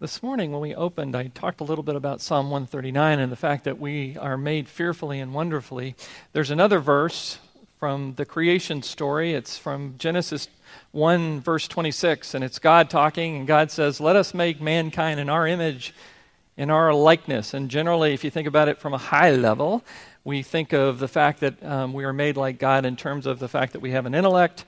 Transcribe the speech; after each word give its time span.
This 0.00 0.24
morning, 0.24 0.50
when 0.50 0.60
we 0.60 0.74
opened, 0.74 1.14
I 1.14 1.28
talked 1.28 1.60
a 1.60 1.64
little 1.64 1.84
bit 1.84 1.94
about 1.94 2.20
Psalm 2.20 2.50
139 2.50 3.20
and 3.20 3.30
the 3.30 3.36
fact 3.36 3.62
that 3.62 3.78
we 3.78 4.16
are 4.18 4.36
made 4.36 4.68
fearfully 4.68 5.20
and 5.20 5.32
wonderfully. 5.32 5.94
There's 6.32 6.50
another 6.50 6.80
verse 6.80 7.38
from 7.78 8.14
the 8.14 8.24
creation 8.24 8.82
story. 8.82 9.34
It's 9.34 9.56
from 9.56 9.94
Genesis 9.96 10.48
1, 10.90 11.40
verse 11.42 11.68
26, 11.68 12.34
and 12.34 12.42
it's 12.42 12.58
God 12.58 12.90
talking, 12.90 13.36
and 13.36 13.46
God 13.46 13.70
says, 13.70 14.00
Let 14.00 14.16
us 14.16 14.34
make 14.34 14.60
mankind 14.60 15.20
in 15.20 15.28
our 15.28 15.46
image, 15.46 15.94
in 16.56 16.70
our 16.70 16.92
likeness. 16.92 17.54
And 17.54 17.70
generally, 17.70 18.14
if 18.14 18.24
you 18.24 18.30
think 18.30 18.48
about 18.48 18.66
it 18.66 18.78
from 18.78 18.94
a 18.94 18.98
high 18.98 19.30
level, 19.30 19.84
we 20.24 20.42
think 20.42 20.72
of 20.72 20.98
the 20.98 21.08
fact 21.08 21.38
that 21.38 21.62
um, 21.64 21.92
we 21.92 22.02
are 22.02 22.12
made 22.12 22.36
like 22.36 22.58
God 22.58 22.84
in 22.84 22.96
terms 22.96 23.26
of 23.26 23.38
the 23.38 23.48
fact 23.48 23.72
that 23.74 23.80
we 23.80 23.92
have 23.92 24.06
an 24.06 24.14
intellect, 24.14 24.64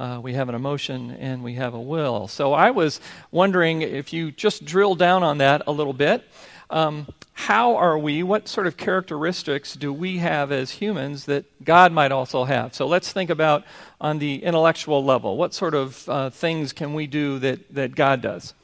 uh, 0.00 0.18
we 0.18 0.32
have 0.32 0.48
an 0.48 0.54
emotion, 0.54 1.10
and 1.20 1.44
we 1.44 1.54
have 1.54 1.74
a 1.74 1.80
will. 1.80 2.26
So 2.26 2.54
I 2.54 2.70
was 2.70 3.00
wondering 3.30 3.82
if 3.82 4.14
you 4.14 4.32
just 4.32 4.64
drill 4.64 4.94
down 4.94 5.22
on 5.22 5.36
that 5.38 5.62
a 5.66 5.72
little 5.72 5.92
bit. 5.92 6.24
Um, 6.70 7.06
how 7.34 7.76
are 7.76 7.98
we, 7.98 8.22
what 8.22 8.48
sort 8.48 8.66
of 8.66 8.78
characteristics 8.78 9.74
do 9.74 9.92
we 9.92 10.16
have 10.16 10.50
as 10.50 10.70
humans 10.70 11.26
that 11.26 11.44
God 11.62 11.92
might 11.92 12.12
also 12.12 12.44
have? 12.44 12.74
So 12.74 12.86
let's 12.86 13.12
think 13.12 13.28
about 13.28 13.64
on 14.00 14.20
the 14.20 14.42
intellectual 14.42 15.04
level. 15.04 15.36
What 15.36 15.52
sort 15.52 15.74
of 15.74 16.08
uh, 16.08 16.30
things 16.30 16.72
can 16.72 16.94
we 16.94 17.06
do 17.06 17.38
that, 17.40 17.74
that 17.74 17.94
God 17.94 18.22
does? 18.22 18.54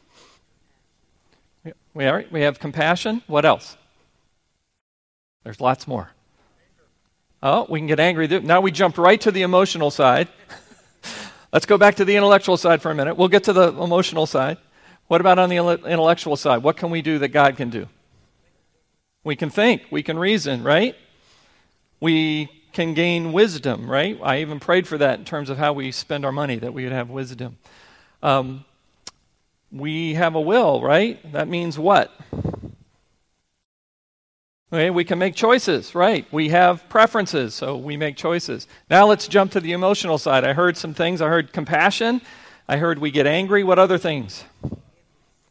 We, 1.93 2.07
are, 2.07 2.25
we 2.31 2.41
have 2.43 2.59
compassion. 2.59 3.23
What 3.27 3.45
else? 3.45 3.77
There's 5.45 5.61
lots 5.61 5.87
more. 5.87 6.13
Oh, 7.43 7.67
we 7.69 7.79
can 7.79 7.87
get 7.87 8.01
angry. 8.01 8.27
Now 8.27 8.63
we 8.63 8.71
jump 8.71 8.97
right 8.97 9.21
to 9.21 9.31
the 9.31 9.43
emotional 9.43 9.91
side. 9.91 10.29
Let's 11.53 11.67
go 11.67 11.79
back 11.79 11.95
to 11.97 12.05
the 12.05 12.17
intellectual 12.17 12.57
side 12.57 12.83
for 12.83 12.91
a 12.91 12.95
minute. 12.95 13.17
We'll 13.17 13.29
get 13.29 13.45
to 13.45 13.53
the 13.53 13.69
emotional 13.69 14.27
side. 14.27 14.59
What 15.09 15.21
about 15.21 15.39
on 15.39 15.49
the 15.49 15.57
intellectual 15.57 16.37
side? 16.37 16.63
What 16.63 16.77
can 16.77 16.91
we 16.91 17.03
do 17.03 17.19
that 17.21 17.29
God 17.29 17.57
can 17.57 17.71
do? 17.71 17.87
We 19.23 19.37
can 19.37 19.51
think, 19.51 19.83
we 19.91 20.03
can 20.03 20.19
reason, 20.19 20.63
right? 20.63 20.97
We 22.01 22.49
can 22.73 22.95
gain 22.95 23.33
wisdom, 23.33 23.91
right? 23.91 24.19
I 24.23 24.41
even 24.41 24.61
prayed 24.61 24.87
for 24.87 24.99
that 24.99 25.19
in 25.19 25.25
terms 25.25 25.49
of 25.49 25.59
how 25.59 25.73
we 25.73 25.93
spend 25.93 26.25
our 26.25 26.33
money, 26.33 26.57
that 26.57 26.75
we 26.75 26.85
would 26.85 26.93
have 26.93 27.11
wisdom. 27.11 27.57
Um, 28.23 28.65
we 29.73 30.15
have 30.15 30.35
a 30.35 30.41
will, 30.41 30.83
right? 30.83 31.21
That 31.33 31.49
means 31.49 31.79
what? 31.79 32.13
Okay, 34.73 34.91
we 34.91 35.05
can 35.05 35.21
make 35.21 35.37
choices, 35.37 35.95
right? 35.95 36.27
We 36.33 36.49
have 36.49 36.89
preferences, 36.89 37.55
so 37.55 37.77
we 37.77 37.97
make 37.97 38.17
choices. 38.17 38.67
Now 38.91 39.07
let's 39.07 39.29
jump 39.29 39.53
to 39.53 39.61
the 39.61 39.73
emotional 39.73 40.19
side. 40.19 40.45
I 40.45 40.55
heard 40.55 40.77
some 40.77 40.93
things. 40.93 41.23
I 41.23 41.29
heard 41.29 41.53
compassion. 41.53 42.21
I 42.67 42.79
heard 42.79 42.99
we 42.99 43.13
get 43.13 43.29
angry. 43.29 43.63
What 43.63 43.79
other 43.79 43.97
things? 43.97 44.43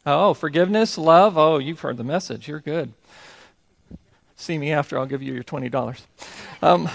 Oh, 0.05 0.33
forgiveness, 0.33 0.97
love. 0.97 1.37
Oh, 1.37 1.59
you've 1.59 1.79
heard 1.79 1.95
the 1.95 2.03
message. 2.03 2.49
You're 2.49 2.59
good. 2.59 2.91
See 4.35 4.57
me 4.57 4.73
after, 4.73 4.99
I'll 4.99 5.05
give 5.05 5.23
you 5.23 5.33
your 5.33 5.43
$20. 5.43 6.01
Um, 6.61 6.89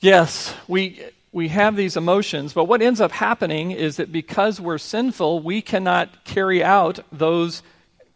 yes, 0.00 0.52
we, 0.66 1.00
we 1.30 1.48
have 1.48 1.76
these 1.76 1.96
emotions, 1.96 2.52
but 2.52 2.64
what 2.64 2.82
ends 2.82 3.00
up 3.00 3.12
happening 3.12 3.70
is 3.70 3.96
that 3.96 4.10
because 4.10 4.60
we're 4.60 4.78
sinful, 4.78 5.40
we 5.40 5.62
cannot 5.62 6.24
carry 6.24 6.62
out 6.62 6.98
those 7.12 7.62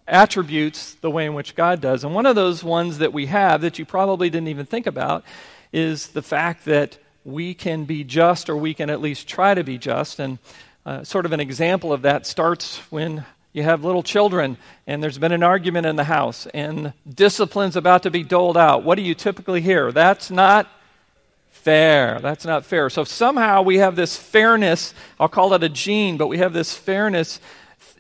attributes 0.09 0.95
the 0.95 1.11
way 1.11 1.27
in 1.27 1.35
which 1.35 1.55
God 1.55 1.81
does. 1.81 2.05
And 2.05 2.15
one 2.15 2.27
of 2.27 2.37
those 2.37 2.63
ones 2.63 2.99
that 2.99 3.13
we 3.13 3.27
have 3.27 3.61
that 3.63 3.79
you 3.79 3.85
probably 3.85 4.31
didn't 4.31 4.49
even 4.49 4.67
think 4.67 4.87
about 4.87 5.25
is 5.73 6.09
the 6.09 6.23
fact 6.23 6.65
that 6.67 6.99
we 7.25 7.55
can 7.55 7.85
be 7.85 8.05
just, 8.05 8.49
or 8.49 8.57
we 8.57 8.73
can 8.73 8.89
at 8.89 9.01
least 9.01 9.27
try 9.27 9.55
to 9.55 9.65
be 9.65 9.79
just. 9.79 10.21
And 10.21 10.39
uh, 10.85 11.03
sort 11.03 11.27
of 11.27 11.33
an 11.33 11.41
example 11.41 11.93
of 11.93 12.03
that 12.03 12.27
starts 12.27 12.79
when 12.91 13.25
you 13.53 13.63
have 13.63 13.83
little 13.83 14.03
children 14.03 14.57
and 14.87 15.03
there's 15.03 15.19
been 15.19 15.33
an 15.33 15.43
argument 15.43 15.87
in 15.87 15.97
the 15.97 16.05
house 16.05 16.47
and 16.55 16.93
discipline's 17.09 17.75
about 17.75 18.03
to 18.05 18.11
be 18.11 18.23
doled 18.23 18.57
out. 18.57 18.85
What 18.85 18.97
do 18.97 19.03
you 19.03 19.15
typically 19.15 19.61
hear? 19.61 19.91
That's 19.91 20.31
not 20.31 20.69
fair. 21.51 22.21
That's 22.21 22.45
not 22.45 22.65
fair. 22.65 22.89
So 22.91 23.03
somehow 23.03 23.63
we 23.63 23.79
have 23.79 23.97
this 23.97 24.17
fairness, 24.17 24.95
I'll 25.19 25.29
call 25.29 25.53
it 25.55 25.65
a 25.65 25.69
gene, 25.69 26.17
but 26.17 26.29
we 26.29 26.39
have 26.39 26.53
this 26.53 26.75
fairness 26.75 27.41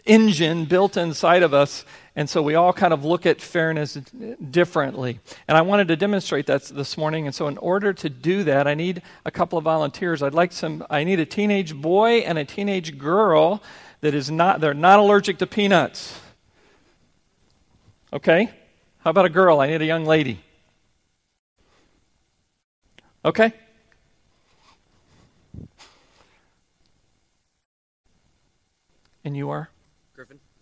engine 0.06 0.64
built 0.64 0.96
inside 0.96 1.42
of 1.42 1.52
us. 1.52 1.84
And 2.14 2.30
so 2.30 2.40
we 2.40 2.54
all 2.54 2.72
kind 2.72 2.94
of 2.94 3.04
look 3.04 3.26
at 3.26 3.42
fairness 3.42 3.94
differently. 4.50 5.20
And 5.46 5.58
I 5.58 5.62
wanted 5.62 5.88
to 5.88 5.96
demonstrate 5.96 6.46
that 6.46 6.64
this 6.64 6.96
morning. 6.96 7.26
And 7.26 7.34
so 7.34 7.46
in 7.46 7.58
order 7.58 7.92
to 7.92 8.08
do 8.08 8.42
that, 8.44 8.66
I 8.66 8.74
need 8.74 9.02
a 9.26 9.30
couple 9.30 9.58
of 9.58 9.64
volunteers. 9.64 10.22
I'd 10.22 10.32
like 10.32 10.52
some 10.52 10.86
I 10.88 11.04
need 11.04 11.20
a 11.20 11.26
teenage 11.26 11.74
boy 11.74 12.20
and 12.20 12.38
a 12.38 12.44
teenage 12.44 12.96
girl 12.96 13.62
that 14.00 14.14
is 14.14 14.30
not, 14.30 14.60
they're 14.60 14.72
not 14.72 14.98
allergic 14.98 15.38
to 15.38 15.46
peanuts. 15.46 16.18
Okay? 18.12 18.50
How 19.00 19.10
about 19.10 19.26
a 19.26 19.30
girl? 19.30 19.60
I 19.60 19.66
need 19.66 19.82
a 19.82 19.86
young 19.86 20.06
lady. 20.06 20.40
Okay? 23.24 23.52
And 29.24 29.36
you 29.36 29.50
are? 29.50 29.68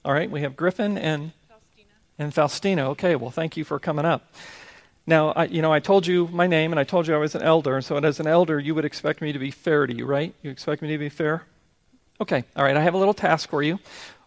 All 0.05 0.13
right, 0.13 0.31
we 0.31 0.43
have 0.43 0.55
Griffin 0.55 0.99
and 0.99 1.33
Faustina. 1.49 1.89
And 2.19 2.35
Faustina. 2.35 2.91
Okay, 2.91 3.17
well, 3.17 3.31
thank 3.31 3.57
you 3.57 3.65
for 3.65 3.79
coming 3.79 4.05
up. 4.05 4.31
Now, 5.07 5.31
I, 5.31 5.47
you 5.47 5.63
know, 5.63 5.73
I 5.73 5.81
told 5.81 6.07
you 6.07 6.29
my 6.31 6.47
name 6.47 6.75
and 6.75 6.79
I 6.79 6.85
told 6.85 7.09
you 7.09 7.15
I 7.15 7.19
was 7.19 7.35
an 7.35 7.41
elder. 7.41 7.81
So, 7.81 7.97
as 7.97 8.21
an 8.21 8.27
elder, 8.27 8.61
you 8.61 8.75
would 8.75 8.85
expect 8.85 9.23
me 9.23 9.33
to 9.33 9.39
be 9.39 9.51
fair 9.51 9.87
to 9.87 9.95
you, 9.95 10.05
right? 10.05 10.35
You 10.43 10.51
expect 10.51 10.83
me 10.83 10.89
to 10.89 10.99
be 10.99 11.09
fair? 11.09 11.45
Okay, 12.21 12.45
all 12.55 12.65
right, 12.65 12.77
I 12.77 12.83
have 12.83 12.93
a 12.93 12.99
little 12.99 13.15
task 13.15 13.49
for 13.49 13.63
you. 13.63 13.79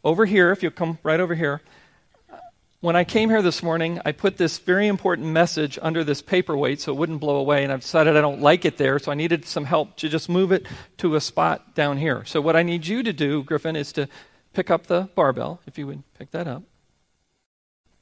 Over 0.03 0.25
here, 0.25 0.51
if 0.51 0.63
you'll 0.63 0.71
come 0.71 0.97
right 1.03 1.19
over 1.19 1.35
here. 1.35 1.61
When 2.81 2.95
I 2.95 3.03
came 3.03 3.29
here 3.29 3.44
this 3.44 3.61
morning, 3.61 4.01
I 4.03 4.13
put 4.13 4.38
this 4.38 4.57
very 4.57 4.88
important 4.88 5.27
message 5.27 5.77
under 5.81 6.03
this 6.03 6.23
paperweight 6.23 6.81
so 6.81 6.91
it 6.91 6.95
wouldn't 6.95 7.19
blow 7.19 7.35
away, 7.35 7.63
and 7.63 7.71
I've 7.71 7.81
decided 7.81 8.17
I 8.17 8.21
don't 8.21 8.41
like 8.41 8.65
it 8.65 8.77
there, 8.77 8.97
so 8.97 9.11
I 9.11 9.15
needed 9.15 9.45
some 9.45 9.65
help 9.65 9.95
to 9.97 10.09
just 10.09 10.27
move 10.27 10.51
it 10.51 10.65
to 10.97 11.15
a 11.15 11.21
spot 11.21 11.75
down 11.75 11.97
here. 11.97 12.25
So, 12.25 12.41
what 12.41 12.55
I 12.55 12.63
need 12.63 12.88
you 12.88 13.03
to 13.03 13.13
do, 13.13 13.44
Griffin, 13.44 13.75
is 13.75 13.91
to 13.94 14.07
pick 14.57 14.72
up 14.72 14.88
the 14.88 15.07
barbell, 15.13 15.59
if 15.68 15.78
you 15.78 15.85
would 15.85 16.01
pick 16.18 16.31
that 16.31 16.47
up. 16.47 16.63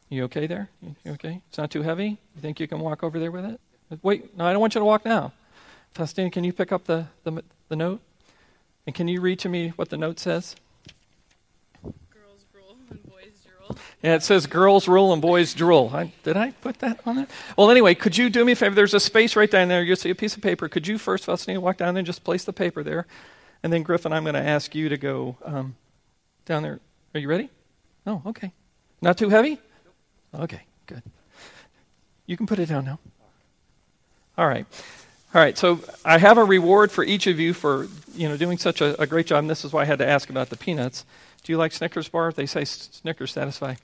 You 0.08 0.24
okay 0.24 0.48
there? 0.48 0.70
You 1.04 1.12
okay? 1.12 1.42
It's 1.50 1.58
not 1.58 1.70
too 1.70 1.82
heavy? 1.82 2.12
You 2.34 2.42
think 2.42 2.62
you 2.62 2.68
can 2.68 2.80
walk 2.80 3.04
over 3.04 3.20
there 3.20 3.30
with 3.30 3.44
it? 3.44 3.60
Wait, 4.02 4.38
no, 4.38 4.46
I 4.46 4.54
don't 4.54 4.62
want 4.62 4.74
you 4.74 4.80
to 4.80 4.86
walk 4.86 5.04
now. 5.04 5.34
Faustina, 5.94 6.30
can 6.30 6.46
you 6.46 6.54
pick 6.54 6.72
up 6.72 6.86
the, 6.86 7.08
the, 7.26 7.44
the 7.68 7.76
note? 7.76 8.00
And 8.86 8.96
can 8.96 9.10
you 9.10 9.20
read 9.20 9.38
to 9.40 9.50
me 9.50 9.74
what 9.76 9.90
the 9.90 9.98
note 9.98 10.18
says? 10.18 10.56
Girls 11.84 12.46
rule 12.54 12.78
and 12.90 13.04
boys 13.04 13.34
drool. 13.46 13.78
Yeah, 14.02 14.16
it 14.16 14.24
says 14.24 14.48
girls 14.48 14.88
rule 14.88 15.12
and 15.12 15.22
boys 15.22 15.54
drool. 15.54 15.92
I, 15.94 16.14
did 16.24 16.38
I 16.38 16.52
put 16.52 16.80
that 16.80 17.02
on 17.06 17.18
there? 17.18 17.28
Well, 17.58 17.70
anyway, 17.70 17.96
could 17.96 18.16
you 18.16 18.30
do 18.30 18.46
me 18.46 18.54
a 18.54 18.56
favor? 18.56 18.76
There's 18.76 18.94
a 18.94 19.00
space 19.02 19.36
right 19.36 19.52
down 19.52 19.68
there. 19.68 19.84
You 19.84 19.98
see 19.98 20.10
a 20.10 20.16
piece 20.16 20.38
of 20.38 20.42
paper. 20.42 20.70
Could 20.70 20.88
you 20.88 20.98
first, 20.98 21.26
Faustina, 21.26 21.60
walk 21.60 21.76
down 21.76 21.96
there 21.96 22.00
and 22.00 22.08
just 22.08 22.24
place 22.24 22.46
the 22.46 22.54
paper 22.54 22.82
there? 22.82 23.08
And 23.62 23.74
then, 23.74 23.84
Griffin, 23.84 24.14
I'm 24.14 24.24
going 24.24 24.36
to 24.36 24.40
ask 24.40 24.74
you 24.74 24.88
to 24.88 24.96
go 24.96 25.36
um, 25.44 25.76
down 26.46 26.64
there. 26.64 26.80
Are 27.14 27.20
you 27.20 27.28
ready? 27.28 27.50
Oh, 28.06 28.22
okay. 28.26 28.52
Not 29.02 29.18
too 29.18 29.30
heavy? 29.30 29.60
Okay, 30.34 30.62
good. 30.86 31.02
You 32.28 32.38
can 32.38 32.48
put 32.48 32.60
it 32.60 32.68
down 32.68 32.86
now. 32.86 33.00
All 34.38 34.48
right. 34.48 34.66
All 35.34 35.42
right, 35.42 35.58
so 35.58 35.82
I 36.06 36.18
have 36.18 36.38
a 36.38 36.44
reward 36.44 36.92
for 36.92 37.04
each 37.04 37.28
of 37.28 37.40
you 37.40 37.54
for 37.54 37.88
you 38.14 38.30
know 38.30 38.38
doing 38.38 38.58
such 38.58 38.80
a, 38.80 39.00
a, 39.02 39.06
great 39.06 39.28
job. 39.28 39.40
And 39.40 39.50
this 39.50 39.66
is 39.66 39.74
why 39.74 39.82
I 39.82 39.86
had 39.86 40.00
to 40.00 40.08
ask 40.08 40.30
about 40.30 40.50
the 40.50 40.56
peanuts. 40.56 41.04
Do 41.44 41.52
you 41.52 41.58
like 41.58 41.74
Snickers 41.74 42.08
bar? 42.08 42.32
They 42.32 42.46
say 42.46 42.64
Snickers 42.64 43.34
satisfy. 43.34 43.76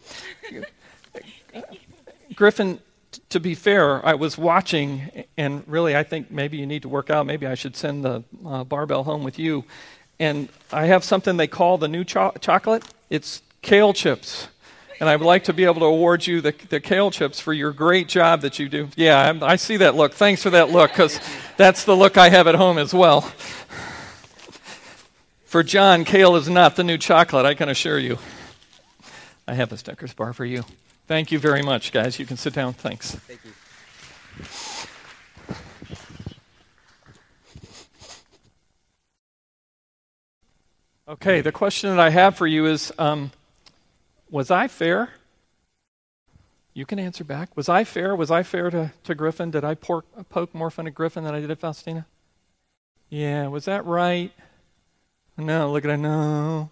Griffin, 2.36 2.80
t- 3.12 3.22
to 3.30 3.40
be 3.42 3.54
fair, 3.54 4.06
I 4.06 4.14
was 4.14 4.38
watching, 4.38 5.26
and 5.38 5.64
really, 5.68 5.94
I 5.94 6.04
think 6.04 6.32
maybe 6.32 6.58
you 6.58 6.66
need 6.66 6.84
to 6.84 6.90
work 6.90 7.10
out. 7.10 7.26
Maybe 7.26 7.46
I 7.46 7.56
should 7.56 7.76
send 7.76 8.06
the 8.06 8.24
uh, 8.46 8.64
barbell 8.64 9.04
home 9.04 9.24
with 9.24 9.38
you. 9.38 9.66
And 10.22 10.50
I 10.72 10.86
have 10.86 11.04
something 11.04 11.38
they 11.38 11.48
call 11.48 11.78
the 11.78 11.88
new 11.88 12.04
cho- 12.04 12.34
chocolate. 12.40 12.84
It's 13.10 13.42
kale 13.62 13.94
chips 13.94 14.48
and 15.02 15.10
I 15.10 15.16
would 15.16 15.26
like 15.26 15.46
to 15.46 15.54
be 15.54 15.66
able 15.66 15.80
to 15.80 15.86
award 15.86 16.28
you 16.28 16.42
the, 16.42 16.54
the 16.70 16.80
kale 16.80 17.10
chips 17.10 17.40
for 17.40 17.54
your 17.54 17.72
great 17.72 18.08
job 18.08 18.42
that 18.42 18.60
you 18.60 18.70
do. 18.70 18.88
Yeah, 18.96 19.34
I, 19.42 19.54
I 19.54 19.56
see 19.56 19.78
that 19.78 19.96
look. 19.96 20.14
Thanks 20.14 20.44
for 20.44 20.52
that 20.52 20.70
look, 20.70 20.92
because 20.92 21.20
that's 21.58 21.86
the 21.86 21.98
look 21.98 22.18
I 22.18 22.30
have 22.30 22.48
at 22.48 22.54
home 22.54 22.78
as 22.78 22.94
well. 22.94 23.22
For 25.46 25.64
John, 25.64 26.06
kale 26.06 26.36
is 26.36 26.48
not 26.48 26.76
the 26.76 26.84
new 26.84 27.00
chocolate, 27.00 27.48
I 27.48 27.56
can 27.56 27.68
assure 27.68 27.98
you. 27.98 28.20
I 29.48 29.56
have 29.56 29.72
a 29.72 29.78
Snickers 29.78 30.14
bar 30.14 30.34
for 30.34 30.46
you. 30.46 30.64
Thank 31.08 31.32
you 31.32 31.40
very 31.40 31.64
much, 31.64 31.92
guys. 31.92 32.20
You 32.20 32.28
can 32.28 32.38
sit 32.38 32.54
down. 32.54 32.74
Thanks. 32.74 33.16
Thank 33.16 33.40
you. 33.44 34.81
Okay, 41.12 41.42
the 41.42 41.52
question 41.52 41.90
that 41.90 42.00
I 42.00 42.10
have 42.10 42.38
for 42.38 42.48
you 42.48 42.66
is 42.68 42.94
um, 42.98 43.32
was 44.30 44.50
I 44.50 44.70
fair? 44.70 45.10
You 46.74 46.86
can 46.86 47.00
answer 47.00 47.26
back. 47.26 47.58
Was 47.58 47.68
I 47.68 47.84
fair? 47.84 48.16
Was 48.16 48.32
I 48.32 48.44
fair 48.44 48.70
to, 48.70 48.94
to 49.04 49.14
Griffin? 49.14 49.52
Did 49.52 49.66
I 49.66 49.76
pork, 49.76 50.06
poke 50.30 50.56
more 50.56 50.72
fun 50.72 50.88
at 50.88 50.96
Griffin 50.96 51.26
than 51.26 51.36
I 51.36 51.42
did 51.42 51.52
at 51.52 51.60
Faustina? 51.60 52.06
Yeah, 53.10 53.48
was 53.48 53.66
that 53.66 53.86
right? 53.86 54.32
No, 55.38 55.70
look 55.74 55.84
at 55.84 55.92
I 55.92 55.98
know. 55.98 56.70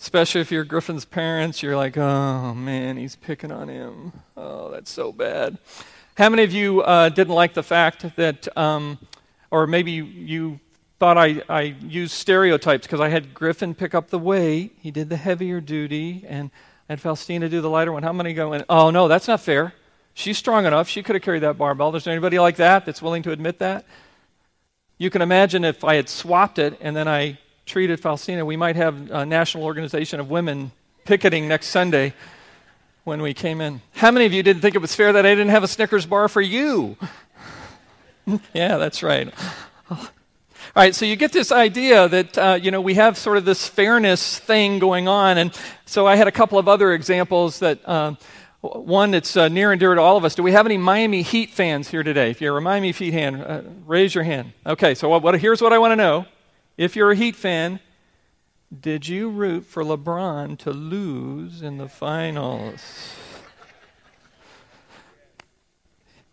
Especially 0.00 0.40
if 0.40 0.50
you're 0.50 0.64
Griffin's 0.64 1.04
parents, 1.04 1.62
you're 1.62 1.76
like, 1.76 1.98
oh 1.98 2.54
man, 2.54 2.96
he's 2.96 3.16
picking 3.16 3.52
on 3.52 3.68
him. 3.68 4.14
Oh, 4.34 4.70
that's 4.70 4.90
so 4.90 5.12
bad. 5.12 5.58
How 6.16 6.30
many 6.30 6.42
of 6.42 6.54
you 6.54 6.80
uh, 6.80 7.10
didn't 7.10 7.34
like 7.34 7.52
the 7.52 7.62
fact 7.62 8.16
that, 8.16 8.48
um, 8.56 8.96
or 9.50 9.66
maybe 9.66 9.92
you 9.92 10.58
thought 10.98 11.18
I, 11.18 11.42
I 11.48 11.62
used 11.82 12.12
stereotypes 12.12 12.86
because 12.86 13.00
I 13.00 13.08
had 13.08 13.34
Griffin 13.34 13.74
pick 13.74 13.94
up 13.94 14.08
the 14.10 14.18
weight, 14.18 14.76
he 14.80 14.90
did 14.90 15.08
the 15.08 15.16
heavier 15.16 15.60
duty, 15.60 16.24
and 16.26 16.50
had 16.88 17.00
Faustina 17.00 17.48
do 17.48 17.60
the 17.60 17.70
lighter 17.70 17.92
one. 17.92 18.02
How 18.02 18.12
many 18.12 18.32
go, 18.32 18.64
oh 18.68 18.90
no, 18.90 19.08
that's 19.08 19.28
not 19.28 19.40
fair. 19.40 19.74
She's 20.14 20.38
strong 20.38 20.64
enough. 20.64 20.88
She 20.88 21.02
could 21.02 21.14
have 21.14 21.22
carried 21.22 21.42
that 21.42 21.58
barbell. 21.58 21.90
There's 21.92 22.06
anybody 22.06 22.38
like 22.38 22.56
that 22.56 22.86
that's 22.86 23.02
willing 23.02 23.22
to 23.24 23.32
admit 23.32 23.58
that? 23.58 23.84
You 24.96 25.10
can 25.10 25.20
imagine 25.20 25.64
if 25.64 25.84
I 25.84 25.96
had 25.96 26.08
swapped 26.08 26.58
it 26.58 26.78
and 26.80 26.96
then 26.96 27.06
I 27.06 27.38
treated 27.66 28.00
Faustina, 28.00 28.44
we 28.44 28.56
might 28.56 28.76
have 28.76 29.10
a 29.10 29.26
national 29.26 29.64
organization 29.64 30.20
of 30.20 30.30
women 30.30 30.70
picketing 31.04 31.48
next 31.48 31.66
Sunday 31.66 32.14
when 33.04 33.20
we 33.20 33.34
came 33.34 33.60
in. 33.60 33.82
How 33.94 34.10
many 34.10 34.24
of 34.24 34.32
you 34.32 34.42
didn't 34.42 34.62
think 34.62 34.74
it 34.74 34.80
was 34.80 34.94
fair 34.94 35.12
that 35.12 35.26
I 35.26 35.30
didn't 35.30 35.50
have 35.50 35.64
a 35.64 35.68
Snickers 35.68 36.06
bar 36.06 36.28
for 36.28 36.40
you? 36.40 36.96
yeah, 38.54 38.78
that's 38.78 39.02
right. 39.02 39.34
All 40.76 40.82
right, 40.82 40.94
so 40.94 41.06
you 41.06 41.16
get 41.16 41.32
this 41.32 41.52
idea 41.52 42.06
that, 42.06 42.36
uh, 42.36 42.58
you 42.60 42.70
know, 42.70 42.82
we 42.82 42.92
have 42.96 43.16
sort 43.16 43.38
of 43.38 43.46
this 43.46 43.66
fairness 43.66 44.38
thing 44.38 44.78
going 44.78 45.08
on. 45.08 45.38
And 45.38 45.58
so 45.86 46.06
I 46.06 46.16
had 46.16 46.28
a 46.28 46.30
couple 46.30 46.58
of 46.58 46.68
other 46.68 46.92
examples 46.92 47.60
that, 47.60 47.80
uh, 47.88 48.16
one 48.60 49.10
that's 49.10 49.38
uh, 49.38 49.48
near 49.48 49.72
and 49.72 49.80
dear 49.80 49.94
to 49.94 50.02
all 50.02 50.18
of 50.18 50.24
us. 50.26 50.34
Do 50.34 50.42
we 50.42 50.52
have 50.52 50.66
any 50.66 50.76
Miami 50.76 51.22
Heat 51.22 51.48
fans 51.48 51.88
here 51.88 52.02
today? 52.02 52.30
If 52.30 52.42
you're 52.42 52.58
a 52.58 52.60
Miami 52.60 52.92
Heat 52.92 53.12
fan, 53.12 53.36
uh, 53.36 53.62
raise 53.86 54.14
your 54.14 54.24
hand. 54.24 54.52
Okay, 54.66 54.94
so 54.94 55.08
what, 55.08 55.22
what, 55.22 55.40
here's 55.40 55.62
what 55.62 55.72
I 55.72 55.78
want 55.78 55.92
to 55.92 55.96
know. 55.96 56.26
If 56.76 56.94
you're 56.94 57.10
a 57.10 57.16
Heat 57.16 57.36
fan, 57.36 57.80
did 58.78 59.08
you 59.08 59.30
root 59.30 59.64
for 59.64 59.82
LeBron 59.82 60.58
to 60.58 60.72
lose 60.72 61.62
in 61.62 61.78
the 61.78 61.88
finals? 61.88 63.16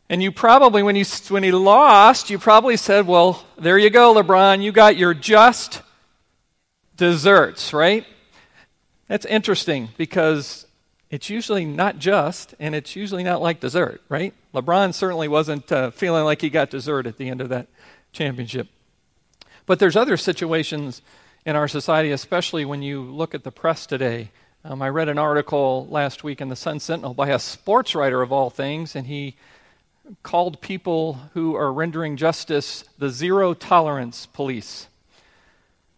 And 0.09 0.21
you 0.21 0.31
probably, 0.31 0.83
when, 0.83 0.95
you, 0.95 1.05
when 1.29 1.43
he 1.43 1.51
lost, 1.51 2.29
you 2.29 2.37
probably 2.37 2.77
said, 2.77 3.07
Well, 3.07 3.45
there 3.57 3.77
you 3.77 3.89
go, 3.89 4.13
LeBron. 4.13 4.61
You 4.61 4.71
got 4.71 4.97
your 4.97 5.13
just 5.13 5.81
desserts, 6.97 7.73
right? 7.73 8.05
That's 9.07 9.25
interesting 9.25 9.89
because 9.97 10.65
it's 11.09 11.29
usually 11.29 11.65
not 11.65 11.99
just, 11.99 12.55
and 12.59 12.73
it's 12.73 12.95
usually 12.95 13.23
not 13.23 13.41
like 13.41 13.59
dessert, 13.59 14.01
right? 14.09 14.33
LeBron 14.53 14.93
certainly 14.93 15.27
wasn't 15.27 15.71
uh, 15.71 15.91
feeling 15.91 16.23
like 16.23 16.41
he 16.41 16.49
got 16.49 16.69
dessert 16.69 17.05
at 17.05 17.17
the 17.17 17.29
end 17.29 17.41
of 17.41 17.49
that 17.49 17.67
championship. 18.11 18.67
But 19.65 19.79
there's 19.79 19.95
other 19.95 20.17
situations 20.17 21.01
in 21.45 21.55
our 21.55 21.67
society, 21.67 22.11
especially 22.11 22.65
when 22.65 22.81
you 22.81 23.01
look 23.01 23.35
at 23.35 23.43
the 23.43 23.51
press 23.51 23.85
today. 23.85 24.31
Um, 24.65 24.81
I 24.81 24.89
read 24.89 25.09
an 25.09 25.17
article 25.17 25.87
last 25.89 26.23
week 26.23 26.39
in 26.39 26.49
the 26.49 26.55
Sun 26.55 26.79
Sentinel 26.79 27.13
by 27.13 27.29
a 27.29 27.39
sports 27.39 27.95
writer 27.95 28.21
of 28.21 28.31
all 28.31 28.49
things, 28.49 28.95
and 28.95 29.07
he 29.07 29.35
called 30.21 30.61
people 30.61 31.19
who 31.33 31.55
are 31.55 31.71
rendering 31.71 32.17
justice 32.17 32.83
the 32.97 33.09
zero 33.09 33.53
tolerance 33.53 34.25
police. 34.25 34.87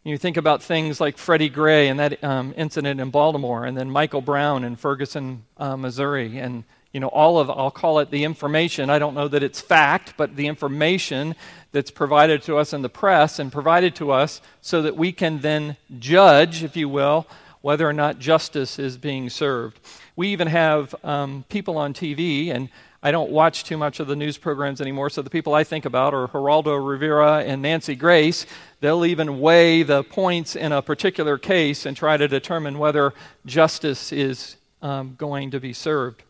You 0.04 0.20
think 0.20 0.38
about 0.38 0.62
things 0.62 1.02
like 1.02 1.18
Freddie 1.18 1.50
Gray 1.50 1.88
and 1.88 2.00
that 2.00 2.24
um, 2.24 2.54
incident 2.56 3.02
in 3.02 3.10
Baltimore, 3.10 3.66
and 3.66 3.76
then 3.76 3.90
Michael 3.90 4.22
Brown 4.22 4.64
in 4.64 4.76
Ferguson, 4.76 5.44
uh, 5.58 5.76
Missouri, 5.76 6.38
and 6.38 6.64
you 6.96 7.00
know, 7.00 7.08
all 7.08 7.40
of, 7.40 7.50
I'll 7.50 7.72
call 7.72 8.00
it 8.00 8.10
the 8.10 8.24
information. 8.24 8.90
I 8.90 9.00
don't 9.00 9.16
know 9.16 9.28
that 9.28 9.44
it's 9.44 9.60
fact, 9.60 10.14
but 10.16 10.38
the 10.38 10.48
information 10.48 11.36
that's 11.74 11.92
provided 11.92 12.42
to 12.44 12.58
us 12.58 12.72
in 12.72 12.84
the 12.84 12.90
press 12.90 13.38
and 13.38 13.52
provided 13.52 13.96
to 13.96 14.12
us 14.12 14.40
so 14.62 14.82
that 14.82 14.96
we 14.96 15.12
can 15.12 15.40
then 15.40 15.76
judge, 16.00 16.64
if 16.64 16.78
you 16.78 16.88
will, 16.88 17.28
whether 17.60 17.90
or 17.90 17.92
not 17.92 18.20
justice 18.20 18.80
is 18.80 18.96
being 18.96 19.30
served. 19.30 19.80
We 20.16 20.30
even 20.30 20.48
have 20.48 20.96
um, 21.04 21.44
people 21.50 21.78
on 21.78 21.94
TV, 21.94 22.50
and 22.50 22.70
I 23.06 23.12
don't 23.12 23.30
watch 23.30 23.66
too 23.66 23.78
much 23.78 24.00
of 24.00 24.08
the 24.08 24.16
news 24.16 24.40
programs 24.40 24.82
anymore, 24.82 25.12
so 25.12 25.22
the 25.22 25.30
people 25.30 25.54
I 25.54 25.64
think 25.64 25.86
about 25.86 26.16
are 26.16 26.28
Geraldo 26.28 26.76
Rivera 26.84 27.44
and 27.44 27.62
Nancy 27.62 27.94
Grace. 27.94 28.48
They'll 28.80 29.06
even 29.06 29.40
weigh 29.40 29.84
the 29.84 30.04
points 30.04 30.56
in 30.56 30.72
a 30.72 30.82
particular 30.82 31.38
case 31.38 31.86
and 31.86 31.96
try 31.96 32.18
to 32.18 32.28
determine 32.28 32.80
whether 32.80 33.14
justice 33.46 34.12
is 34.12 34.56
um, 34.82 35.14
going 35.20 35.52
to 35.52 35.60
be 35.60 35.72
served. 35.72 36.24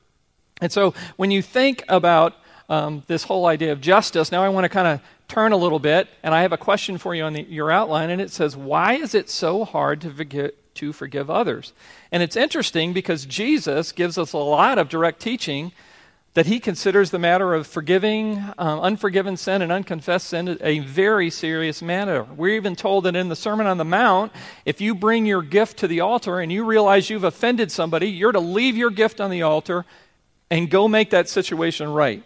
And 0.59 0.69
so 0.69 0.93
when 1.15 1.31
you 1.31 1.41
think 1.41 1.85
about 1.87 2.35
um, 2.67 3.03
this 3.07 3.23
whole 3.23 3.45
idea 3.45 3.71
of 3.71 3.79
justice, 3.79 4.29
now 4.29 4.43
I 4.43 4.49
want 4.49 4.65
to 4.65 4.69
kind 4.69 4.89
of 4.89 4.99
turn 5.29 5.53
a 5.53 5.57
little 5.57 5.79
bit, 5.79 6.09
and 6.23 6.35
I 6.35 6.41
have 6.41 6.51
a 6.51 6.57
question 6.57 6.97
for 6.97 7.15
you 7.15 7.23
on 7.23 7.31
the, 7.31 7.43
your 7.43 7.71
outline, 7.71 8.09
and 8.09 8.19
it 8.19 8.31
says, 8.31 8.57
Why 8.57 8.95
is 8.95 9.15
it 9.15 9.29
so 9.29 9.63
hard 9.63 10.01
to 10.01 10.09
forgive, 10.09 10.51
to 10.73 10.91
forgive 10.91 11.29
others? 11.29 11.71
And 12.11 12.21
it's 12.21 12.35
interesting 12.35 12.91
because 12.91 13.25
Jesus 13.25 13.93
gives 13.93 14.17
us 14.17 14.33
a 14.33 14.37
lot 14.39 14.77
of 14.77 14.89
direct 14.89 15.21
teaching 15.21 15.71
that 16.35 16.45
he 16.45 16.59
considers 16.59 17.11
the 17.11 17.19
matter 17.19 17.53
of 17.53 17.65
forgiving 17.65 18.43
um, 18.57 18.81
unforgiven 18.81 19.37
sin 19.37 19.61
and 19.61 19.71
unconfessed 19.71 20.27
sin 20.27 20.57
a 20.61 20.79
very 20.79 21.29
serious 21.29 21.81
matter. 21.81 22.23
We're 22.23 22.55
even 22.55 22.75
told 22.75 23.05
that 23.05 23.15
in 23.15 23.29
the 23.29 23.37
Sermon 23.37 23.67
on 23.67 23.77
the 23.77 23.85
Mount, 23.85 24.33
if 24.65 24.81
you 24.81 24.93
bring 24.93 25.25
your 25.25 25.41
gift 25.41 25.77
to 25.77 25.87
the 25.87 26.01
altar 26.01 26.41
and 26.41 26.51
you 26.51 26.65
realize 26.65 27.09
you've 27.09 27.23
offended 27.23 27.71
somebody, 27.71 28.09
you're 28.09 28.33
to 28.33 28.41
leave 28.41 28.75
your 28.75 28.89
gift 28.89 29.21
on 29.21 29.31
the 29.31 29.43
altar 29.43 29.85
and 30.51 30.69
go 30.69 30.89
make 30.89 31.09
that 31.11 31.29
situation 31.29 31.89
right. 31.89 32.21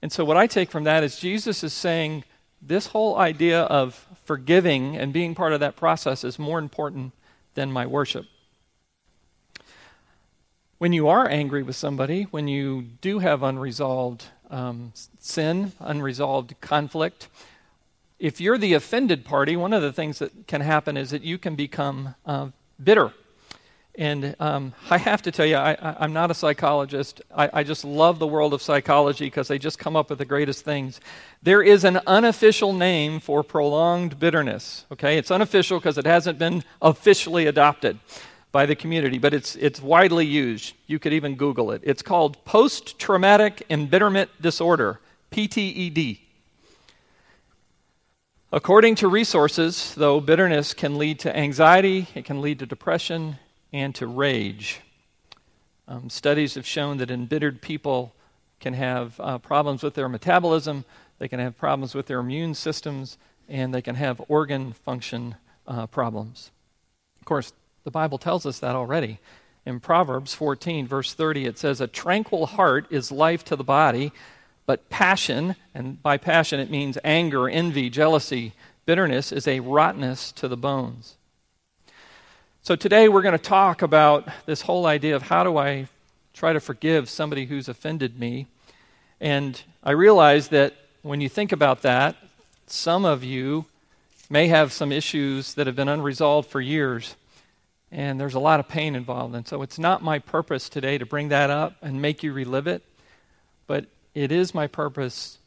And 0.00 0.12
so, 0.12 0.24
what 0.24 0.36
I 0.36 0.46
take 0.46 0.70
from 0.70 0.84
that 0.84 1.02
is 1.02 1.18
Jesus 1.18 1.64
is 1.64 1.72
saying 1.72 2.22
this 2.60 2.86
whole 2.86 3.18
idea 3.18 3.62
of 3.62 4.06
forgiving 4.24 4.96
and 4.96 5.12
being 5.12 5.34
part 5.34 5.52
of 5.52 5.60
that 5.60 5.74
process 5.74 6.22
is 6.22 6.38
more 6.38 6.60
important 6.60 7.12
than 7.54 7.72
my 7.72 7.84
worship. 7.84 8.26
When 10.82 10.92
you 10.92 11.06
are 11.06 11.28
angry 11.28 11.62
with 11.62 11.76
somebody, 11.76 12.24
when 12.32 12.48
you 12.48 12.82
do 12.82 13.20
have 13.20 13.44
unresolved 13.44 14.24
um, 14.50 14.92
sin, 15.20 15.70
unresolved 15.78 16.60
conflict, 16.60 17.28
if 18.18 18.40
you're 18.40 18.58
the 18.58 18.74
offended 18.74 19.24
party, 19.24 19.54
one 19.54 19.72
of 19.72 19.80
the 19.80 19.92
things 19.92 20.18
that 20.18 20.48
can 20.48 20.60
happen 20.60 20.96
is 20.96 21.10
that 21.10 21.22
you 21.22 21.38
can 21.38 21.54
become 21.54 22.16
uh, 22.26 22.48
bitter 22.82 23.12
and 23.94 24.34
um, 24.40 24.72
I 24.90 24.96
have 24.98 25.20
to 25.22 25.30
tell 25.30 25.44
you, 25.44 25.56
I, 25.56 26.02
am 26.02 26.14
not 26.14 26.30
a 26.30 26.34
psychologist. 26.34 27.20
I, 27.32 27.50
I, 27.52 27.62
just 27.62 27.84
love 27.84 28.18
the 28.18 28.26
world 28.26 28.54
of 28.54 28.62
psychology 28.62 29.26
because 29.26 29.48
they 29.48 29.58
just 29.58 29.78
come 29.78 29.96
up 29.96 30.08
with 30.08 30.18
the 30.18 30.24
greatest 30.24 30.64
things. 30.64 30.98
There 31.42 31.62
is 31.62 31.84
an 31.84 32.00
unofficial 32.06 32.72
name 32.72 33.20
for 33.20 33.42
prolonged 33.42 34.18
bitterness. 34.18 34.86
Okay, 34.90 35.18
it's 35.18 35.30
unofficial 35.30 35.78
because 35.78 35.98
it 35.98 36.06
hasn't 36.06 36.38
been 36.38 36.64
officially 36.80 37.46
adopted 37.46 37.98
by 38.52 38.66
the 38.66 38.76
community, 38.76 39.18
but 39.18 39.32
it's 39.34 39.56
it's 39.56 39.80
widely 39.80 40.26
used. 40.26 40.74
You 40.86 40.98
could 40.98 41.14
even 41.14 41.34
Google 41.34 41.70
it. 41.72 41.80
It's 41.84 42.02
called 42.02 42.44
post-traumatic 42.44 43.64
embitterment 43.70 44.30
disorder 44.40 45.00
(PTED). 45.32 46.18
According 48.54 48.96
to 48.96 49.08
resources, 49.08 49.94
though, 49.94 50.20
bitterness 50.20 50.74
can 50.74 50.98
lead 50.98 51.18
to 51.20 51.34
anxiety, 51.34 52.08
it 52.14 52.26
can 52.26 52.42
lead 52.42 52.58
to 52.58 52.66
depression, 52.66 53.38
and 53.72 53.94
to 53.94 54.06
rage. 54.06 54.82
Um, 55.88 56.10
studies 56.10 56.54
have 56.54 56.66
shown 56.66 56.98
that 56.98 57.10
embittered 57.10 57.62
people 57.62 58.14
can 58.60 58.74
have 58.74 59.18
uh, 59.18 59.38
problems 59.38 59.82
with 59.82 59.94
their 59.94 60.08
metabolism, 60.08 60.84
they 61.18 61.28
can 61.28 61.40
have 61.40 61.56
problems 61.56 61.94
with 61.94 62.06
their 62.06 62.18
immune 62.18 62.54
systems, 62.54 63.16
and 63.48 63.72
they 63.74 63.80
can 63.80 63.94
have 63.94 64.20
organ 64.28 64.74
function 64.74 65.36
uh, 65.66 65.86
problems. 65.86 66.50
Of 67.20 67.24
course, 67.24 67.54
the 67.84 67.90
Bible 67.90 68.18
tells 68.18 68.46
us 68.46 68.58
that 68.60 68.74
already. 68.74 69.18
In 69.64 69.80
Proverbs 69.80 70.34
14, 70.34 70.86
verse 70.86 71.14
30, 71.14 71.46
it 71.46 71.58
says, 71.58 71.80
A 71.80 71.86
tranquil 71.86 72.46
heart 72.46 72.86
is 72.90 73.12
life 73.12 73.44
to 73.44 73.56
the 73.56 73.64
body, 73.64 74.12
but 74.66 74.88
passion, 74.88 75.56
and 75.74 76.02
by 76.02 76.16
passion 76.16 76.58
it 76.60 76.70
means 76.70 76.98
anger, 77.04 77.48
envy, 77.48 77.88
jealousy, 77.90 78.52
bitterness, 78.86 79.30
is 79.32 79.46
a 79.46 79.60
rottenness 79.60 80.32
to 80.32 80.48
the 80.48 80.56
bones. 80.56 81.14
So 82.62 82.76
today 82.76 83.08
we're 83.08 83.22
going 83.22 83.38
to 83.38 83.42
talk 83.42 83.82
about 83.82 84.28
this 84.46 84.62
whole 84.62 84.86
idea 84.86 85.16
of 85.16 85.22
how 85.22 85.42
do 85.44 85.56
I 85.56 85.88
try 86.32 86.52
to 86.52 86.60
forgive 86.60 87.08
somebody 87.08 87.46
who's 87.46 87.68
offended 87.68 88.18
me. 88.18 88.46
And 89.20 89.60
I 89.82 89.92
realize 89.92 90.48
that 90.48 90.74
when 91.02 91.20
you 91.20 91.28
think 91.28 91.52
about 91.52 91.82
that, 91.82 92.16
some 92.66 93.04
of 93.04 93.22
you 93.24 93.66
may 94.30 94.48
have 94.48 94.72
some 94.72 94.92
issues 94.92 95.54
that 95.54 95.66
have 95.66 95.76
been 95.76 95.88
unresolved 95.88 96.48
for 96.48 96.60
years. 96.60 97.16
And 97.92 98.18
there's 98.18 98.34
a 98.34 98.40
lot 98.40 98.58
of 98.58 98.68
pain 98.68 98.96
involved. 98.96 99.34
And 99.34 99.46
so 99.46 99.62
it's 99.62 99.78
not 99.78 100.02
my 100.02 100.18
purpose 100.18 100.68
today 100.68 100.96
to 100.96 101.06
bring 101.06 101.28
that 101.28 101.50
up 101.50 101.76
and 101.82 102.00
make 102.00 102.22
you 102.22 102.32
relive 102.32 102.66
it. 102.66 102.82
But 103.66 103.84
it 104.14 104.32
is 104.32 104.54
my 104.54 104.66
purpose 104.66 105.38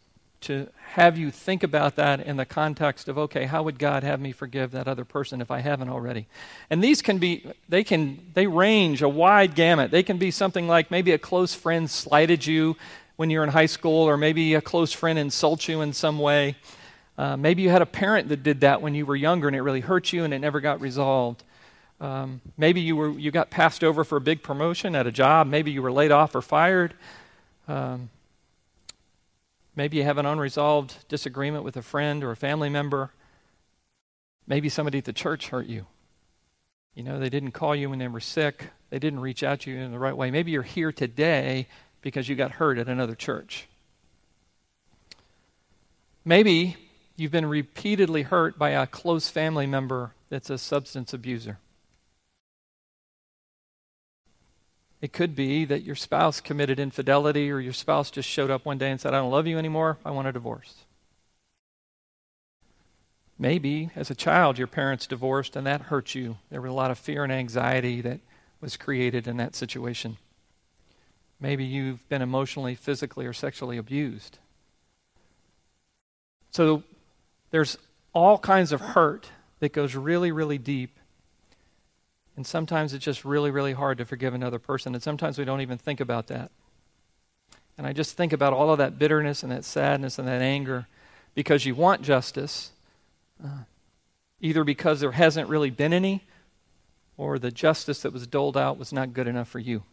to 0.45 0.67
have 0.89 1.17
you 1.17 1.31
think 1.31 1.63
about 1.63 1.95
that 1.95 2.19
in 2.19 2.37
the 2.37 2.45
context 2.45 3.07
of 3.07 3.17
okay 3.17 3.45
how 3.45 3.63
would 3.63 3.79
god 3.79 4.03
have 4.03 4.21
me 4.21 4.31
forgive 4.31 4.71
that 4.71 4.87
other 4.87 5.03
person 5.03 5.41
if 5.41 5.49
i 5.49 5.59
haven't 5.59 5.89
already 5.89 6.27
and 6.69 6.83
these 6.83 7.01
can 7.01 7.17
be 7.17 7.43
they 7.67 7.83
can 7.83 8.19
they 8.35 8.45
range 8.45 9.01
a 9.01 9.09
wide 9.09 9.55
gamut 9.55 9.89
they 9.89 10.03
can 10.03 10.17
be 10.17 10.29
something 10.29 10.67
like 10.67 10.91
maybe 10.91 11.11
a 11.11 11.17
close 11.17 11.55
friend 11.55 11.89
slighted 11.89 12.45
you 12.45 12.75
when 13.15 13.31
you're 13.31 13.43
in 13.43 13.49
high 13.49 13.65
school 13.65 14.07
or 14.07 14.17
maybe 14.17 14.53
a 14.53 14.61
close 14.61 14.93
friend 14.93 15.17
insults 15.17 15.67
you 15.67 15.81
in 15.81 15.91
some 15.91 16.19
way 16.19 16.55
uh, 17.17 17.35
maybe 17.35 17.63
you 17.63 17.69
had 17.69 17.81
a 17.81 17.85
parent 17.85 18.29
that 18.29 18.43
did 18.43 18.59
that 18.61 18.81
when 18.81 18.93
you 18.93 19.05
were 19.05 19.15
younger 19.15 19.47
and 19.47 19.55
it 19.55 19.61
really 19.61 19.79
hurt 19.79 20.13
you 20.13 20.23
and 20.23 20.33
it 20.33 20.39
never 20.39 20.59
got 20.59 20.79
resolved 20.79 21.41
Um, 22.01 22.41
maybe 22.57 22.81
you, 22.81 22.95
were, 22.95 23.09
you 23.09 23.31
got 23.31 23.49
passed 23.49 23.83
over 23.83 24.03
for 24.03 24.17
a 24.17 24.21
big 24.21 24.43
promotion 24.43 24.95
at 24.95 25.07
a 25.07 25.11
job. 25.11 25.47
Maybe 25.47 25.71
you 25.71 25.81
were 25.81 25.91
laid 25.91 26.11
off 26.11 26.35
or 26.35 26.41
fired. 26.41 26.93
Um, 27.67 28.09
maybe 29.75 29.97
you 29.97 30.03
have 30.03 30.17
an 30.17 30.25
unresolved 30.25 31.07
disagreement 31.07 31.63
with 31.63 31.77
a 31.77 31.81
friend 31.81 32.23
or 32.23 32.31
a 32.31 32.35
family 32.35 32.69
member. 32.69 33.11
Maybe 34.47 34.69
somebody 34.69 34.99
at 34.99 35.05
the 35.05 35.13
church 35.13 35.49
hurt 35.49 35.67
you. 35.67 35.85
You 36.95 37.03
know, 37.03 37.19
they 37.19 37.29
didn't 37.29 37.51
call 37.51 37.75
you 37.75 37.89
when 37.89 37.99
they 37.99 38.07
were 38.07 38.19
sick, 38.19 38.69
they 38.89 38.99
didn't 38.99 39.19
reach 39.19 39.43
out 39.43 39.61
to 39.61 39.71
you 39.71 39.77
in 39.77 39.91
the 39.91 39.99
right 39.99 40.15
way. 40.15 40.31
Maybe 40.31 40.51
you're 40.51 40.63
here 40.63 40.91
today 40.91 41.67
because 42.01 42.29
you 42.29 42.35
got 42.35 42.51
hurt 42.51 42.77
at 42.77 42.87
another 42.87 43.15
church. 43.15 43.67
Maybe 46.23 46.77
you've 47.17 47.31
been 47.31 47.45
repeatedly 47.45 48.23
hurt 48.23 48.57
by 48.57 48.71
a 48.71 48.87
close 48.87 49.29
family 49.29 49.67
member 49.67 50.11
that's 50.29 50.49
a 50.49 50.57
substance 50.57 51.13
abuser. 51.13 51.57
It 55.05 55.13
could 55.13 55.35
be 55.35 55.65
that 55.65 55.83
your 55.83 55.93
spouse 55.93 56.41
committed 56.41 56.79
infidelity 56.79 57.51
or 57.51 57.59
your 57.59 57.73
spouse 57.73 58.09
just 58.09 58.27
showed 58.27 58.49
up 58.49 58.65
one 58.65 58.79
day 58.79 58.89
and 58.89 58.99
said, 58.99 59.13
I 59.13 59.17
don't 59.17 59.29
love 59.29 59.45
you 59.45 59.55
anymore, 59.59 59.99
I 60.03 60.09
want 60.09 60.27
a 60.27 60.31
divorce. 60.31 60.73
Maybe 63.37 63.91
as 63.95 64.09
a 64.09 64.15
child 64.15 64.57
your 64.57 64.65
parents 64.65 65.05
divorced 65.05 65.55
and 65.55 65.67
that 65.67 65.81
hurt 65.93 66.15
you. 66.15 66.37
There 66.49 66.59
was 66.59 66.71
a 66.71 66.73
lot 66.73 66.89
of 66.89 66.97
fear 66.97 67.23
and 67.23 67.31
anxiety 67.31 68.01
that 68.01 68.19
was 68.61 68.77
created 68.77 69.27
in 69.27 69.37
that 69.37 69.55
situation. 69.55 70.17
Maybe 71.39 71.65
you've 71.65 72.09
been 72.09 72.23
emotionally, 72.23 72.73
physically, 72.73 73.27
or 73.27 73.33
sexually 73.33 73.77
abused. 73.77 74.39
So 76.49 76.81
there's 77.51 77.77
all 78.11 78.39
kinds 78.39 78.71
of 78.71 78.81
hurt 78.81 79.29
that 79.59 79.71
goes 79.71 79.93
really, 79.93 80.31
really 80.31 80.57
deep. 80.57 80.97
And 82.35 82.45
sometimes 82.45 82.93
it's 82.93 83.05
just 83.05 83.23
really, 83.23 83.51
really 83.51 83.73
hard 83.73 83.97
to 83.97 84.05
forgive 84.05 84.33
another 84.33 84.59
person. 84.59 84.93
And 84.93 85.01
sometimes 85.01 85.37
we 85.37 85.45
don't 85.45 85.61
even 85.61 85.77
think 85.77 85.99
about 85.99 86.27
that. 86.27 86.51
And 87.77 87.85
I 87.85 87.93
just 87.93 88.17
think 88.17 88.33
about 88.33 88.53
all 88.53 88.71
of 88.71 88.77
that 88.77 88.99
bitterness 88.99 89.43
and 89.43 89.51
that 89.51 89.65
sadness 89.65 90.17
and 90.19 90.27
that 90.27 90.41
anger 90.41 90.87
because 91.33 91.65
you 91.65 91.75
want 91.75 92.01
justice 92.01 92.71
uh, 93.43 93.63
either 94.39 94.63
because 94.63 94.99
there 94.99 95.11
hasn't 95.11 95.49
really 95.49 95.69
been 95.69 95.93
any, 95.93 96.23
or 97.17 97.39
the 97.39 97.51
justice 97.51 98.01
that 98.01 98.13
was 98.13 98.27
doled 98.27 98.57
out 98.57 98.77
was 98.77 98.91
not 98.91 99.13
good 99.13 99.27
enough 99.27 99.47
for 99.47 99.59
you. 99.59 99.83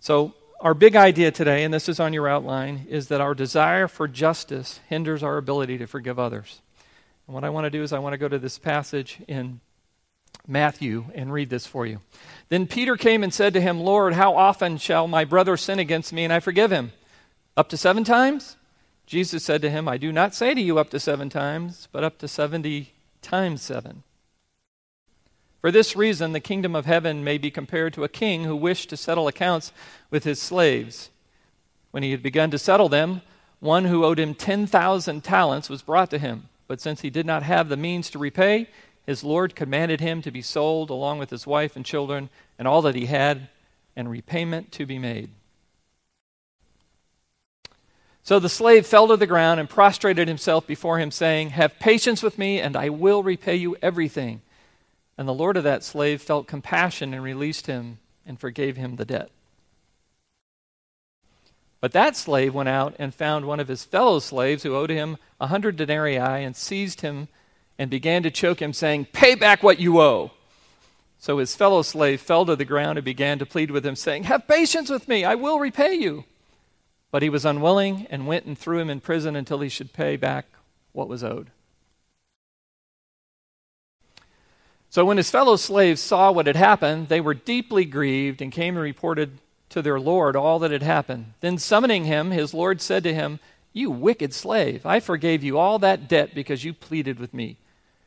So, 0.00 0.34
our 0.60 0.72
big 0.72 0.96
idea 0.96 1.30
today, 1.30 1.64
and 1.64 1.74
this 1.74 1.88
is 1.88 2.00
on 2.00 2.14
your 2.14 2.26
outline, 2.26 2.86
is 2.88 3.08
that 3.08 3.20
our 3.20 3.34
desire 3.34 3.88
for 3.88 4.08
justice 4.08 4.80
hinders 4.88 5.22
our 5.22 5.36
ability 5.36 5.76
to 5.78 5.86
forgive 5.86 6.18
others. 6.18 6.60
And 7.26 7.34
what 7.34 7.44
I 7.44 7.50
want 7.50 7.66
to 7.66 7.70
do 7.70 7.82
is 7.82 7.92
I 7.92 7.98
want 7.98 8.14
to 8.14 8.18
go 8.18 8.28
to 8.28 8.38
this 8.38 8.58
passage 8.58 9.18
in 9.28 9.60
Matthew 10.46 11.06
and 11.14 11.32
read 11.32 11.50
this 11.50 11.66
for 11.66 11.86
you. 11.86 12.00
Then 12.48 12.66
Peter 12.66 12.96
came 12.96 13.22
and 13.22 13.34
said 13.34 13.52
to 13.54 13.60
him, 13.60 13.80
Lord, 13.80 14.14
how 14.14 14.36
often 14.36 14.78
shall 14.78 15.08
my 15.08 15.24
brother 15.24 15.56
sin 15.56 15.78
against 15.78 16.12
me 16.12 16.24
and 16.24 16.32
I 16.32 16.40
forgive 16.40 16.70
him? 16.70 16.92
Up 17.56 17.68
to 17.70 17.76
seven 17.76 18.04
times? 18.04 18.56
Jesus 19.06 19.44
said 19.44 19.62
to 19.62 19.70
him, 19.70 19.88
I 19.88 19.96
do 19.96 20.12
not 20.12 20.34
say 20.34 20.52
to 20.54 20.60
you 20.60 20.78
up 20.78 20.90
to 20.90 21.00
seven 21.00 21.28
times, 21.28 21.88
but 21.92 22.04
up 22.04 22.18
to 22.18 22.28
70 22.28 22.92
times 23.22 23.62
seven. 23.62 24.02
For 25.60 25.70
this 25.70 25.96
reason, 25.96 26.32
the 26.32 26.40
kingdom 26.40 26.76
of 26.76 26.86
heaven 26.86 27.24
may 27.24 27.38
be 27.38 27.50
compared 27.50 27.94
to 27.94 28.04
a 28.04 28.08
king 28.08 28.44
who 28.44 28.54
wished 28.54 28.90
to 28.90 28.96
settle 28.96 29.26
accounts 29.26 29.72
with 30.10 30.24
his 30.24 30.40
slaves. 30.40 31.10
When 31.90 32.02
he 32.02 32.10
had 32.10 32.22
begun 32.22 32.50
to 32.50 32.58
settle 32.58 32.88
them, 32.88 33.22
one 33.60 33.86
who 33.86 34.04
owed 34.04 34.18
him 34.18 34.34
10,000 34.34 35.24
talents 35.24 35.70
was 35.70 35.82
brought 35.82 36.10
to 36.10 36.18
him. 36.18 36.48
But 36.68 36.80
since 36.80 37.00
he 37.00 37.10
did 37.10 37.26
not 37.26 37.42
have 37.42 37.68
the 37.68 37.76
means 37.76 38.10
to 38.10 38.18
repay, 38.18 38.68
his 39.06 39.22
Lord 39.22 39.54
commanded 39.54 40.00
him 40.00 40.20
to 40.22 40.30
be 40.30 40.42
sold 40.42 40.90
along 40.90 41.18
with 41.18 41.30
his 41.30 41.46
wife 41.46 41.76
and 41.76 41.84
children 41.84 42.28
and 42.58 42.66
all 42.66 42.82
that 42.82 42.96
he 42.96 43.06
had, 43.06 43.48
and 43.94 44.10
repayment 44.10 44.72
to 44.72 44.84
be 44.84 44.98
made. 44.98 45.30
So 48.24 48.40
the 48.40 48.48
slave 48.48 48.86
fell 48.86 49.06
to 49.08 49.16
the 49.16 49.26
ground 49.26 49.60
and 49.60 49.70
prostrated 49.70 50.26
himself 50.26 50.66
before 50.66 50.98
him, 50.98 51.12
saying, 51.12 51.50
Have 51.50 51.78
patience 51.78 52.24
with 52.24 52.38
me, 52.38 52.60
and 52.60 52.76
I 52.76 52.88
will 52.88 53.22
repay 53.22 53.54
you 53.54 53.76
everything. 53.80 54.40
And 55.16 55.28
the 55.28 55.32
Lord 55.32 55.56
of 55.56 55.62
that 55.62 55.84
slave 55.84 56.20
felt 56.20 56.48
compassion 56.48 57.14
and 57.14 57.22
released 57.22 57.68
him 57.68 57.98
and 58.26 58.38
forgave 58.38 58.76
him 58.76 58.96
the 58.96 59.04
debt. 59.04 59.30
But 61.80 61.92
that 61.92 62.16
slave 62.16 62.52
went 62.52 62.68
out 62.68 62.96
and 62.98 63.14
found 63.14 63.44
one 63.44 63.60
of 63.60 63.68
his 63.68 63.84
fellow 63.84 64.18
slaves 64.18 64.64
who 64.64 64.74
owed 64.74 64.90
him 64.90 65.18
a 65.40 65.46
hundred 65.46 65.76
denarii 65.76 66.16
and 66.16 66.56
seized 66.56 67.02
him 67.02 67.28
and 67.78 67.90
began 67.90 68.22
to 68.22 68.30
choke 68.30 68.60
him, 68.60 68.72
saying, 68.72 69.06
Pay 69.12 69.34
back 69.34 69.62
what 69.62 69.80
you 69.80 70.00
owe. 70.00 70.30
So 71.18 71.38
his 71.38 71.56
fellow 71.56 71.82
slave 71.82 72.20
fell 72.20 72.46
to 72.46 72.56
the 72.56 72.64
ground 72.64 72.98
and 72.98 73.04
began 73.04 73.38
to 73.38 73.46
plead 73.46 73.70
with 73.70 73.84
him, 73.84 73.96
saying, 73.96 74.24
Have 74.24 74.46
patience 74.46 74.90
with 74.90 75.08
me, 75.08 75.24
I 75.24 75.34
will 75.34 75.58
repay 75.58 75.94
you. 75.94 76.24
But 77.10 77.22
he 77.22 77.28
was 77.28 77.44
unwilling 77.44 78.06
and 78.10 78.26
went 78.26 78.44
and 78.44 78.58
threw 78.58 78.78
him 78.78 78.90
in 78.90 79.00
prison 79.00 79.36
until 79.36 79.60
he 79.60 79.68
should 79.68 79.92
pay 79.92 80.16
back 80.16 80.46
what 80.92 81.08
was 81.08 81.24
owed. 81.24 81.50
So 84.90 85.04
when 85.04 85.16
his 85.16 85.30
fellow 85.30 85.56
slaves 85.56 86.00
saw 86.00 86.32
what 86.32 86.46
had 86.46 86.56
happened, 86.56 87.08
they 87.08 87.20
were 87.20 87.34
deeply 87.34 87.84
grieved 87.84 88.40
and 88.40 88.50
came 88.50 88.76
and 88.76 88.82
reported 88.82 89.38
to 89.70 89.82
their 89.82 90.00
Lord 90.00 90.36
all 90.36 90.58
that 90.60 90.70
had 90.70 90.82
happened. 90.82 91.34
Then 91.40 91.58
summoning 91.58 92.04
him, 92.04 92.30
his 92.30 92.54
Lord 92.54 92.80
said 92.80 93.02
to 93.04 93.12
him, 93.12 93.38
You 93.72 93.90
wicked 93.90 94.32
slave, 94.32 94.86
I 94.86 95.00
forgave 95.00 95.42
you 95.42 95.58
all 95.58 95.78
that 95.80 96.08
debt 96.08 96.34
because 96.34 96.64
you 96.64 96.72
pleaded 96.72 97.18
with 97.18 97.34
me. 97.34 97.56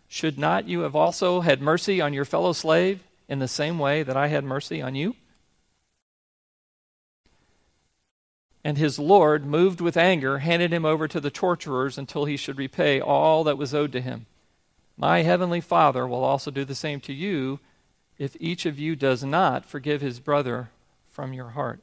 Should 0.09 0.39
not 0.39 0.67
you 0.67 0.81
have 0.81 0.95
also 0.95 1.41
had 1.41 1.61
mercy 1.61 2.01
on 2.01 2.13
your 2.13 2.25
fellow 2.25 2.51
slave 2.51 2.99
in 3.29 3.37
the 3.37 3.47
same 3.47 3.77
way 3.77 4.01
that 4.01 4.17
I 4.17 4.27
had 4.27 4.43
mercy 4.43 4.81
on 4.81 4.95
you? 4.95 5.15
And 8.63 8.77
his 8.77 8.99
Lord, 8.99 9.45
moved 9.45 9.79
with 9.79 9.95
anger, 9.95 10.39
handed 10.39 10.73
him 10.73 10.83
over 10.83 11.07
to 11.07 11.21
the 11.21 11.31
torturers 11.31 11.97
until 11.97 12.25
he 12.25 12.35
should 12.35 12.57
repay 12.57 12.99
all 12.99 13.43
that 13.45 13.57
was 13.57 13.73
owed 13.73 13.91
to 13.93 14.01
him. 14.01 14.25
My 14.97 15.21
heavenly 15.21 15.61
Father 15.61 16.05
will 16.05 16.23
also 16.23 16.51
do 16.51 16.65
the 16.65 16.75
same 16.75 16.99
to 17.01 17.13
you 17.13 17.59
if 18.17 18.35
each 18.39 18.65
of 18.65 18.77
you 18.77 18.95
does 18.97 19.23
not 19.23 19.63
forgive 19.63 20.01
his 20.01 20.19
brother 20.19 20.69
from 21.11 21.33
your 21.33 21.49
heart. 21.49 21.79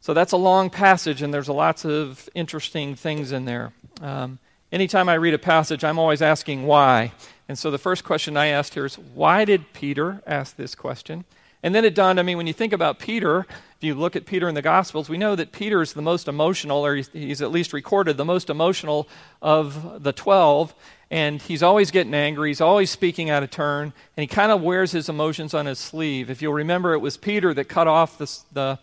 So 0.00 0.14
that's 0.14 0.32
a 0.32 0.36
long 0.36 0.70
passage, 0.70 1.22
and 1.22 1.32
there's 1.32 1.48
lots 1.48 1.84
of 1.84 2.28
interesting 2.34 2.96
things 2.96 3.32
in 3.32 3.44
there. 3.44 3.72
Um, 4.00 4.38
anytime 4.72 5.08
I 5.08 5.14
read 5.14 5.34
a 5.34 5.38
passage, 5.38 5.84
I'm 5.84 5.98
always 5.98 6.22
asking 6.22 6.66
why. 6.66 7.12
And 7.48 7.58
so 7.58 7.70
the 7.70 7.78
first 7.78 8.04
question 8.04 8.36
I 8.36 8.46
asked 8.46 8.74
here 8.74 8.86
is 8.86 8.96
why 8.96 9.44
did 9.44 9.72
Peter 9.72 10.22
ask 10.26 10.56
this 10.56 10.74
question? 10.74 11.24
And 11.62 11.74
then 11.74 11.84
it 11.84 11.94
dawned 11.94 12.18
on 12.18 12.26
me 12.26 12.34
when 12.34 12.46
you 12.46 12.52
think 12.52 12.72
about 12.72 12.98
Peter, 12.98 13.40
if 13.40 13.82
you 13.84 13.94
look 13.94 14.14
at 14.14 14.24
Peter 14.24 14.48
in 14.48 14.54
the 14.54 14.62
Gospels, 14.62 15.08
we 15.08 15.18
know 15.18 15.34
that 15.34 15.52
Peter 15.52 15.82
is 15.82 15.94
the 15.94 16.02
most 16.02 16.28
emotional, 16.28 16.84
or 16.84 16.94
he's, 16.94 17.08
he's 17.08 17.42
at 17.42 17.50
least 17.50 17.72
recorded 17.72 18.16
the 18.16 18.24
most 18.24 18.50
emotional 18.50 19.08
of 19.42 20.02
the 20.02 20.12
12. 20.12 20.74
And 21.10 21.40
he's 21.40 21.62
always 21.62 21.90
getting 21.90 22.14
angry. 22.14 22.50
He's 22.50 22.60
always 22.60 22.90
speaking 22.90 23.30
out 23.30 23.42
of 23.42 23.50
turn. 23.50 23.92
And 24.16 24.22
he 24.22 24.26
kind 24.26 24.50
of 24.50 24.62
wears 24.62 24.92
his 24.92 25.08
emotions 25.08 25.54
on 25.54 25.66
his 25.66 25.78
sleeve. 25.78 26.30
If 26.30 26.42
you'll 26.42 26.52
remember, 26.52 26.94
it 26.94 26.98
was 26.98 27.16
Peter 27.16 27.54
that 27.54 27.68
cut 27.68 27.86
off 27.86 28.18
the, 28.18 28.38
the 28.52 28.78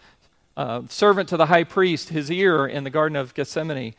uh, 0.56 0.82
servant 0.90 1.30
to 1.30 1.38
the 1.38 1.48
high 1.48 1.64
priest 1.64 2.10
his 2.10 2.32
ear 2.32 2.66
in 2.66 2.84
the 2.84 2.90
Garden 2.90 3.16
of 3.16 3.34
Gethsemane. 3.34 3.94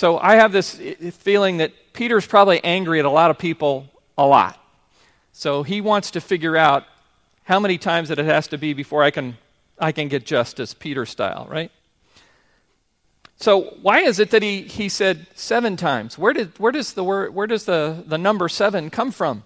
So 0.00 0.16
I 0.16 0.36
have 0.36 0.50
this 0.50 0.80
feeling 1.18 1.58
that 1.58 1.92
Peter's 1.92 2.26
probably 2.26 2.64
angry 2.64 3.00
at 3.00 3.04
a 3.04 3.10
lot 3.10 3.30
of 3.30 3.36
people 3.36 3.86
a 4.16 4.26
lot. 4.26 4.58
So 5.34 5.62
he 5.62 5.82
wants 5.82 6.12
to 6.12 6.22
figure 6.22 6.56
out 6.56 6.86
how 7.44 7.60
many 7.60 7.76
times 7.76 8.08
that 8.08 8.18
it 8.18 8.24
has 8.24 8.48
to 8.48 8.56
be 8.56 8.72
before 8.72 9.02
I 9.02 9.10
can, 9.10 9.36
I 9.78 9.92
can 9.92 10.08
get 10.08 10.24
justice, 10.24 10.72
Peter 10.72 11.04
style, 11.04 11.46
right? 11.50 11.70
So 13.36 13.76
why 13.82 14.00
is 14.00 14.18
it 14.18 14.30
that 14.30 14.42
he, 14.42 14.62
he 14.62 14.88
said 14.88 15.26
seven 15.34 15.76
times? 15.76 16.16
Where, 16.16 16.32
did, 16.32 16.58
where 16.58 16.72
does, 16.72 16.94
the, 16.94 17.04
word, 17.04 17.34
where 17.34 17.46
does 17.46 17.66
the, 17.66 18.02
the 18.06 18.16
number 18.16 18.48
seven 18.48 18.88
come 18.88 19.10
from? 19.10 19.42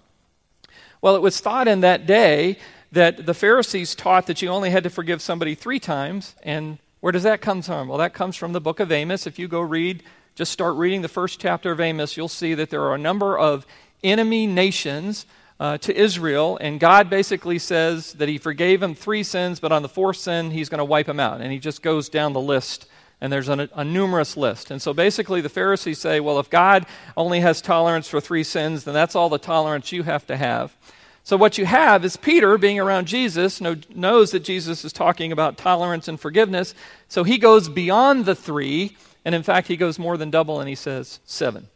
Well, 1.01 1.17
it 1.17 1.21
was 1.21 1.41
thought 1.41 1.67
in 1.67 1.81
that 1.81 2.05
day 2.05 2.59
that 2.93 3.25
the 3.25 3.33
Pharisees 3.33 3.93
taught 3.93 4.25
that 4.27 4.41
you 4.41 4.47
only 4.47 4.69
had 4.69 4.85
to 4.85 4.89
forgive 4.89 5.21
somebody 5.21 5.53
three 5.53 5.81
times. 5.81 6.33
And 6.43 6.77
where 7.01 7.11
does 7.11 7.23
that 7.23 7.41
come 7.41 7.61
from? 7.61 7.89
Well, 7.89 7.97
that 7.97 8.13
comes 8.13 8.37
from 8.37 8.53
the 8.53 8.61
book 8.61 8.79
of 8.79 8.89
Amos. 8.89 9.27
If 9.27 9.37
you 9.37 9.49
go 9.49 9.59
read, 9.59 10.01
just 10.35 10.51
start 10.51 10.75
reading 10.75 11.01
the 11.01 11.07
first 11.07 11.39
chapter 11.39 11.71
of 11.71 11.79
Amos, 11.79 12.17
you'll 12.17 12.27
see 12.27 12.53
that 12.53 12.69
there 12.69 12.81
are 12.81 12.93
a 12.93 12.99
number 12.99 13.37
of 13.37 13.65
enemy 14.03 14.45
nations 14.45 15.25
uh, 15.61 15.77
to 15.77 15.95
Israel, 15.95 16.57
and 16.59 16.77
God 16.77 17.09
basically 17.09 17.57
says 17.57 18.11
that 18.13 18.27
He 18.27 18.37
forgave 18.37 18.83
him 18.83 18.93
three 18.93 19.23
sins, 19.23 19.61
but 19.61 19.71
on 19.71 19.81
the 19.81 19.89
fourth 19.89 20.17
sin, 20.17 20.51
He's 20.51 20.67
going 20.67 20.79
to 20.79 20.85
wipe 20.85 21.07
him 21.07 21.21
out. 21.21 21.39
And 21.39 21.53
He 21.53 21.59
just 21.59 21.81
goes 21.81 22.09
down 22.09 22.33
the 22.33 22.41
list, 22.41 22.85
and 23.21 23.31
there's 23.31 23.47
a, 23.47 23.69
a 23.73 23.85
numerous 23.85 24.35
list. 24.35 24.71
And 24.71 24.81
so 24.81 24.93
basically, 24.93 25.39
the 25.39 25.47
Pharisees 25.47 25.99
say, 25.99 26.19
well, 26.19 26.39
if 26.39 26.49
God 26.49 26.85
only 27.15 27.39
has 27.39 27.61
tolerance 27.61 28.09
for 28.09 28.19
three 28.19 28.43
sins, 28.43 28.83
then 28.83 28.93
that's 28.93 29.15
all 29.15 29.29
the 29.29 29.37
tolerance 29.37 29.93
you 29.93 30.03
have 30.03 30.27
to 30.27 30.35
have. 30.35 30.75
So, 31.23 31.37
what 31.37 31.57
you 31.57 31.65
have 31.65 32.03
is 32.03 32.17
Peter 32.17 32.57
being 32.57 32.79
around 32.79 33.07
Jesus, 33.07 33.61
knows 33.61 34.31
that 34.31 34.43
Jesus 34.43 34.83
is 34.83 34.91
talking 34.91 35.31
about 35.31 35.57
tolerance 35.57 36.09
and 36.09 36.19
forgiveness. 36.19 36.75
So, 37.07 37.23
he 37.23 37.37
goes 37.37 37.69
beyond 37.69 38.25
the 38.25 38.35
three, 38.35 38.97
and 39.25 39.33
in 39.33 39.41
fact, 39.41 39.67
he 39.67 39.75
goes 39.75 39.97
more 39.97 40.17
than 40.17 40.29
double, 40.29 40.59
and 40.59 40.69
he 40.69 40.75
says 40.75 41.19
seven. 41.25 41.67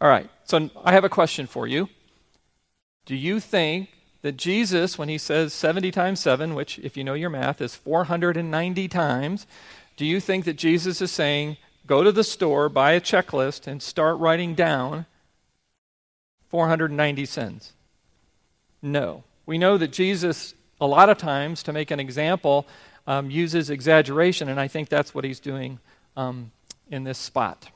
All 0.00 0.08
right, 0.08 0.28
so 0.44 0.70
I 0.82 0.92
have 0.92 1.04
a 1.04 1.10
question 1.10 1.46
for 1.46 1.66
you. 1.66 1.90
Do 3.04 3.14
you 3.14 3.38
think 3.38 3.90
that 4.22 4.38
Jesus, 4.38 4.98
when 4.98 5.10
he 5.10 5.18
says 5.18 5.52
70 5.52 5.90
times 5.90 6.20
7, 6.20 6.54
which, 6.54 6.78
if 6.78 6.96
you 6.96 7.04
know 7.04 7.12
your 7.12 7.28
math, 7.28 7.60
is 7.60 7.74
490 7.74 8.88
times, 8.88 9.46
do 9.98 10.06
you 10.06 10.18
think 10.18 10.46
that 10.46 10.54
Jesus 10.54 11.02
is 11.02 11.12
saying, 11.12 11.58
go 11.86 12.02
to 12.02 12.10
the 12.10 12.24
store, 12.24 12.70
buy 12.70 12.92
a 12.92 13.00
checklist, 13.00 13.66
and 13.66 13.82
start 13.82 14.18
writing 14.18 14.54
down 14.54 15.04
490 16.48 17.26
sins? 17.26 17.72
No. 18.80 19.24
We 19.44 19.58
know 19.58 19.76
that 19.76 19.92
Jesus, 19.92 20.54
a 20.80 20.86
lot 20.86 21.10
of 21.10 21.18
times, 21.18 21.62
to 21.64 21.72
make 21.74 21.90
an 21.90 22.00
example, 22.00 22.66
um, 23.06 23.30
uses 23.30 23.68
exaggeration, 23.68 24.48
and 24.48 24.58
I 24.58 24.68
think 24.68 24.88
that's 24.88 25.14
what 25.14 25.24
he's 25.24 25.40
doing 25.40 25.78
um, 26.16 26.50
in 26.90 27.04
this 27.04 27.18
spot. 27.18 27.68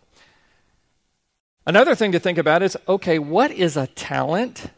Another 1.66 1.94
thing 1.94 2.12
to 2.12 2.18
think 2.18 2.38
about 2.38 2.62
is 2.62 2.76
okay, 2.88 3.18
what 3.18 3.50
is 3.50 3.76
a 3.76 3.86
talent? 3.88 4.70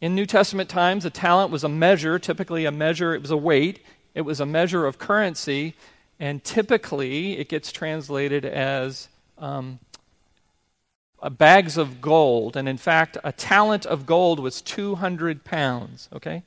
In 0.00 0.14
New 0.14 0.26
Testament 0.26 0.68
times, 0.68 1.04
a 1.04 1.10
talent 1.10 1.50
was 1.50 1.64
a 1.64 1.68
measure, 1.68 2.20
typically 2.20 2.64
a 2.64 2.70
measure, 2.70 3.14
it 3.14 3.20
was 3.20 3.32
a 3.32 3.36
weight, 3.36 3.80
it 4.14 4.20
was 4.20 4.38
a 4.38 4.46
measure 4.46 4.86
of 4.86 4.98
currency, 4.98 5.74
and 6.20 6.44
typically 6.44 7.38
it 7.38 7.48
gets 7.48 7.72
translated 7.72 8.44
as 8.44 9.08
um, 9.38 9.80
bags 11.30 11.76
of 11.76 12.00
gold. 12.00 12.56
And 12.56 12.68
in 12.68 12.76
fact, 12.76 13.18
a 13.24 13.32
talent 13.32 13.86
of 13.86 14.06
gold 14.06 14.38
was 14.38 14.60
200 14.62 15.42
pounds, 15.42 16.08
okay? 16.12 16.42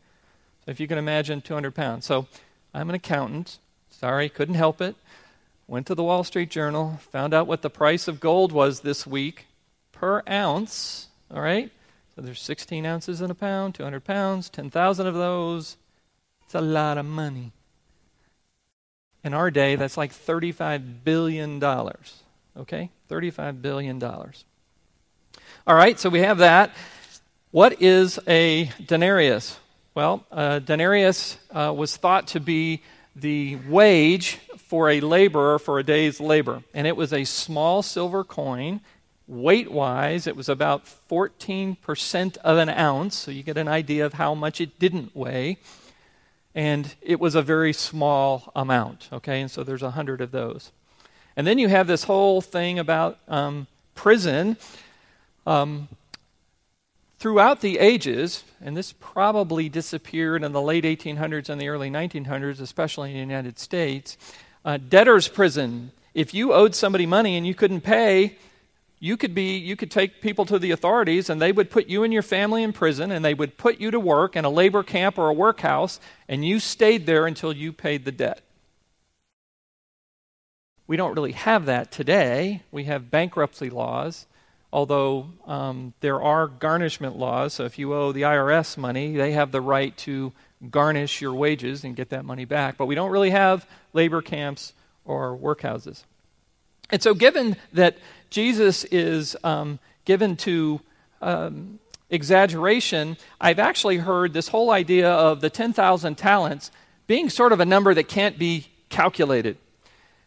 So 0.65 0.71
if 0.71 0.79
you 0.79 0.87
can 0.87 0.97
imagine 0.97 1.41
200 1.41 1.75
pounds. 1.75 2.05
So 2.05 2.27
I'm 2.73 2.89
an 2.89 2.95
accountant. 2.95 3.57
Sorry, 3.89 4.29
couldn't 4.29 4.55
help 4.55 4.81
it. 4.81 4.95
Went 5.71 5.87
to 5.87 5.95
the 5.95 6.03
Wall 6.03 6.25
Street 6.25 6.49
Journal, 6.49 6.99
found 7.11 7.33
out 7.33 7.47
what 7.47 7.61
the 7.61 7.69
price 7.69 8.09
of 8.09 8.19
gold 8.19 8.51
was 8.51 8.81
this 8.81 9.07
week 9.07 9.45
per 9.93 10.21
ounce, 10.29 11.07
all 11.33 11.39
right? 11.39 11.71
So 12.13 12.21
there's 12.21 12.41
16 12.41 12.85
ounces 12.85 13.21
in 13.21 13.31
a 13.31 13.33
pound, 13.33 13.75
200 13.75 14.03
pounds, 14.03 14.49
10,000 14.49 15.07
of 15.07 15.13
those. 15.13 15.77
It's 16.43 16.55
a 16.55 16.59
lot 16.59 16.97
of 16.97 17.05
money. 17.05 17.53
In 19.23 19.33
our 19.33 19.49
day, 19.49 19.77
that's 19.77 19.95
like 19.95 20.11
$35 20.11 21.05
billion. 21.05 21.63
Okay? 21.63 22.89
$35 23.09 23.61
billion. 23.61 24.03
All 24.03 24.33
right, 25.67 25.97
so 25.97 26.09
we 26.09 26.19
have 26.19 26.39
that. 26.39 26.71
What 27.51 27.81
is 27.81 28.19
a 28.27 28.69
denarius? 28.85 29.57
Well, 29.95 30.25
a 30.31 30.59
denarius 30.59 31.37
uh, 31.49 31.73
was 31.73 31.95
thought 31.95 32.27
to 32.27 32.41
be 32.41 32.81
the 33.15 33.57
wage 33.67 34.39
for 34.57 34.89
a 34.89 35.01
laborer 35.01 35.59
for 35.59 35.79
a 35.79 35.83
day's 35.83 36.19
labor. 36.19 36.63
And 36.73 36.87
it 36.87 36.95
was 36.95 37.11
a 37.11 37.25
small 37.25 37.81
silver 37.81 38.23
coin. 38.23 38.81
Weight 39.27 39.71
wise, 39.71 40.27
it 40.27 40.35
was 40.35 40.49
about 40.49 40.85
14% 41.09 42.37
of 42.37 42.57
an 42.57 42.69
ounce, 42.69 43.15
so 43.15 43.31
you 43.31 43.43
get 43.43 43.57
an 43.57 43.67
idea 43.67 44.05
of 44.05 44.13
how 44.13 44.33
much 44.33 44.59
it 44.59 44.77
didn't 44.79 45.15
weigh. 45.15 45.57
And 46.53 46.93
it 47.01 47.19
was 47.19 47.35
a 47.35 47.41
very 47.41 47.71
small 47.71 48.51
amount, 48.55 49.07
okay? 49.13 49.39
And 49.39 49.49
so 49.49 49.63
there's 49.63 49.83
a 49.83 49.91
hundred 49.91 50.19
of 50.19 50.31
those. 50.31 50.71
And 51.37 51.47
then 51.47 51.57
you 51.57 51.69
have 51.69 51.87
this 51.87 52.03
whole 52.03 52.41
thing 52.41 52.77
about 52.77 53.19
um, 53.29 53.67
prison. 53.95 54.57
Um, 55.47 55.87
throughout 57.21 57.61
the 57.61 57.77
ages, 57.77 58.43
and 58.59 58.75
this 58.75 58.93
probably 58.93 59.69
disappeared 59.69 60.43
in 60.43 60.53
the 60.53 60.61
late 60.61 60.83
1800s 60.83 61.49
and 61.49 61.61
the 61.61 61.67
early 61.67 61.91
1900s, 61.91 62.59
especially 62.59 63.11
in 63.11 63.15
the 63.15 63.19
United 63.19 63.59
States, 63.59 64.17
uh, 64.65 64.77
debtor's 64.89 65.27
prison. 65.27 65.91
If 66.15 66.33
you 66.33 66.51
owed 66.51 66.73
somebody 66.73 67.05
money 67.05 67.37
and 67.37 67.45
you 67.45 67.53
couldn't 67.53 67.81
pay, 67.81 68.37
you 68.99 69.17
could 69.17 69.35
be 69.35 69.55
you 69.57 69.75
could 69.75 69.91
take 69.91 70.19
people 70.19 70.45
to 70.45 70.57
the 70.57 70.71
authorities 70.71 71.29
and 71.29 71.39
they 71.39 71.51
would 71.51 71.69
put 71.69 71.87
you 71.87 72.03
and 72.03 72.11
your 72.11 72.23
family 72.23 72.63
in 72.63 72.73
prison 72.73 73.11
and 73.11 73.23
they 73.23 73.35
would 73.35 73.55
put 73.55 73.79
you 73.79 73.91
to 73.91 73.99
work 73.99 74.35
in 74.35 74.43
a 74.43 74.49
labor 74.49 74.81
camp 74.81 75.19
or 75.19 75.29
a 75.29 75.33
workhouse 75.33 75.99
and 76.27 76.43
you 76.43 76.59
stayed 76.59 77.05
there 77.05 77.27
until 77.27 77.53
you 77.53 77.71
paid 77.71 78.03
the 78.03 78.11
debt. 78.11 78.41
We 80.87 80.97
don't 80.97 81.15
really 81.15 81.33
have 81.33 81.67
that 81.67 81.91
today. 81.91 82.63
We 82.71 82.85
have 82.85 83.11
bankruptcy 83.11 83.69
laws 83.69 84.25
although 84.73 85.27
um, 85.47 85.93
there 85.99 86.21
are 86.21 86.47
garnishment 86.47 87.17
laws 87.17 87.53
so 87.53 87.65
if 87.65 87.77
you 87.77 87.93
owe 87.93 88.11
the 88.11 88.21
irs 88.21 88.77
money 88.77 89.15
they 89.15 89.31
have 89.31 89.51
the 89.51 89.61
right 89.61 89.95
to 89.97 90.31
garnish 90.69 91.21
your 91.21 91.33
wages 91.33 91.83
and 91.83 91.95
get 91.95 92.09
that 92.09 92.23
money 92.23 92.45
back 92.45 92.77
but 92.77 92.85
we 92.85 92.95
don't 92.95 93.11
really 93.11 93.31
have 93.31 93.65
labor 93.93 94.21
camps 94.21 94.73
or 95.05 95.35
workhouses 95.35 96.03
and 96.91 97.01
so 97.01 97.13
given 97.13 97.55
that 97.73 97.97
Jesus 98.29 98.83
is 98.85 99.37
um, 99.43 99.79
given 100.05 100.35
to 100.37 100.81
um, 101.21 101.79
exaggeration, 102.09 103.17
I've 103.39 103.59
actually 103.59 103.97
heard 103.97 104.33
this 104.33 104.49
whole 104.49 104.71
idea 104.71 105.09
of 105.09 105.41
the 105.41 105.49
10,000 105.49 106.15
talents 106.15 106.71
being 107.07 107.29
sort 107.29 107.53
of 107.53 107.59
a 107.59 107.65
number 107.65 107.93
that 107.93 108.07
can't 108.07 108.37
be 108.37 108.67
calculated. 108.89 109.57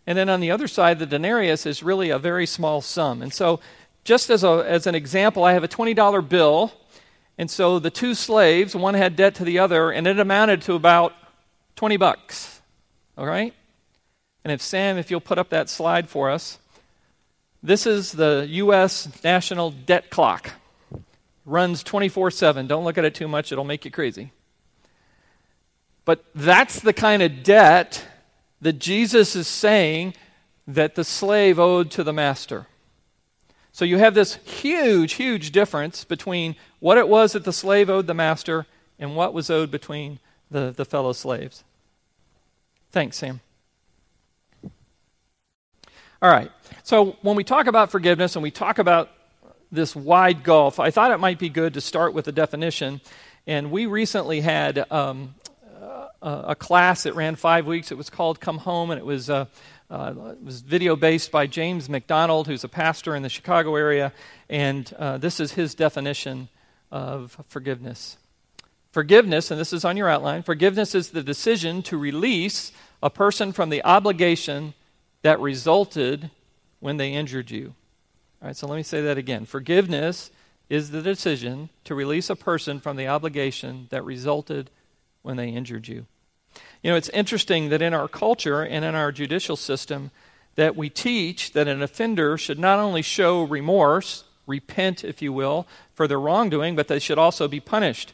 And 0.07 0.18
then 0.18 0.28
on 0.28 0.40
the 0.40 0.50
other 0.50 0.68
side, 0.68 0.98
the 0.98 1.07
denarius 1.07 1.66
is 1.66 1.83
really 1.83 2.11
a 2.11 2.18
very 2.18 2.46
small 2.46 2.80
sum. 2.80 3.22
And 3.22 3.33
so, 3.33 3.61
just 4.04 4.30
as, 4.30 4.44
a, 4.44 4.64
as 4.66 4.86
an 4.86 4.94
example, 4.94 5.44
I 5.44 5.54
have 5.54 5.64
a 5.64 5.68
$20 5.68 6.28
bill. 6.28 6.72
And 7.36 7.50
so 7.50 7.78
the 7.78 7.90
two 7.90 8.14
slaves, 8.14 8.76
one 8.76 8.94
had 8.94 9.16
debt 9.16 9.34
to 9.36 9.44
the 9.44 9.58
other, 9.58 9.90
and 9.90 10.06
it 10.06 10.20
amounted 10.20 10.62
to 10.62 10.74
about 10.74 11.14
20 11.76 11.96
bucks. 11.96 12.60
All 13.18 13.26
right? 13.26 13.52
And 14.44 14.52
if 14.52 14.62
Sam, 14.62 14.98
if 14.98 15.10
you'll 15.10 15.20
put 15.20 15.38
up 15.38 15.48
that 15.48 15.68
slide 15.68 16.08
for 16.08 16.30
us. 16.30 16.58
This 17.62 17.86
is 17.86 18.12
the 18.12 18.46
U.S. 18.50 19.08
national 19.24 19.70
debt 19.70 20.10
clock. 20.10 20.52
Runs 21.46 21.82
24 21.82 22.30
7. 22.30 22.66
Don't 22.66 22.84
look 22.84 22.98
at 22.98 23.06
it 23.06 23.14
too 23.14 23.26
much, 23.26 23.52
it'll 23.52 23.64
make 23.64 23.84
you 23.84 23.90
crazy. 23.90 24.32
But 26.04 26.22
that's 26.34 26.80
the 26.80 26.92
kind 26.92 27.22
of 27.22 27.42
debt 27.42 28.04
that 28.60 28.74
Jesus 28.74 29.34
is 29.34 29.48
saying 29.48 30.14
that 30.66 30.94
the 30.94 31.04
slave 31.04 31.58
owed 31.58 31.90
to 31.92 32.04
the 32.04 32.12
master. 32.12 32.66
So 33.74 33.84
you 33.84 33.98
have 33.98 34.14
this 34.14 34.37
huge, 34.37 35.14
huge 35.14 35.50
difference 35.50 36.04
between 36.04 36.54
what 36.78 36.96
it 36.96 37.08
was 37.08 37.32
that 37.32 37.42
the 37.42 37.52
slave 37.52 37.90
owed 37.90 38.06
the 38.06 38.14
master 38.14 38.66
and 39.00 39.16
what 39.16 39.34
was 39.34 39.50
owed 39.50 39.72
between 39.72 40.20
the, 40.48 40.72
the 40.74 40.84
fellow 40.84 41.12
slaves. 41.12 41.64
Thanks, 42.92 43.16
Sam. 43.16 43.40
All 46.22 46.30
right. 46.30 46.52
So 46.84 47.16
when 47.22 47.34
we 47.34 47.42
talk 47.42 47.66
about 47.66 47.90
forgiveness 47.90 48.37
and 48.37 48.44
we 48.44 48.52
talk 48.52 48.78
about 48.78 49.10
this 49.72 49.96
wide 49.96 50.44
gulf, 50.44 50.78
I 50.78 50.92
thought 50.92 51.10
it 51.10 51.18
might 51.18 51.40
be 51.40 51.48
good 51.48 51.74
to 51.74 51.80
start 51.80 52.14
with 52.14 52.28
a 52.28 52.32
definition. 52.32 53.00
And 53.44 53.72
we 53.72 53.87
recently 53.87 54.40
had 54.40 54.87
um, 54.92 55.34
a, 56.22 56.44
a, 56.48 56.54
class 56.54 57.02
that 57.02 57.14
ran 57.14 57.34
five 57.34 57.66
weeks. 57.66 57.90
It 57.90 57.98
was 57.98 58.08
called 58.08 58.40
Come 58.40 58.58
Home, 58.58 58.90
and 58.90 58.98
it 59.00 59.04
was, 59.04 59.28
uh, 59.28 59.46
uh, 59.94 60.33
it 60.33 60.42
was 60.42 60.61
video 60.61 60.96
based 60.96 61.30
by 61.30 61.46
James 61.46 61.88
MacDonald, 61.88 62.48
who's 62.48 62.64
a 62.64 62.68
pastor 62.68 63.14
in 63.14 63.22
the 63.22 63.28
Chicago 63.28 63.76
area. 63.76 64.12
And 64.48 64.92
uh, 64.98 65.18
this 65.18 65.38
is 65.38 65.52
his 65.52 65.74
definition 65.74 66.48
of 66.90 67.38
forgiveness. 67.48 68.16
Forgiveness, 68.90 69.52
and 69.52 69.61
this 69.61 69.72
is 69.72 69.85
on 69.85 69.96
your 69.96 70.09
outline 70.09 70.42
forgiveness 70.42 70.94
is 70.94 71.11
the 71.11 71.22
decision 71.22 71.83
to 71.83 71.96
release 71.96 72.72
a 73.02 73.11
person 73.11 73.52
from 73.52 73.70
the 73.70 73.85
obligation 73.85 74.74
that 75.22 75.38
resulted 75.38 76.30
when 76.80 76.96
they 76.96 77.12
injured 77.12 77.50
you. 77.50 77.74
All 78.42 78.48
right, 78.48 78.57
so 78.57 78.66
let 78.66 78.76
me 78.76 78.83
say 78.83 79.00
that 79.00 79.16
again. 79.16 79.46
Forgiveness 79.46 80.30
is 80.68 80.90
the 80.90 81.02
decision 81.02 81.68
to 81.85 81.94
release 81.94 82.30
a 82.30 82.37
person 82.37 82.80
from 82.80 82.96
the 82.96 83.07
obligation 83.07 83.87
that 83.90 84.04
resulted 84.04 84.70
when 85.22 85.37
they 85.37 85.50
injured 85.50 85.87
you. 85.87 86.07
You 86.85 86.90
know, 86.90 86.97
it's 86.97 87.09
interesting 87.09 87.70
that 87.70 87.81
in 87.81 87.94
our 87.94 88.09
culture 88.09 88.61
and 88.61 88.85
in 88.85 88.94
our 88.94 89.11
judicial 89.11 89.57
system 89.57 90.11
that 90.57 90.77
we 90.77 90.90
teach 90.90 91.53
that 91.53 91.66
an 91.66 91.83
offender 91.83 92.37
should 92.37 92.59
not 92.59 92.79
only 92.79 93.01
show 93.01 93.42
remorse, 93.42 94.25
repent 94.47 95.03
if 95.03 95.23
you 95.23 95.33
will, 95.33 95.66
for 95.94 96.07
their 96.07 96.20
wrongdoing, 96.20 96.77
but 96.77 96.88
they 96.88 96.99
should 96.99 97.16
also 97.16 97.49
be 97.49 97.59
punished. 97.59 98.12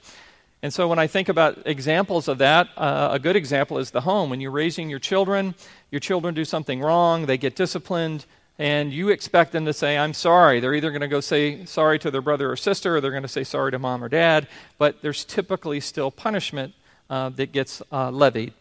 And 0.63 0.73
so 0.73 0.87
when 0.87 1.01
I 1.01 1.09
think 1.09 1.29
about 1.29 1.67
examples 1.67 2.29
of 2.29 2.39
that, 2.39 2.69
uh, 2.77 3.09
a 3.11 3.19
good 3.19 3.35
example 3.35 3.77
is 3.77 3.91
the 3.91 4.03
home. 4.03 4.31
When 4.31 4.41
you're 4.41 4.53
raising 4.53 4.89
your 4.89 5.01
children, 5.01 5.57
your 5.91 6.01
children 6.01 6.33
do 6.33 6.45
something 6.45 6.81
wrong, 6.81 7.27
they 7.27 7.39
get 7.39 7.57
disciplined, 7.57 8.25
and 8.57 8.93
you 8.93 9.09
expect 9.09 9.51
them 9.51 9.65
to 9.65 9.73
say, 9.73 9.99
I'm 9.99 10.15
sorry. 10.15 10.61
They're 10.61 10.75
either 10.75 10.93
going 10.93 11.01
to 11.01 11.09
go 11.09 11.21
say 11.21 11.65
sorry 11.65 11.99
to 11.99 12.11
their 12.13 12.23
brother 12.23 12.53
or 12.53 12.57
sister, 12.57 12.97
or 12.97 13.01
they're 13.01 13.11
going 13.11 13.25
to 13.25 13.29
say 13.29 13.43
sorry 13.43 13.73
to 13.73 13.81
mom 13.81 14.05
or 14.05 14.09
dad, 14.09 14.47
but 14.79 15.03
there's 15.03 15.25
typically 15.25 15.81
still 15.81 16.13
punishment 16.13 16.75
uh, 17.09 17.31
that 17.31 17.51
gets 17.51 17.83
uh, 17.91 18.13
levied. 18.13 18.53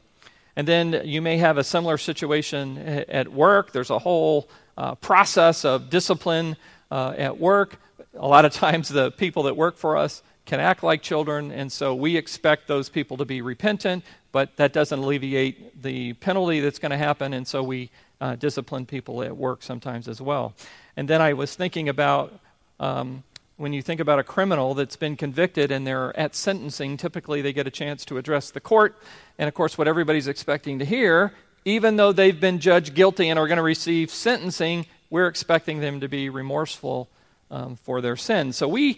And 0.59 0.67
then 0.67 1.03
you 1.05 1.21
may 1.21 1.37
have 1.37 1.57
a 1.57 1.63
similar 1.63 1.97
situation 1.97 2.77
at 2.77 3.29
work. 3.29 3.71
There's 3.71 3.91
a 3.91 3.99
whole 3.99 4.49
uh, 4.77 4.95
process 4.95 5.63
of 5.63 5.89
discipline 5.89 6.57
uh, 6.91 7.13
at 7.17 7.39
work. 7.39 7.77
A 8.15 8.27
lot 8.27 8.43
of 8.43 8.51
times, 8.65 8.89
the 8.89 9.09
people 9.09 9.43
that 9.43 9.55
work 9.55 9.77
for 9.77 9.95
us 9.95 10.21
can 10.45 10.59
act 10.59 10.83
like 10.83 11.01
children, 11.01 11.53
and 11.53 11.71
so 11.71 11.95
we 11.95 12.17
expect 12.17 12.67
those 12.67 12.89
people 12.89 13.15
to 13.15 13.23
be 13.23 13.41
repentant, 13.41 14.03
but 14.33 14.57
that 14.57 14.73
doesn't 14.73 14.99
alleviate 14.99 15.81
the 15.81 16.11
penalty 16.15 16.59
that's 16.59 16.77
going 16.77 16.91
to 16.91 16.97
happen, 16.97 17.33
and 17.33 17.47
so 17.47 17.63
we 17.63 17.89
uh, 18.19 18.35
discipline 18.35 18.85
people 18.85 19.23
at 19.23 19.37
work 19.37 19.63
sometimes 19.63 20.09
as 20.09 20.19
well. 20.19 20.53
And 20.97 21.07
then 21.07 21.21
I 21.21 21.31
was 21.31 21.55
thinking 21.55 21.87
about 21.87 22.37
um, 22.81 23.23
when 23.59 23.73
you 23.73 23.81
think 23.81 23.99
about 23.99 24.19
a 24.19 24.23
criminal 24.23 24.73
that's 24.73 24.95
been 24.95 25.17
convicted 25.17 25.69
and 25.69 25.85
they're 25.85 26.17
at 26.17 26.33
sentencing, 26.33 26.95
typically 26.95 27.41
they 27.41 27.51
get 27.51 27.67
a 27.67 27.71
chance 27.71 28.05
to 28.05 28.17
address 28.17 28.51
the 28.51 28.61
court. 28.61 28.97
And 29.37 29.49
of 29.49 29.53
course, 29.53 29.77
what 29.77 29.85
everybody's 29.85 30.29
expecting 30.29 30.79
to 30.79 30.85
hear, 30.85 31.33
even 31.65 31.97
though 31.97 32.13
they've 32.13 32.39
been 32.39 32.59
judged 32.59 32.95
guilty 32.95 33.27
and 33.27 33.37
are 33.37 33.47
going 33.47 33.57
to 33.57 33.61
receive 33.61 34.11
sentencing, 34.11 34.85
we're 35.09 35.27
expecting 35.27 35.81
them 35.81 35.99
to 35.99 36.07
be 36.07 36.29
remorseful 36.29 37.09
um, 37.51 37.75
for 37.75 37.99
their 37.99 38.15
sins. 38.15 38.55
So 38.55 38.65
we, 38.65 38.91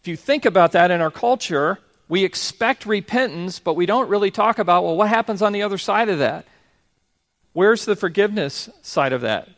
if 0.00 0.08
you 0.08 0.16
think 0.16 0.44
about 0.44 0.72
that 0.72 0.90
in 0.90 1.00
our 1.00 1.12
culture, 1.12 1.78
we 2.08 2.24
expect 2.24 2.86
repentance, 2.86 3.60
but 3.60 3.74
we 3.74 3.86
don't 3.86 4.08
really 4.08 4.32
talk 4.32 4.58
about, 4.58 4.82
well, 4.82 4.96
what 4.96 5.08
happens 5.08 5.40
on 5.40 5.52
the 5.52 5.62
other 5.62 5.78
side 5.78 6.08
of 6.08 6.18
that? 6.18 6.46
Where's 7.52 7.84
the 7.84 7.94
forgiveness 7.94 8.68
side 8.82 9.12
of 9.12 9.20
that? 9.20 9.48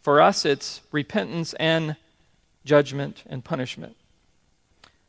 For 0.00 0.22
us, 0.22 0.46
it's 0.46 0.80
repentance 0.92 1.52
and 1.60 1.96
judgment, 2.64 3.22
and 3.26 3.44
punishment. 3.44 3.96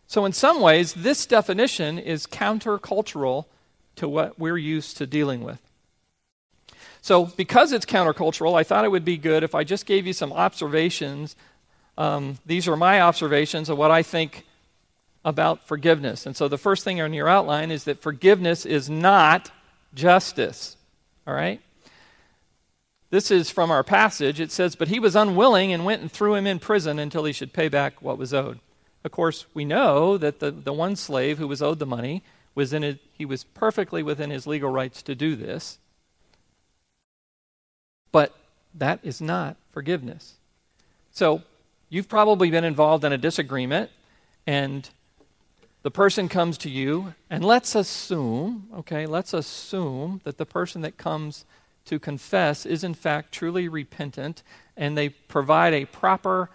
So, 0.07 0.25
in 0.25 0.33
some 0.33 0.61
ways, 0.61 0.93
this 0.93 1.25
definition 1.25 1.97
is 1.97 2.27
countercultural 2.27 3.45
to 3.95 4.07
what 4.07 4.37
we're 4.39 4.57
used 4.57 4.97
to 4.97 5.07
dealing 5.07 5.43
with. 5.43 5.59
So, 7.01 7.25
because 7.25 7.71
it's 7.71 7.85
countercultural, 7.85 8.55
I 8.55 8.63
thought 8.63 8.85
it 8.85 8.91
would 8.91 9.05
be 9.05 9.17
good 9.17 9.43
if 9.43 9.55
I 9.55 9.63
just 9.63 9.85
gave 9.85 10.05
you 10.07 10.13
some 10.13 10.31
observations. 10.31 11.35
Um, 11.97 12.37
these 12.45 12.67
are 12.67 12.77
my 12.77 13.01
observations 13.01 13.69
of 13.69 13.77
what 13.77 13.91
I 13.91 14.03
think 14.03 14.45
about 15.25 15.67
forgiveness. 15.67 16.25
And 16.25 16.35
so, 16.35 16.47
the 16.47 16.57
first 16.57 16.83
thing 16.83 17.01
on 17.01 17.13
your 17.13 17.27
outline 17.27 17.71
is 17.71 17.85
that 17.85 18.01
forgiveness 18.01 18.65
is 18.65 18.89
not 18.89 19.51
justice. 19.93 20.77
All 21.25 21.33
right? 21.33 21.61
This 23.13 23.30
is 23.30 23.52
from 23.52 23.69
our 23.69 23.84
passage. 23.84 24.39
It 24.39 24.52
says, 24.52 24.76
But 24.76 24.88
he 24.88 24.99
was 24.99 25.15
unwilling 25.15 25.71
and 25.71 25.86
went 25.86 26.02
and 26.02 26.12
threw 26.12 26.34
him 26.34 26.47
in 26.47 26.58
prison 26.58 26.97
until 26.97 27.26
he 27.26 27.32
should 27.32 27.54
pay 27.54 27.67
back 27.69 28.02
what 28.02 28.17
was 28.17 28.34
owed. 28.34 28.58
Of 29.04 29.12
course, 29.12 29.45
we 29.54 29.65
know 29.65 30.17
that 30.17 30.39
the, 30.39 30.49
the 30.49 30.73
one 30.73 30.95
slave 30.95 31.38
who 31.38 31.47
was 31.47 31.62
owed 31.62 31.78
the 31.78 31.86
money 31.86 32.23
was 32.56 32.73
in 32.73 32.84
it, 32.84 32.97
he 33.15 33.23
was 33.23 33.43
perfectly 33.43 34.02
within 34.02 34.32
his 34.32 34.47
legal 34.47 34.71
rights 34.71 35.04
to 35.04 35.13
do 35.13 35.36
this. 35.36 35.78
But 38.12 38.36
that 38.73 38.99
is 39.04 39.21
not 39.21 39.58
forgiveness. 39.71 40.34
So, 41.12 41.43
you've 41.91 42.10
probably 42.10 42.49
been 42.49 42.63
involved 42.63 43.06
in 43.06 43.13
a 43.13 43.17
disagreement, 43.19 43.91
and 44.47 44.89
the 45.84 45.91
person 45.91 46.30
comes 46.30 46.58
to 46.58 46.69
you, 46.69 47.13
and 47.30 47.45
let's 47.45 47.76
assume, 47.76 48.69
okay, 48.73 49.06
let's 49.06 49.36
assume 49.36 50.21
that 50.23 50.39
the 50.39 50.47
person 50.47 50.82
that 50.82 50.97
comes 50.97 51.45
to 51.86 52.00
confess 52.00 52.65
is 52.65 52.84
in 52.84 52.93
fact 52.93 53.32
truly 53.32 53.67
repentant 53.67 54.43
and 54.76 54.98
they 54.98 55.10
provide 55.10 55.74
a 55.74 55.86
proper 55.86 56.50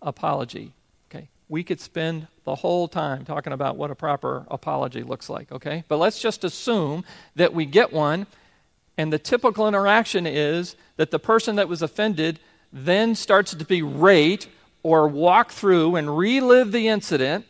apology. 0.00 0.72
Okay? 1.10 1.28
We 1.48 1.62
could 1.62 1.80
spend 1.80 2.26
the 2.44 2.56
whole 2.56 2.88
time 2.88 3.24
talking 3.24 3.52
about 3.52 3.76
what 3.76 3.90
a 3.90 3.94
proper 3.94 4.44
apology 4.50 5.02
looks 5.02 5.30
like, 5.30 5.52
okay? 5.52 5.84
But 5.88 5.98
let's 5.98 6.20
just 6.20 6.42
assume 6.44 7.04
that 7.36 7.54
we 7.54 7.64
get 7.64 7.92
one 7.92 8.26
and 8.98 9.12
the 9.12 9.18
typical 9.18 9.68
interaction 9.68 10.26
is 10.26 10.76
that 10.96 11.10
the 11.10 11.18
person 11.18 11.56
that 11.56 11.68
was 11.68 11.82
offended 11.82 12.38
then 12.72 13.14
starts 13.14 13.54
to 13.54 13.64
berate 13.64 14.48
or 14.82 15.08
walk 15.08 15.50
through 15.50 15.96
and 15.96 16.16
relive 16.16 16.72
the 16.72 16.88
incident. 16.88 17.46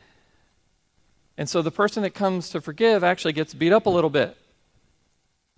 And 1.38 1.48
so 1.48 1.62
the 1.62 1.70
person 1.70 2.02
that 2.02 2.10
comes 2.10 2.50
to 2.50 2.60
forgive 2.60 3.02
actually 3.02 3.32
gets 3.32 3.54
beat 3.54 3.72
up 3.72 3.86
a 3.86 3.90
little 3.90 4.10
bit. 4.10 4.36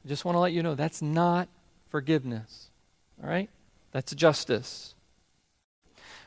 I 0.05 0.09
just 0.09 0.25
want 0.25 0.37
to 0.37 0.41
let 0.41 0.53
you 0.53 0.63
know 0.63 0.75
that's 0.75 1.03
not 1.03 1.49
forgiveness. 1.95 2.71
All 3.23 3.31
right? 3.31 3.49
That's 3.93 4.13
justice. 4.17 4.97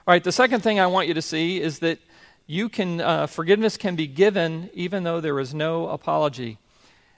All 0.07 0.13
right, 0.13 0.23
the 0.23 0.31
second 0.31 0.61
thing 0.61 0.79
I 0.79 0.87
want 0.87 1.09
you 1.09 1.13
to 1.13 1.21
see 1.21 1.59
is 1.59 1.79
that 1.79 1.99
you 2.45 2.69
can, 2.69 3.01
uh, 3.01 3.27
forgiveness 3.27 3.75
can 3.75 3.97
be 3.97 4.07
given 4.07 4.69
even 4.73 5.03
though 5.03 5.19
there 5.19 5.37
is 5.41 5.53
no 5.53 5.89
apology. 5.89 6.57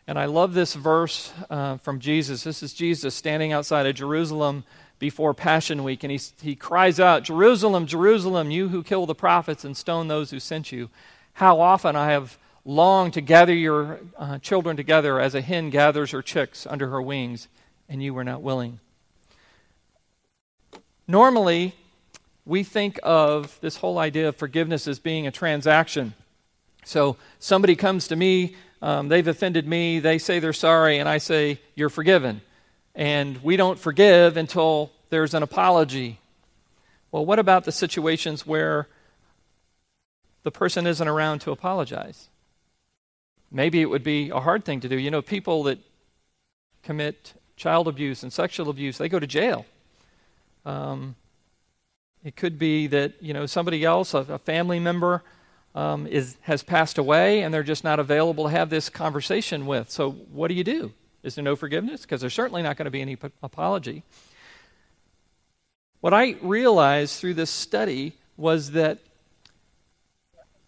And 0.07 0.17
I 0.17 0.25
love 0.25 0.55
this 0.55 0.73
verse 0.73 1.31
uh, 1.51 1.77
from 1.77 1.99
Jesus. 1.99 2.43
This 2.43 2.63
is 2.63 2.73
Jesus 2.73 3.13
standing 3.13 3.53
outside 3.53 3.85
of 3.85 3.93
Jerusalem 3.93 4.63
before 4.97 5.35
Passion 5.35 5.83
Week, 5.83 6.03
and 6.03 6.11
he, 6.11 6.19
he 6.41 6.55
cries 6.55 6.99
out, 6.99 7.21
Jerusalem, 7.21 7.85
Jerusalem, 7.85 8.49
you 8.49 8.69
who 8.69 8.81
kill 8.81 9.05
the 9.05 9.13
prophets 9.13 9.63
and 9.63 9.77
stone 9.77 10.07
those 10.07 10.31
who 10.31 10.39
sent 10.39 10.71
you. 10.71 10.89
How 11.33 11.61
often 11.61 11.95
I 11.95 12.09
have 12.13 12.39
longed 12.65 13.13
to 13.13 13.21
gather 13.21 13.53
your 13.53 13.99
uh, 14.17 14.39
children 14.39 14.75
together 14.75 15.19
as 15.19 15.35
a 15.35 15.41
hen 15.41 15.69
gathers 15.69 16.09
her 16.09 16.23
chicks 16.23 16.65
under 16.65 16.89
her 16.89 16.99
wings 16.99 17.47
and 17.89 18.01
you 18.01 18.13
were 18.13 18.23
not 18.23 18.41
willing. 18.41 18.79
Normally, 21.07 21.73
we 22.45 22.63
think 22.63 22.99
of 23.03 23.59
this 23.61 23.77
whole 23.77 23.97
idea 23.97 24.29
of 24.29 24.35
forgiveness 24.35 24.87
as 24.87 24.99
being 24.99 25.25
a 25.25 25.31
transaction. 25.31 26.13
So 26.85 27.17
somebody 27.39 27.75
comes 27.75 28.07
to 28.07 28.15
me, 28.15 28.55
um, 28.81 29.07
they've 29.07 29.27
offended 29.27 29.67
me, 29.67 29.99
they 29.99 30.17
say 30.17 30.39
they're 30.39 30.53
sorry, 30.53 30.99
and 30.99 31.09
I 31.09 31.17
say, 31.17 31.59
You're 31.75 31.89
forgiven. 31.89 32.41
And 32.95 33.41
we 33.43 33.57
don't 33.57 33.79
forgive 33.79 34.37
until 34.37 34.91
there's 35.09 35.33
an 35.33 35.43
apology. 35.43 36.19
Well, 37.11 37.25
what 37.25 37.39
about 37.39 37.65
the 37.65 37.71
situations 37.71 38.45
where 38.45 38.87
the 40.43 40.51
person 40.51 40.85
isn't 40.85 41.07
around 41.07 41.39
to 41.39 41.51
apologize? 41.51 42.27
Maybe 43.51 43.81
it 43.81 43.89
would 43.89 44.03
be 44.03 44.29
a 44.29 44.39
hard 44.39 44.63
thing 44.63 44.79
to 44.81 44.89
do. 44.89 44.97
You 44.97 45.09
know, 45.09 45.21
people 45.21 45.63
that 45.63 45.79
commit 46.83 47.33
child 47.59 47.87
abuse 47.87 48.23
and 48.23 48.33
sexual 48.33 48.69
abuse, 48.69 48.97
they 48.97 49.09
go 49.09 49.19
to 49.19 49.27
jail. 49.27 49.65
Um, 50.65 51.15
it 52.23 52.35
could 52.35 52.57
be 52.57 52.87
that 52.87 53.13
you 53.21 53.33
know 53.33 53.45
somebody 53.45 53.83
else, 53.83 54.13
a, 54.13 54.19
a 54.19 54.39
family 54.39 54.79
member, 54.79 55.21
um, 55.75 56.07
is 56.07 56.37
has 56.41 56.63
passed 56.63 56.97
away, 56.97 57.43
and 57.43 57.53
they're 57.53 57.61
just 57.61 57.83
not 57.83 57.99
available 57.99 58.45
to 58.45 58.49
have 58.49 58.69
this 58.69 58.89
conversation 58.89 59.67
with. 59.67 59.91
So 59.91 60.11
what 60.11 60.47
do 60.47 60.55
you 60.55 60.63
do? 60.63 60.93
Is 61.21 61.35
there 61.35 61.43
no 61.43 61.55
forgiveness? 61.55 62.01
Because 62.01 62.21
there's 62.21 62.33
certainly 62.33 62.63
not 62.63 62.77
going 62.77 62.85
to 62.85 62.91
be 62.91 63.01
any 63.01 63.17
p- 63.17 63.29
apology. 63.43 64.03
What 65.99 66.13
I 66.13 66.35
realized 66.41 67.19
through 67.19 67.33
this 67.33 67.49
study 67.49 68.13
was 68.37 68.71
that 68.71 68.99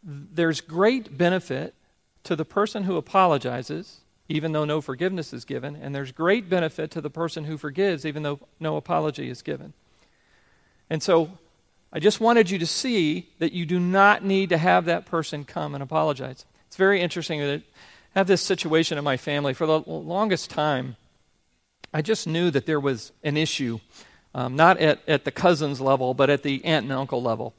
there's 0.03 0.59
great 0.59 1.17
benefit 1.17 1.73
to 2.25 2.35
the 2.35 2.43
person 2.43 2.83
who 2.83 2.97
apologizes 2.97 4.00
even 4.31 4.53
though 4.53 4.65
no 4.65 4.79
forgiveness 4.79 5.33
is 5.33 5.43
given, 5.43 5.75
and 5.75 5.93
there's 5.93 6.11
great 6.11 6.49
benefit 6.49 6.89
to 6.91 7.01
the 7.01 7.09
person 7.09 7.43
who 7.43 7.57
forgives, 7.57 8.05
even 8.05 8.23
though 8.23 8.39
no 8.59 8.77
apology 8.77 9.29
is 9.29 9.41
given. 9.41 9.73
And 10.89 11.03
so 11.03 11.31
I 11.91 11.99
just 11.99 12.21
wanted 12.21 12.49
you 12.49 12.57
to 12.59 12.65
see 12.65 13.27
that 13.39 13.51
you 13.51 13.65
do 13.65 13.79
not 13.79 14.23
need 14.23 14.49
to 14.49 14.57
have 14.57 14.85
that 14.85 15.05
person 15.05 15.43
come 15.43 15.73
and 15.73 15.83
apologize. 15.83 16.45
It's 16.67 16.77
very 16.77 17.01
interesting 17.01 17.41
that 17.41 17.61
I 18.15 18.19
have 18.19 18.27
this 18.27 18.41
situation 18.41 18.97
in 18.97 19.03
my 19.03 19.17
family. 19.17 19.53
For 19.53 19.65
the 19.65 19.79
longest 19.81 20.49
time, 20.49 20.95
I 21.93 22.01
just 22.01 22.25
knew 22.25 22.51
that 22.51 22.65
there 22.65 22.79
was 22.79 23.11
an 23.23 23.35
issue, 23.35 23.79
um, 24.33 24.55
not 24.55 24.77
at, 24.79 25.01
at 25.09 25.25
the 25.25 25.31
cousins 25.31 25.81
level, 25.81 26.13
but 26.13 26.29
at 26.29 26.43
the 26.43 26.63
aunt 26.63 26.85
and 26.85 26.93
uncle 26.93 27.21
level 27.21 27.53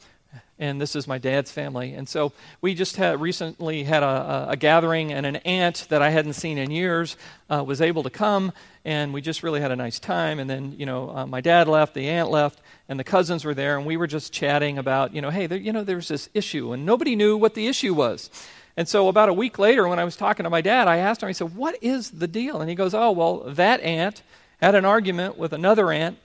and 0.62 0.81
this 0.81 0.94
is 0.94 1.09
my 1.09 1.18
dad's 1.18 1.51
family. 1.51 1.92
And 1.94 2.09
so 2.09 2.33
we 2.61 2.75
just 2.75 2.94
had 2.94 3.20
recently 3.20 3.83
had 3.83 4.05
a, 4.05 4.46
a, 4.51 4.57
gathering, 4.57 5.12
and 5.12 5.27
an 5.27 5.37
aunt 5.37 5.87
that 5.88 6.03
I 6.03 6.11
hadn't 6.11 6.35
seen 6.35 6.57
in 6.57 6.70
years 6.70 7.16
uh, 7.51 7.64
was 7.64 7.81
able 7.81 8.05
to 8.05 8.11
come, 8.11 8.53
and 8.85 9.12
we 9.12 9.20
just 9.20 9.42
really 9.42 9.61
had 9.61 9.72
a 9.72 9.77
nice 9.77 9.98
time. 9.98 10.38
And 10.38 10.48
then, 10.48 10.77
you 10.79 10.87
know, 10.87 11.11
uh, 11.11 11.27
my 11.27 11.40
dad 11.40 11.66
left, 11.66 11.94
the 11.94 12.09
aunt 12.09 12.31
left, 12.31 12.61
and 12.88 12.98
the 12.98 13.05
cousins 13.05 13.44
were 13.44 13.55
there, 13.55 13.77
and 13.77 13.85
we 13.85 13.96
were 13.96 14.07
just 14.07 14.33
chatting 14.33 14.79
about, 14.79 15.12
you 15.12 15.20
know, 15.20 15.31
hey, 15.31 15.48
there, 15.48 15.59
you 15.59 15.72
know, 15.72 15.83
there's 15.83 16.07
this 16.07 16.29
issue, 16.33 16.72
and 16.72 16.87
nobody 16.87 17.16
knew 17.16 17.37
what 17.37 17.55
the 17.55 17.66
issue 17.66 17.92
was. 17.92 18.31
And 18.77 18.88
so 18.88 19.09
about 19.09 19.29
a 19.29 19.35
week 19.35 19.59
later, 19.59 19.88
when 19.88 19.98
I 19.98 20.05
was 20.05 20.14
talking 20.14 20.44
to 20.44 20.51
my 20.51 20.61
dad, 20.61 20.87
I 20.87 20.98
asked 20.98 21.25
him, 21.25 21.29
I 21.29 21.33
said, 21.33 21.57
what 21.57 21.77
is 21.83 22.12
the 22.12 22.29
deal? 22.29 22.61
And 22.61 22.70
he 22.70 22.77
goes, 22.77 22.94
oh, 22.94 23.11
well, 23.11 23.38
that 23.48 23.81
aunt 23.81 24.22
had 24.61 24.77
an 24.77 24.85
argument 24.85 25.37
with 25.37 25.53
another 25.53 25.90
aunt 25.90 26.18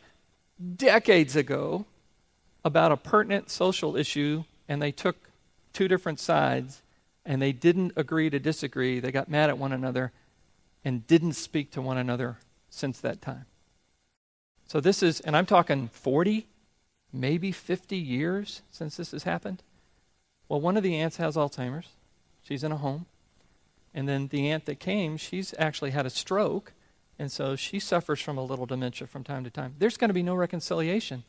decades 0.75 1.35
ago 1.35 1.87
about 2.63 2.91
a 2.91 2.97
pertinent 2.97 3.49
social 3.49 3.95
issue 3.95 4.43
and 4.67 4.81
they 4.81 4.91
took 4.91 5.15
two 5.73 5.87
different 5.87 6.19
sides 6.19 6.81
and 7.25 7.41
they 7.41 7.51
didn't 7.51 7.93
agree 7.95 8.29
to 8.29 8.39
disagree. 8.39 8.99
They 8.99 9.11
got 9.11 9.29
mad 9.29 9.49
at 9.49 9.57
one 9.57 9.71
another 9.71 10.11
and 10.83 11.05
didn't 11.07 11.33
speak 11.33 11.71
to 11.71 11.81
one 11.81 11.97
another 11.97 12.37
since 12.69 12.99
that 12.99 13.21
time. 13.21 13.45
So 14.67 14.79
this 14.79 15.01
is, 15.01 15.19
and 15.21 15.35
I'm 15.35 15.45
talking 15.45 15.89
40, 15.89 16.45
maybe 17.13 17.51
50 17.51 17.97
years 17.97 18.61
since 18.71 18.97
this 18.97 19.11
has 19.11 19.23
happened. 19.23 19.61
Well, 20.49 20.61
one 20.61 20.77
of 20.77 20.83
the 20.83 20.95
aunts 20.95 21.17
has 21.17 21.35
Alzheimer's. 21.35 21.87
She's 22.43 22.63
in 22.63 22.71
a 22.71 22.77
home. 22.77 23.05
And 23.93 24.07
then 24.07 24.27
the 24.27 24.49
aunt 24.49 24.65
that 24.65 24.79
came, 24.79 25.17
she's 25.17 25.53
actually 25.57 25.91
had 25.91 26.05
a 26.05 26.09
stroke. 26.09 26.73
And 27.19 27.31
so 27.31 27.55
she 27.55 27.79
suffers 27.79 28.21
from 28.21 28.37
a 28.37 28.43
little 28.43 28.65
dementia 28.65 29.07
from 29.07 29.23
time 29.23 29.43
to 29.43 29.49
time. 29.49 29.75
There's 29.79 29.97
going 29.97 30.09
to 30.09 30.13
be 30.13 30.23
no 30.23 30.35
reconciliation 30.35 31.23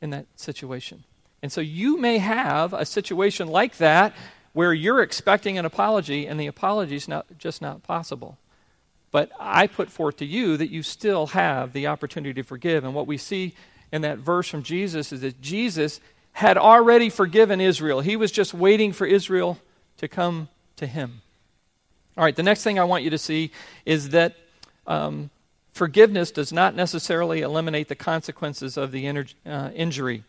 in 0.00 0.10
that 0.10 0.26
situation. 0.36 1.04
And 1.42 1.50
so 1.50 1.60
you 1.60 1.98
may 1.98 2.18
have 2.18 2.72
a 2.72 2.84
situation 2.84 3.48
like 3.48 3.78
that 3.78 4.14
where 4.52 4.72
you're 4.72 5.02
expecting 5.02 5.58
an 5.58 5.64
apology 5.64 6.26
and 6.26 6.38
the 6.38 6.46
apology 6.46 6.96
is 6.96 7.08
not, 7.08 7.26
just 7.38 7.62
not 7.62 7.82
possible. 7.82 8.36
But 9.12 9.30
I 9.38 9.66
put 9.66 9.90
forth 9.90 10.18
to 10.18 10.26
you 10.26 10.56
that 10.56 10.70
you 10.70 10.82
still 10.82 11.28
have 11.28 11.72
the 11.72 11.86
opportunity 11.86 12.34
to 12.34 12.42
forgive. 12.42 12.84
And 12.84 12.94
what 12.94 13.06
we 13.06 13.16
see 13.16 13.54
in 13.92 14.02
that 14.02 14.18
verse 14.18 14.48
from 14.48 14.62
Jesus 14.62 15.12
is 15.12 15.20
that 15.22 15.40
Jesus 15.40 16.00
had 16.32 16.56
already 16.56 17.10
forgiven 17.10 17.60
Israel. 17.60 18.00
He 18.00 18.16
was 18.16 18.30
just 18.30 18.54
waiting 18.54 18.92
for 18.92 19.06
Israel 19.06 19.58
to 19.98 20.08
come 20.08 20.48
to 20.76 20.86
him. 20.86 21.22
All 22.16 22.24
right, 22.24 22.36
the 22.36 22.42
next 22.42 22.62
thing 22.62 22.78
I 22.78 22.84
want 22.84 23.04
you 23.04 23.10
to 23.10 23.18
see 23.18 23.50
is 23.84 24.10
that 24.10 24.34
um, 24.86 25.30
forgiveness 25.80 26.30
does 26.30 26.52
not 26.52 26.74
necessarily 26.74 27.40
eliminate 27.40 27.88
the 27.88 27.94
consequences 27.94 28.76
of 28.76 28.92
the 28.92 29.06
inter- 29.06 29.24
uh, 29.46 29.70
injury. 29.74 30.22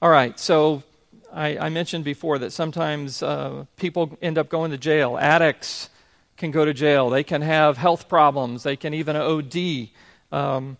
All 0.00 0.08
right, 0.08 0.38
so 0.38 0.84
I, 1.32 1.58
I 1.58 1.68
mentioned 1.68 2.04
before 2.04 2.38
that 2.38 2.52
sometimes 2.52 3.20
uh, 3.20 3.64
people 3.76 4.16
end 4.22 4.38
up 4.38 4.48
going 4.48 4.70
to 4.70 4.78
jail. 4.78 5.18
Addicts 5.18 5.90
can 6.36 6.52
go 6.52 6.64
to 6.64 6.72
jail. 6.72 7.10
They 7.10 7.24
can 7.24 7.42
have 7.42 7.76
health 7.76 8.08
problems. 8.08 8.62
They 8.62 8.76
can 8.76 8.94
even 8.94 9.16
OD. 9.16 9.88
Um, 10.30 10.76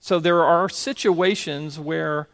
so 0.00 0.18
there 0.18 0.42
are 0.42 0.70
situations 0.70 1.78
where 1.78 2.28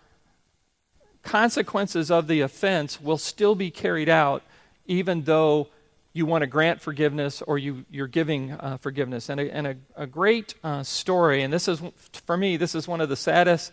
consequences 1.25 2.12
of 2.12 2.29
the 2.29 2.43
offense 2.43 3.01
will 3.01 3.19
still 3.19 3.57
be 3.57 3.73
carried 3.73 4.09
out, 4.09 4.45
even 4.87 5.23
though 5.23 5.67
you 6.12 6.27
want 6.27 6.42
to 6.42 6.46
grant 6.46 6.81
forgiveness 6.81 7.42
or 7.42 7.59
you, 7.59 7.85
you're 7.90 8.07
giving 8.07 8.53
uh, 8.53 8.77
forgiveness. 8.79 9.29
And, 9.29 9.40
a, 9.40 9.55
and 9.55 9.66
a, 9.66 9.77
a 9.96 10.07
great 10.07 10.55
uh, 10.62 10.83
story, 10.83 11.42
and 11.42 11.53
this 11.53 11.68
is, 11.68 11.81
for 12.27 12.37
me, 12.37 12.57
this 12.57 12.75
is 12.75 12.87
one 12.87 13.01
of 13.01 13.09
the 13.09 13.16
saddest 13.16 13.72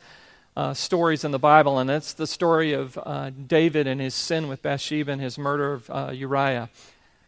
uh, 0.56 0.74
stories 0.74 1.24
in 1.24 1.32
the 1.32 1.40
Bible, 1.40 1.80
and 1.80 1.90
it's 1.90 2.14
the 2.14 2.28
story 2.28 2.74
of 2.74 2.98
uh, 3.04 3.30
David 3.30 3.88
and 3.88 4.02
his 4.02 4.16
sin 4.16 4.48
with 4.48 4.62
Bathsheba 4.62 5.12
and 5.12 5.22
his 5.22 5.38
murder 5.38 5.74
of 5.74 5.90
uh, 5.90 6.12
Uriah. 6.14 6.70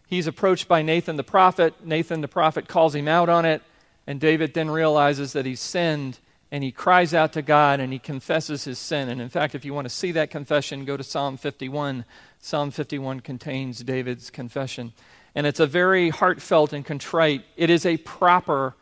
He's 0.08 0.28
approached 0.28 0.68
by 0.68 0.82
Nathan 0.82 1.16
the 1.16 1.24
prophet. 1.24 1.86
Nathan 1.86 2.22
the 2.22 2.28
prophet 2.28 2.68
calls 2.68 2.96
him 2.96 3.08
out 3.08 3.30
on 3.30 3.46
it, 3.46 3.62
and 4.08 4.20
David 4.20 4.54
then 4.54 4.70
realizes 4.70 5.34
that 5.34 5.46
he's 5.46 5.62
sinned, 5.62 6.20
and 6.52 6.64
he 6.64 6.72
cries 6.72 7.14
out 7.14 7.32
to 7.34 7.42
God 7.42 7.80
and 7.80 7.94
he 7.94 8.00
confesses 8.00 8.66
his 8.66 8.78
sin. 8.78 9.08
And 9.08 9.22
in 9.22 9.30
fact, 9.30 9.56
if 9.56 9.64
you 9.64 9.74
want 9.74 9.86
to 9.86 9.90
see 9.90 10.12
that 10.12 10.30
confession, 10.30 10.84
go 10.84 10.98
to 10.98 11.04
Psalm 11.04 11.38
51. 11.38 12.04
Psalm 12.42 12.72
51 12.72 13.22
contains 13.22 13.84
David's 13.84 14.30
confession. 14.30 14.94
And 15.34 15.48
it's 15.48 15.60
a 15.60 15.68
very 15.68 16.10
heartfelt 16.10 16.74
and 16.74 16.84
contrite, 16.84 17.46
it 17.56 17.70
is 17.70 17.86
a 17.86 17.98
proper 17.98 18.76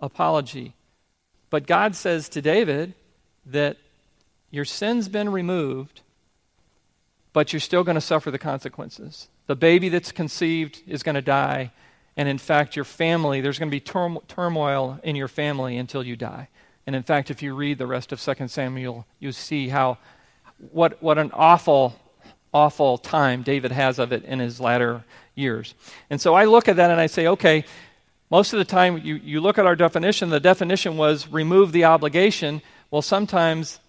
apology. 0.00 0.74
But 1.50 1.66
God 1.66 1.96
says 1.96 2.28
to 2.30 2.42
David, 2.42 2.94
that 3.50 3.78
your 4.50 4.64
sin's 4.64 5.08
been 5.08 5.30
removed, 5.30 6.00
but 7.32 7.52
you're 7.52 7.60
still 7.60 7.84
going 7.84 7.94
to 7.94 8.00
suffer 8.00 8.30
the 8.30 8.38
consequences. 8.38 9.28
The 9.46 9.56
baby 9.56 9.88
that's 9.88 10.12
conceived 10.12 10.82
is 10.86 11.02
going 11.02 11.14
to 11.14 11.22
die, 11.22 11.72
and 12.16 12.28
in 12.28 12.38
fact, 12.38 12.76
your 12.76 12.84
family, 12.84 13.40
there's 13.40 13.58
going 13.58 13.70
to 13.70 13.74
be 13.74 13.80
turmoil 13.80 14.98
in 15.02 15.16
your 15.16 15.28
family 15.28 15.76
until 15.76 16.02
you 16.02 16.16
die. 16.16 16.48
And 16.86 16.96
in 16.96 17.02
fact, 17.02 17.30
if 17.30 17.42
you 17.42 17.54
read 17.54 17.78
the 17.78 17.86
rest 17.86 18.12
of 18.12 18.20
2 18.20 18.48
Samuel, 18.48 19.06
you 19.18 19.32
see 19.32 19.68
how 19.68 19.98
what, 20.72 21.02
what 21.02 21.18
an 21.18 21.30
awful, 21.32 21.94
awful 22.52 22.98
time 22.98 23.42
David 23.42 23.72
has 23.72 23.98
of 23.98 24.12
it 24.12 24.24
in 24.24 24.38
his 24.38 24.60
latter 24.60 25.04
years. 25.34 25.74
And 26.10 26.20
so 26.20 26.34
I 26.34 26.44
look 26.44 26.68
at 26.68 26.76
that 26.76 26.90
and 26.90 27.00
I 27.00 27.06
say, 27.06 27.26
okay, 27.26 27.64
most 28.30 28.52
of 28.52 28.58
the 28.58 28.64
time 28.64 28.98
you, 28.98 29.16
you 29.16 29.40
look 29.40 29.58
at 29.58 29.66
our 29.66 29.76
definition, 29.76 30.30
the 30.30 30.40
definition 30.40 30.96
was 30.96 31.28
remove 31.28 31.72
the 31.72 31.84
obligation. 31.84 32.60
Well, 32.90 33.02
sometimes 33.02 33.80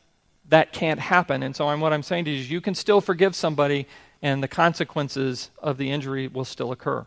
that 0.48 0.74
can't 0.74 1.00
happen. 1.00 1.44
And 1.44 1.56
so 1.56 1.68
I'm, 1.68 1.80
what 1.80 1.94
I'm 1.94 2.04
saying 2.04 2.26
to 2.26 2.32
you 2.32 2.40
is 2.40 2.52
you 2.52 2.62
can 2.62 2.76
still 2.76 3.02
forgive 3.02 3.36
somebody, 3.36 3.86
and 4.22 4.42
the 4.42 4.48
consequences 4.48 5.50
of 5.62 5.78
the 5.78 5.92
injury 5.92 6.28
will 6.28 6.46
still 6.46 6.72
occur. 6.72 7.06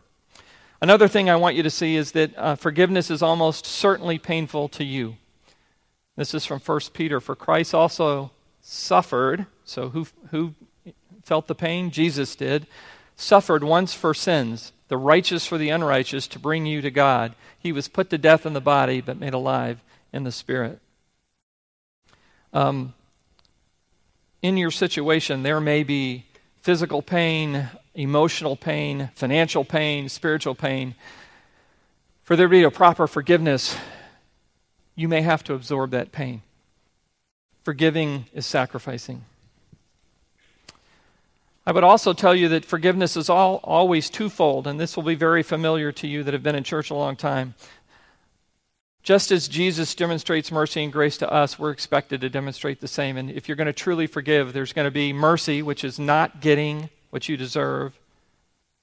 Another 0.81 1.07
thing 1.07 1.29
I 1.29 1.35
want 1.35 1.55
you 1.55 1.63
to 1.63 1.69
see 1.69 1.95
is 1.95 2.11
that 2.11 2.37
uh, 2.37 2.55
forgiveness 2.55 3.09
is 3.09 3.21
almost 3.21 3.65
certainly 3.65 4.17
painful 4.17 4.67
to 4.69 4.83
you. 4.83 5.15
This 6.15 6.33
is 6.33 6.45
from 6.45 6.59
1 6.59 6.79
Peter. 6.93 7.19
For 7.19 7.35
Christ 7.35 7.73
also 7.73 8.31
suffered, 8.61 9.45
so 9.65 9.89
who, 9.89 10.07
who 10.31 10.53
felt 11.23 11.47
the 11.47 11.55
pain? 11.55 11.91
Jesus 11.91 12.35
did. 12.35 12.67
Suffered 13.15 13.63
once 13.63 13.93
for 13.93 14.13
sins, 14.13 14.71
the 14.87 14.97
righteous 14.97 15.45
for 15.45 15.57
the 15.57 15.69
unrighteous, 15.69 16.27
to 16.27 16.39
bring 16.39 16.65
you 16.65 16.81
to 16.81 16.91
God. 16.91 17.33
He 17.59 17.71
was 17.71 17.87
put 17.87 18.09
to 18.09 18.17
death 18.17 18.45
in 18.45 18.53
the 18.53 18.61
body, 18.61 19.01
but 19.01 19.19
made 19.19 19.33
alive 19.33 19.79
in 20.11 20.23
the 20.23 20.31
spirit. 20.31 20.79
Um, 22.53 22.93
in 24.41 24.57
your 24.57 24.71
situation, 24.71 25.43
there 25.43 25.61
may 25.61 25.83
be 25.83 26.25
physical 26.61 27.01
pain, 27.01 27.69
emotional 27.95 28.55
pain, 28.55 29.09
financial 29.15 29.63
pain, 29.63 30.09
spiritual 30.09 30.55
pain. 30.55 30.95
For 32.23 32.35
there 32.35 32.47
to 32.47 32.51
be 32.51 32.63
a 32.63 32.71
proper 32.71 33.07
forgiveness, 33.07 33.75
you 34.95 35.07
may 35.07 35.21
have 35.21 35.43
to 35.45 35.53
absorb 35.53 35.91
that 35.91 36.11
pain. 36.11 36.41
Forgiving 37.63 38.25
is 38.33 38.45
sacrificing. 38.45 39.23
I 41.65 41.71
would 41.71 41.83
also 41.83 42.11
tell 42.11 42.35
you 42.35 42.49
that 42.49 42.65
forgiveness 42.65 43.15
is 43.15 43.29
all, 43.29 43.61
always 43.63 44.09
twofold, 44.09 44.67
and 44.67 44.79
this 44.79 44.97
will 44.97 45.03
be 45.03 45.15
very 45.15 45.43
familiar 45.43 45.91
to 45.93 46.07
you 46.07 46.23
that 46.23 46.33
have 46.33 46.43
been 46.43 46.55
in 46.55 46.63
church 46.63 46.89
a 46.89 46.95
long 46.95 47.15
time. 47.15 47.55
Just 49.01 49.31
as 49.31 49.47
Jesus 49.47 49.95
demonstrates 49.95 50.51
mercy 50.51 50.83
and 50.83 50.91
grace 50.91 51.17
to 51.17 51.31
us, 51.31 51.59
we're 51.59 51.71
expected 51.71 52.21
to 52.21 52.29
demonstrate 52.29 52.79
the 52.79 52.87
same. 52.87 53.17
And 53.17 53.29
if 53.29 53.47
you're 53.47 53.57
going 53.57 53.67
to 53.67 53.73
truly 53.73 54.07
forgive, 54.07 54.53
there's 54.53 54.73
going 54.73 54.85
to 54.85 54.91
be 54.91 55.11
mercy, 55.13 55.61
which 55.61 55.83
is 55.83 55.99
not 55.99 56.41
getting 56.41 56.89
what 57.09 57.27
you 57.27 57.37
deserve, 57.37 57.93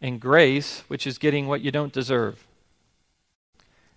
and 0.00 0.20
grace, 0.20 0.84
which 0.88 1.06
is 1.06 1.18
getting 1.18 1.48
what 1.48 1.60
you 1.60 1.70
don't 1.70 1.92
deserve. 1.92 2.46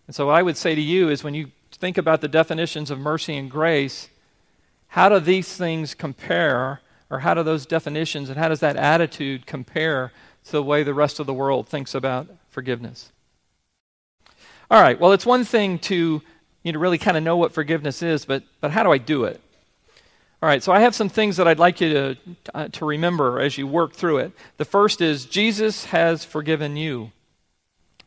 And 0.07 0.15
so, 0.15 0.27
what 0.27 0.35
I 0.35 0.41
would 0.41 0.57
say 0.57 0.75
to 0.75 0.81
you 0.81 1.09
is 1.09 1.23
when 1.23 1.33
you 1.33 1.51
think 1.71 1.97
about 1.97 2.21
the 2.21 2.27
definitions 2.27 2.91
of 2.91 2.99
mercy 2.99 3.37
and 3.37 3.49
grace, 3.49 4.09
how 4.89 5.09
do 5.09 5.19
these 5.19 5.55
things 5.55 5.93
compare, 5.93 6.81
or 7.13 7.19
how 7.19 7.35
do 7.35 7.43
those 7.43 7.67
definitions 7.67 8.27
and 8.27 8.39
how 8.39 8.49
does 8.49 8.59
that 8.61 8.75
attitude 8.75 9.45
compare 9.45 10.11
to 10.45 10.51
the 10.51 10.63
way 10.63 10.81
the 10.81 10.95
rest 10.95 11.19
of 11.19 11.27
the 11.27 11.33
world 11.33 11.69
thinks 11.69 11.93
about 11.93 12.27
forgiveness? 12.49 13.11
All 14.71 14.81
right, 14.81 14.99
well, 14.99 15.11
it's 15.11 15.25
one 15.25 15.43
thing 15.43 15.77
to 15.79 16.23
you 16.63 16.71
know, 16.71 16.79
really 16.79 16.97
kind 16.97 17.15
of 17.15 17.21
know 17.21 17.37
what 17.37 17.53
forgiveness 17.53 18.01
is, 18.01 18.25
but, 18.25 18.41
but 18.61 18.71
how 18.71 18.81
do 18.81 18.91
I 18.91 18.97
do 18.97 19.25
it? 19.25 19.39
All 20.41 20.49
right, 20.49 20.63
so 20.63 20.71
I 20.71 20.79
have 20.79 20.95
some 20.95 21.07
things 21.07 21.37
that 21.37 21.47
I'd 21.47 21.59
like 21.59 21.79
you 21.79 21.93
to, 21.93 22.17
uh, 22.55 22.67
to 22.69 22.83
remember 22.83 23.39
as 23.39 23.59
you 23.59 23.67
work 23.67 23.93
through 23.93 24.17
it. 24.17 24.31
The 24.57 24.65
first 24.65 24.99
is 24.99 25.25
Jesus 25.25 25.85
has 25.85 26.25
forgiven 26.25 26.75
you. 26.75 27.11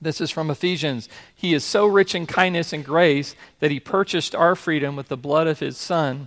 This 0.02 0.20
is 0.20 0.32
from 0.32 0.50
Ephesians. 0.50 1.08
He 1.32 1.54
is 1.54 1.62
so 1.62 1.86
rich 1.86 2.12
in 2.12 2.26
kindness 2.26 2.72
and 2.72 2.84
grace 2.84 3.36
that 3.60 3.70
he 3.70 3.78
purchased 3.78 4.34
our 4.34 4.56
freedom 4.56 4.96
with 4.96 5.06
the 5.06 5.16
blood 5.16 5.46
of 5.46 5.60
his 5.60 5.78
Son 5.78 6.26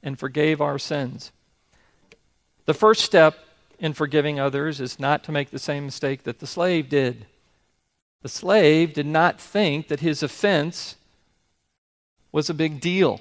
and 0.00 0.16
forgave 0.16 0.60
our 0.60 0.78
sins. 0.78 1.32
The 2.70 2.74
first 2.74 3.02
step 3.02 3.36
in 3.80 3.94
forgiving 3.94 4.38
others 4.38 4.80
is 4.80 5.00
not 5.00 5.24
to 5.24 5.32
make 5.32 5.50
the 5.50 5.58
same 5.58 5.86
mistake 5.86 6.22
that 6.22 6.38
the 6.38 6.46
slave 6.46 6.88
did. 6.88 7.26
The 8.22 8.28
slave 8.28 8.94
did 8.94 9.06
not 9.06 9.40
think 9.40 9.88
that 9.88 9.98
his 9.98 10.22
offense 10.22 10.94
was 12.30 12.48
a 12.48 12.54
big 12.54 12.80
deal. 12.80 13.20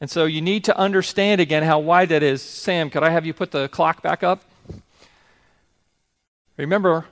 And 0.00 0.08
so 0.08 0.24
you 0.24 0.40
need 0.40 0.64
to 0.64 0.78
understand 0.78 1.42
again 1.42 1.62
how 1.62 1.78
wide 1.78 2.08
that 2.08 2.22
is. 2.22 2.40
Sam, 2.40 2.88
could 2.88 3.02
I 3.02 3.10
have 3.10 3.26
you 3.26 3.34
put 3.34 3.50
the 3.50 3.68
clock 3.68 4.00
back 4.00 4.22
up? 4.22 4.44
Remember, 6.56 7.04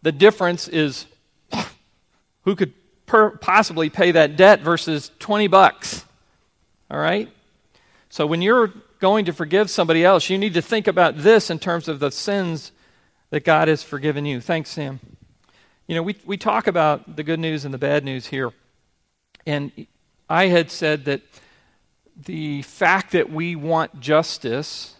the 0.00 0.10
difference 0.10 0.68
is 0.68 1.04
who 2.44 2.56
could 2.56 2.72
per- 3.04 3.32
possibly 3.32 3.90
pay 3.90 4.10
that 4.12 4.38
debt 4.38 4.62
versus 4.62 5.10
20 5.18 5.48
bucks. 5.48 6.06
All 6.90 6.98
right? 6.98 7.28
So 8.08 8.26
when 8.26 8.40
you're 8.40 8.72
going 9.00 9.24
to 9.24 9.32
forgive 9.32 9.70
somebody 9.70 10.04
else, 10.04 10.30
you 10.30 10.38
need 10.38 10.54
to 10.54 10.62
think 10.62 10.86
about 10.86 11.18
this 11.18 11.50
in 11.50 11.58
terms 11.58 11.88
of 11.88 11.98
the 11.98 12.10
sins 12.10 12.70
that 13.30 13.44
God 13.44 13.68
has 13.68 13.82
forgiven 13.82 14.26
you. 14.26 14.40
Thanks, 14.40 14.70
Sam. 14.70 15.00
You 15.86 15.96
know, 15.96 16.02
we, 16.02 16.16
we 16.24 16.36
talk 16.36 16.66
about 16.66 17.16
the 17.16 17.22
good 17.22 17.40
news 17.40 17.64
and 17.64 17.74
the 17.74 17.78
bad 17.78 18.04
news 18.04 18.26
here. 18.26 18.52
And 19.46 19.72
I 20.28 20.46
had 20.46 20.70
said 20.70 21.06
that 21.06 21.22
the 22.26 22.62
fact 22.62 23.12
that 23.12 23.30
we 23.32 23.56
want 23.56 24.00
justice 24.00 24.94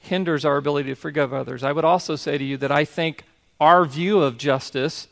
hinders 0.00 0.44
our 0.44 0.56
ability 0.56 0.90
to 0.90 0.94
forgive 0.94 1.34
others. 1.34 1.64
I 1.64 1.72
would 1.72 1.84
also 1.84 2.16
say 2.16 2.38
to 2.38 2.44
you 2.44 2.56
that 2.58 2.70
I 2.70 2.84
think 2.84 3.24
our 3.60 3.84
view 3.84 4.22
of 4.22 4.38
justice 4.38 5.08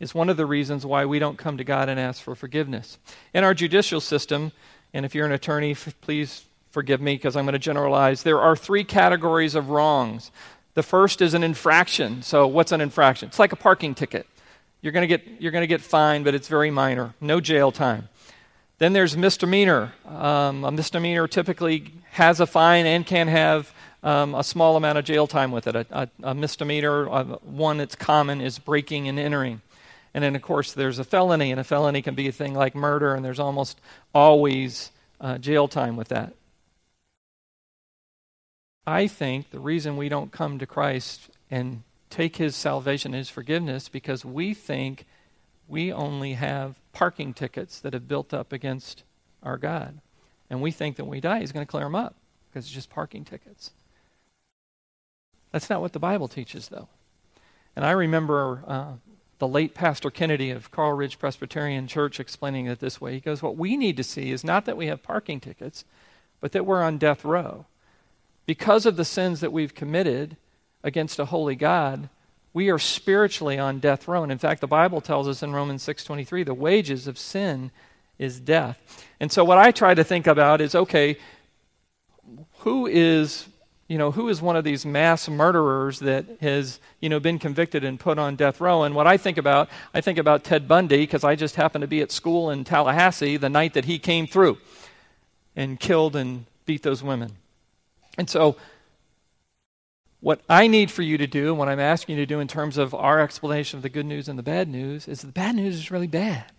is 0.00 0.14
one 0.14 0.30
of 0.30 0.36
the 0.36 0.46
reasons 0.46 0.86
why 0.86 1.04
we 1.04 1.18
don't 1.18 1.36
come 1.36 1.58
to 1.58 1.64
God 1.64 1.88
and 1.88 2.00
ask 2.00 2.22
for 2.22 2.34
forgiveness. 2.34 2.98
In 3.34 3.44
our 3.44 3.52
judicial 3.52 4.00
system, 4.00 4.52
and 4.94 5.04
if 5.04 5.14
you're 5.14 5.26
an 5.26 5.32
attorney, 5.32 5.74
please 5.74 6.44
forgive 6.70 7.00
me 7.00 7.14
because 7.14 7.36
I'm 7.36 7.44
going 7.44 7.52
to 7.54 7.58
generalize, 7.58 8.22
there 8.22 8.40
are 8.40 8.56
three 8.56 8.84
categories 8.84 9.54
of 9.54 9.70
wrongs. 9.70 10.30
The 10.74 10.82
first 10.82 11.20
is 11.20 11.34
an 11.34 11.42
infraction. 11.42 12.22
So, 12.22 12.46
what's 12.46 12.72
an 12.72 12.80
infraction? 12.80 13.28
It's 13.28 13.38
like 13.38 13.52
a 13.52 13.56
parking 13.56 13.94
ticket. 13.94 14.26
You're 14.80 14.92
going 14.92 15.08
to 15.08 15.18
get, 15.18 15.40
you're 15.40 15.52
going 15.52 15.62
to 15.62 15.66
get 15.66 15.80
fined, 15.80 16.24
but 16.24 16.34
it's 16.34 16.48
very 16.48 16.70
minor, 16.70 17.14
no 17.20 17.40
jail 17.40 17.72
time. 17.72 18.08
Then 18.78 18.92
there's 18.92 19.16
misdemeanor. 19.16 19.92
Um, 20.06 20.64
a 20.64 20.70
misdemeanor 20.70 21.26
typically 21.26 21.92
has 22.12 22.38
a 22.38 22.46
fine 22.46 22.86
and 22.86 23.04
can 23.04 23.26
have 23.26 23.72
um, 24.04 24.36
a 24.36 24.44
small 24.44 24.76
amount 24.76 24.98
of 24.98 25.04
jail 25.04 25.26
time 25.26 25.50
with 25.50 25.66
it. 25.66 25.74
A, 25.74 25.86
a, 25.90 26.08
a 26.22 26.34
misdemeanor, 26.34 27.08
uh, 27.10 27.24
one 27.42 27.78
that's 27.78 27.96
common, 27.96 28.40
is 28.40 28.58
breaking 28.60 29.08
and 29.08 29.18
entering. 29.18 29.60
And 30.14 30.22
then, 30.22 30.36
of 30.36 30.42
course, 30.42 30.72
there's 30.72 30.98
a 30.98 31.04
felony, 31.04 31.50
and 31.50 31.60
a 31.60 31.64
felony 31.64 32.02
can 32.02 32.14
be 32.14 32.28
a 32.28 32.32
thing 32.32 32.54
like 32.54 32.74
murder, 32.74 33.14
and 33.14 33.24
there's 33.24 33.40
almost 33.40 33.80
always 34.14 34.90
uh, 35.20 35.38
jail 35.38 35.68
time 35.68 35.96
with 35.96 36.08
that. 36.08 36.34
I 38.88 39.06
think 39.06 39.50
the 39.50 39.60
reason 39.60 39.98
we 39.98 40.08
don't 40.08 40.32
come 40.32 40.58
to 40.58 40.66
Christ 40.66 41.28
and 41.50 41.82
take 42.08 42.36
his 42.36 42.56
salvation, 42.56 43.12
and 43.12 43.18
his 43.18 43.28
forgiveness, 43.28 43.86
because 43.86 44.24
we 44.24 44.54
think 44.54 45.04
we 45.68 45.92
only 45.92 46.32
have 46.32 46.76
parking 46.94 47.34
tickets 47.34 47.80
that 47.80 47.92
have 47.92 48.08
built 48.08 48.32
up 48.32 48.50
against 48.50 49.02
our 49.42 49.58
God. 49.58 49.98
And 50.48 50.62
we 50.62 50.70
think 50.70 50.96
that 50.96 51.04
when 51.04 51.10
we 51.10 51.20
die, 51.20 51.40
he's 51.40 51.52
going 51.52 51.66
to 51.66 51.70
clear 51.70 51.84
them 51.84 51.94
up 51.94 52.14
because 52.48 52.64
it's 52.64 52.74
just 52.74 52.88
parking 52.88 53.26
tickets. 53.26 53.72
That's 55.52 55.68
not 55.68 55.82
what 55.82 55.92
the 55.92 55.98
Bible 55.98 56.26
teaches, 56.26 56.68
though. 56.68 56.88
And 57.76 57.84
I 57.84 57.90
remember 57.90 58.62
uh, 58.66 58.92
the 59.38 59.48
late 59.48 59.74
Pastor 59.74 60.10
Kennedy 60.10 60.50
of 60.50 60.70
Coral 60.70 60.94
Ridge 60.94 61.18
Presbyterian 61.18 61.88
Church 61.88 62.18
explaining 62.18 62.64
it 62.64 62.80
this 62.80 63.02
way. 63.02 63.12
He 63.12 63.20
goes, 63.20 63.42
What 63.42 63.58
we 63.58 63.76
need 63.76 63.98
to 63.98 64.02
see 64.02 64.30
is 64.30 64.42
not 64.42 64.64
that 64.64 64.78
we 64.78 64.86
have 64.86 65.02
parking 65.02 65.40
tickets, 65.40 65.84
but 66.40 66.52
that 66.52 66.64
we're 66.64 66.82
on 66.82 66.96
death 66.96 67.22
row. 67.22 67.66
Because 68.48 68.86
of 68.86 68.96
the 68.96 69.04
sins 69.04 69.40
that 69.40 69.52
we've 69.52 69.74
committed 69.74 70.38
against 70.82 71.18
a 71.18 71.26
holy 71.26 71.54
God, 71.54 72.08
we 72.54 72.70
are 72.70 72.78
spiritually 72.78 73.58
on 73.58 73.78
death 73.78 74.08
row. 74.08 74.22
And 74.22 74.32
in 74.32 74.38
fact, 74.38 74.62
the 74.62 74.66
Bible 74.66 75.02
tells 75.02 75.28
us 75.28 75.42
in 75.42 75.52
Romans 75.52 75.82
6:23, 75.82 76.44
the 76.44 76.54
wages 76.54 77.06
of 77.06 77.18
sin 77.18 77.70
is 78.18 78.40
death. 78.40 79.04
And 79.20 79.30
so 79.30 79.44
what 79.44 79.58
I 79.58 79.70
try 79.70 79.92
to 79.92 80.02
think 80.02 80.26
about 80.26 80.62
is 80.62 80.74
okay, 80.74 81.18
who 82.60 82.86
is 82.86 83.48
you 83.86 83.98
know, 83.98 84.12
who 84.12 84.30
is 84.30 84.40
one 84.40 84.56
of 84.56 84.64
these 84.64 84.84
mass 84.86 85.28
murderers 85.28 85.98
that 85.98 86.24
has, 86.40 86.78
you 87.00 87.08
know, 87.10 87.20
been 87.20 87.38
convicted 87.38 87.84
and 87.84 88.00
put 88.00 88.18
on 88.18 88.36
death 88.36 88.62
row? 88.62 88.82
And 88.82 88.94
what 88.94 89.06
I 89.06 89.18
think 89.18 89.36
about, 89.36 89.68
I 89.92 90.00
think 90.00 90.18
about 90.18 90.44
Ted 90.44 90.66
Bundy 90.66 90.98
because 90.98 91.24
I 91.24 91.34
just 91.36 91.56
happened 91.56 91.82
to 91.82 91.88
be 91.88 92.00
at 92.00 92.12
school 92.12 92.50
in 92.50 92.64
Tallahassee 92.64 93.36
the 93.36 93.48
night 93.50 93.74
that 93.74 93.84
he 93.84 93.98
came 93.98 94.26
through 94.26 94.56
and 95.54 95.78
killed 95.78 96.16
and 96.16 96.46
beat 96.64 96.82
those 96.82 97.02
women. 97.02 97.32
And 98.18 98.28
so, 98.28 98.56
what 100.20 100.40
I 100.48 100.66
need 100.66 100.90
for 100.90 101.02
you 101.02 101.16
to 101.16 101.28
do, 101.28 101.50
and 101.50 101.58
what 101.58 101.68
I'm 101.68 101.78
asking 101.78 102.16
you 102.18 102.22
to 102.22 102.26
do 102.26 102.40
in 102.40 102.48
terms 102.48 102.76
of 102.76 102.92
our 102.92 103.20
explanation 103.20 103.76
of 103.78 103.82
the 103.82 103.88
good 103.88 104.04
news 104.04 104.28
and 104.28 104.36
the 104.36 104.42
bad 104.42 104.68
news, 104.68 105.06
is 105.06 105.22
the 105.22 105.28
bad 105.28 105.54
news 105.54 105.76
is 105.76 105.90
really 105.92 106.08
bad. 106.08 106.50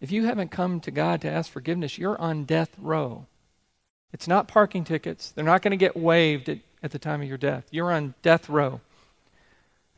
If 0.00 0.10
you 0.10 0.24
haven't 0.24 0.50
come 0.50 0.80
to 0.80 0.90
God 0.90 1.20
to 1.20 1.30
ask 1.30 1.50
forgiveness, 1.50 1.98
you're 1.98 2.20
on 2.20 2.44
death 2.44 2.70
row. 2.78 3.26
It's 4.12 4.26
not 4.26 4.48
parking 4.48 4.82
tickets. 4.82 5.30
They're 5.30 5.44
not 5.44 5.62
going 5.62 5.70
to 5.70 5.76
get 5.76 5.96
waived 5.96 6.48
at, 6.48 6.58
at 6.82 6.90
the 6.90 6.98
time 6.98 7.22
of 7.22 7.28
your 7.28 7.38
death. 7.38 7.66
You're 7.70 7.92
on 7.92 8.14
death 8.22 8.48
row. 8.48 8.80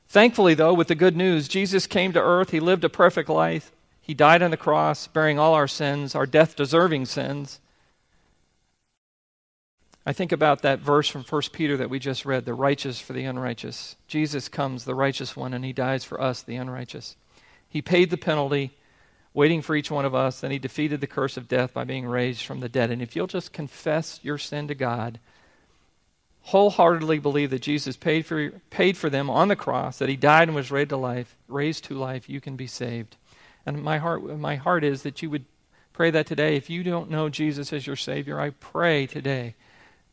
Thankfully, 0.08 0.52
though, 0.52 0.74
with 0.74 0.88
the 0.88 0.94
good 0.94 1.16
news, 1.16 1.48
Jesus 1.48 1.86
came 1.86 2.12
to 2.12 2.20
earth. 2.20 2.50
He 2.50 2.60
lived 2.60 2.84
a 2.84 2.90
perfect 2.90 3.30
life. 3.30 3.72
He 4.02 4.12
died 4.12 4.42
on 4.42 4.50
the 4.50 4.58
cross, 4.58 5.06
bearing 5.06 5.38
all 5.38 5.54
our 5.54 5.68
sins, 5.68 6.14
our 6.14 6.26
death 6.26 6.54
deserving 6.56 7.06
sins. 7.06 7.60
I 10.04 10.12
think 10.12 10.32
about 10.32 10.62
that 10.62 10.80
verse 10.80 11.08
from 11.08 11.22
1 11.22 11.42
Peter 11.52 11.76
that 11.76 11.90
we 11.90 12.00
just 12.00 12.24
read 12.24 12.44
the 12.44 12.54
righteous 12.54 13.00
for 13.00 13.12
the 13.12 13.24
unrighteous. 13.24 13.94
Jesus 14.08 14.48
comes, 14.48 14.84
the 14.84 14.96
righteous 14.96 15.36
one, 15.36 15.54
and 15.54 15.64
he 15.64 15.72
dies 15.72 16.02
for 16.04 16.20
us, 16.20 16.42
the 16.42 16.56
unrighteous. 16.56 17.14
He 17.68 17.80
paid 17.80 18.10
the 18.10 18.16
penalty 18.16 18.72
waiting 19.32 19.62
for 19.62 19.76
each 19.76 19.90
one 19.90 20.04
of 20.04 20.14
us. 20.14 20.40
Then 20.40 20.50
he 20.50 20.58
defeated 20.58 21.00
the 21.00 21.06
curse 21.06 21.36
of 21.36 21.48
death 21.48 21.72
by 21.72 21.84
being 21.84 22.04
raised 22.06 22.44
from 22.44 22.60
the 22.60 22.68
dead. 22.68 22.90
And 22.90 23.00
if 23.00 23.14
you'll 23.14 23.28
just 23.28 23.52
confess 23.52 24.18
your 24.22 24.38
sin 24.38 24.66
to 24.68 24.74
God, 24.74 25.20
wholeheartedly 26.42 27.20
believe 27.20 27.50
that 27.50 27.62
Jesus 27.62 27.96
paid 27.96 28.26
for, 28.26 28.50
paid 28.70 28.96
for 28.96 29.08
them 29.08 29.30
on 29.30 29.48
the 29.48 29.56
cross, 29.56 29.98
that 29.98 30.08
he 30.08 30.16
died 30.16 30.48
and 30.48 30.54
was 30.56 30.72
raised 30.72 30.90
to 30.90 30.96
life, 30.96 31.36
raised 31.48 31.84
to 31.84 31.94
life, 31.94 32.28
you 32.28 32.40
can 32.40 32.56
be 32.56 32.66
saved. 32.66 33.16
And 33.64 33.82
my 33.82 33.98
heart, 33.98 34.24
my 34.38 34.56
heart 34.56 34.82
is 34.82 35.02
that 35.02 35.22
you 35.22 35.30
would 35.30 35.44
pray 35.92 36.10
that 36.10 36.26
today. 36.26 36.56
If 36.56 36.68
you 36.68 36.82
don't 36.82 37.10
know 37.10 37.28
Jesus 37.28 37.72
as 37.72 37.86
your 37.86 37.96
Savior, 37.96 38.40
I 38.40 38.50
pray 38.50 39.06
today 39.06 39.54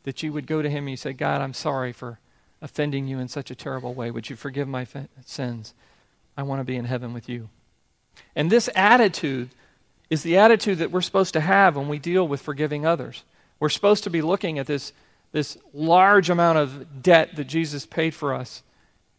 that 0.04 0.24
you 0.24 0.34
would 0.34 0.48
go 0.48 0.62
to 0.62 0.70
him 0.70 0.86
and 0.86 0.92
you 0.92 0.98
say, 0.98 1.14
God, 1.14 1.42
I'm 1.42 1.54
sorry 1.54 1.92
for 1.92 2.20
offending 2.62 3.08
you 3.08 3.20
in 3.20 3.28
such 3.28 3.52
a 3.52 3.56
terrible 3.56 3.94
way. 3.94 4.12
Would 4.12 4.30
you 4.30 4.36
forgive 4.36 4.68
my 4.68 4.86
sins? 5.26 5.74
I 6.38 6.44
want 6.44 6.60
to 6.60 6.66
be 6.66 6.76
in 6.76 6.86
heaven 6.86 7.14
with 7.14 7.30
you. 7.30 7.50
And 8.36 8.52
this 8.52 8.70
attitude 8.76 9.50
is 10.10 10.24
the 10.24 10.38
attitude 10.38 10.80
that 10.80 10.92
we're 10.92 11.02
supposed 11.02 11.34
to 11.34 11.42
have 11.42 11.76
when 11.76 11.88
we 11.88 12.00
deal 12.00 12.28
with 12.28 12.42
forgiving 12.42 12.86
others. 12.86 13.24
We're 13.60 13.70
supposed 13.70 14.04
to 14.06 14.10
be 14.10 14.22
looking 14.22 14.58
at 14.58 14.68
this, 14.68 14.94
this 15.32 15.58
large 15.74 16.30
amount 16.30 16.58
of 16.58 17.04
debt 17.04 17.36
that 17.36 17.46
Jesus 17.46 17.86
paid 17.86 18.14
for 18.14 18.34
us 18.34 18.64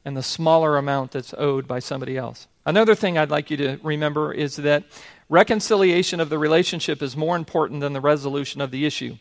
and 0.05 0.17
the 0.17 0.23
smaller 0.23 0.77
amount 0.77 1.13
that's 1.13 1.35
owed 1.37 1.69
by 1.69 1.79
somebody 1.79 2.17
else. 2.17 2.47
Another 2.65 2.95
thing 2.95 3.17
I'd 3.17 3.31
like 3.31 3.51
you 3.51 3.57
to 3.59 3.79
remember 3.83 4.33
is 4.33 4.57
that 4.57 4.85
reconciliation 5.29 6.21
of 6.21 6.29
the 6.29 6.39
relationship 6.39 7.03
is 7.03 7.17
more 7.17 7.37
important 7.37 7.81
than 7.81 7.93
the 7.93 8.01
resolution 8.01 8.61
of 8.61 8.71
the 8.71 8.87
issue. 8.87 9.17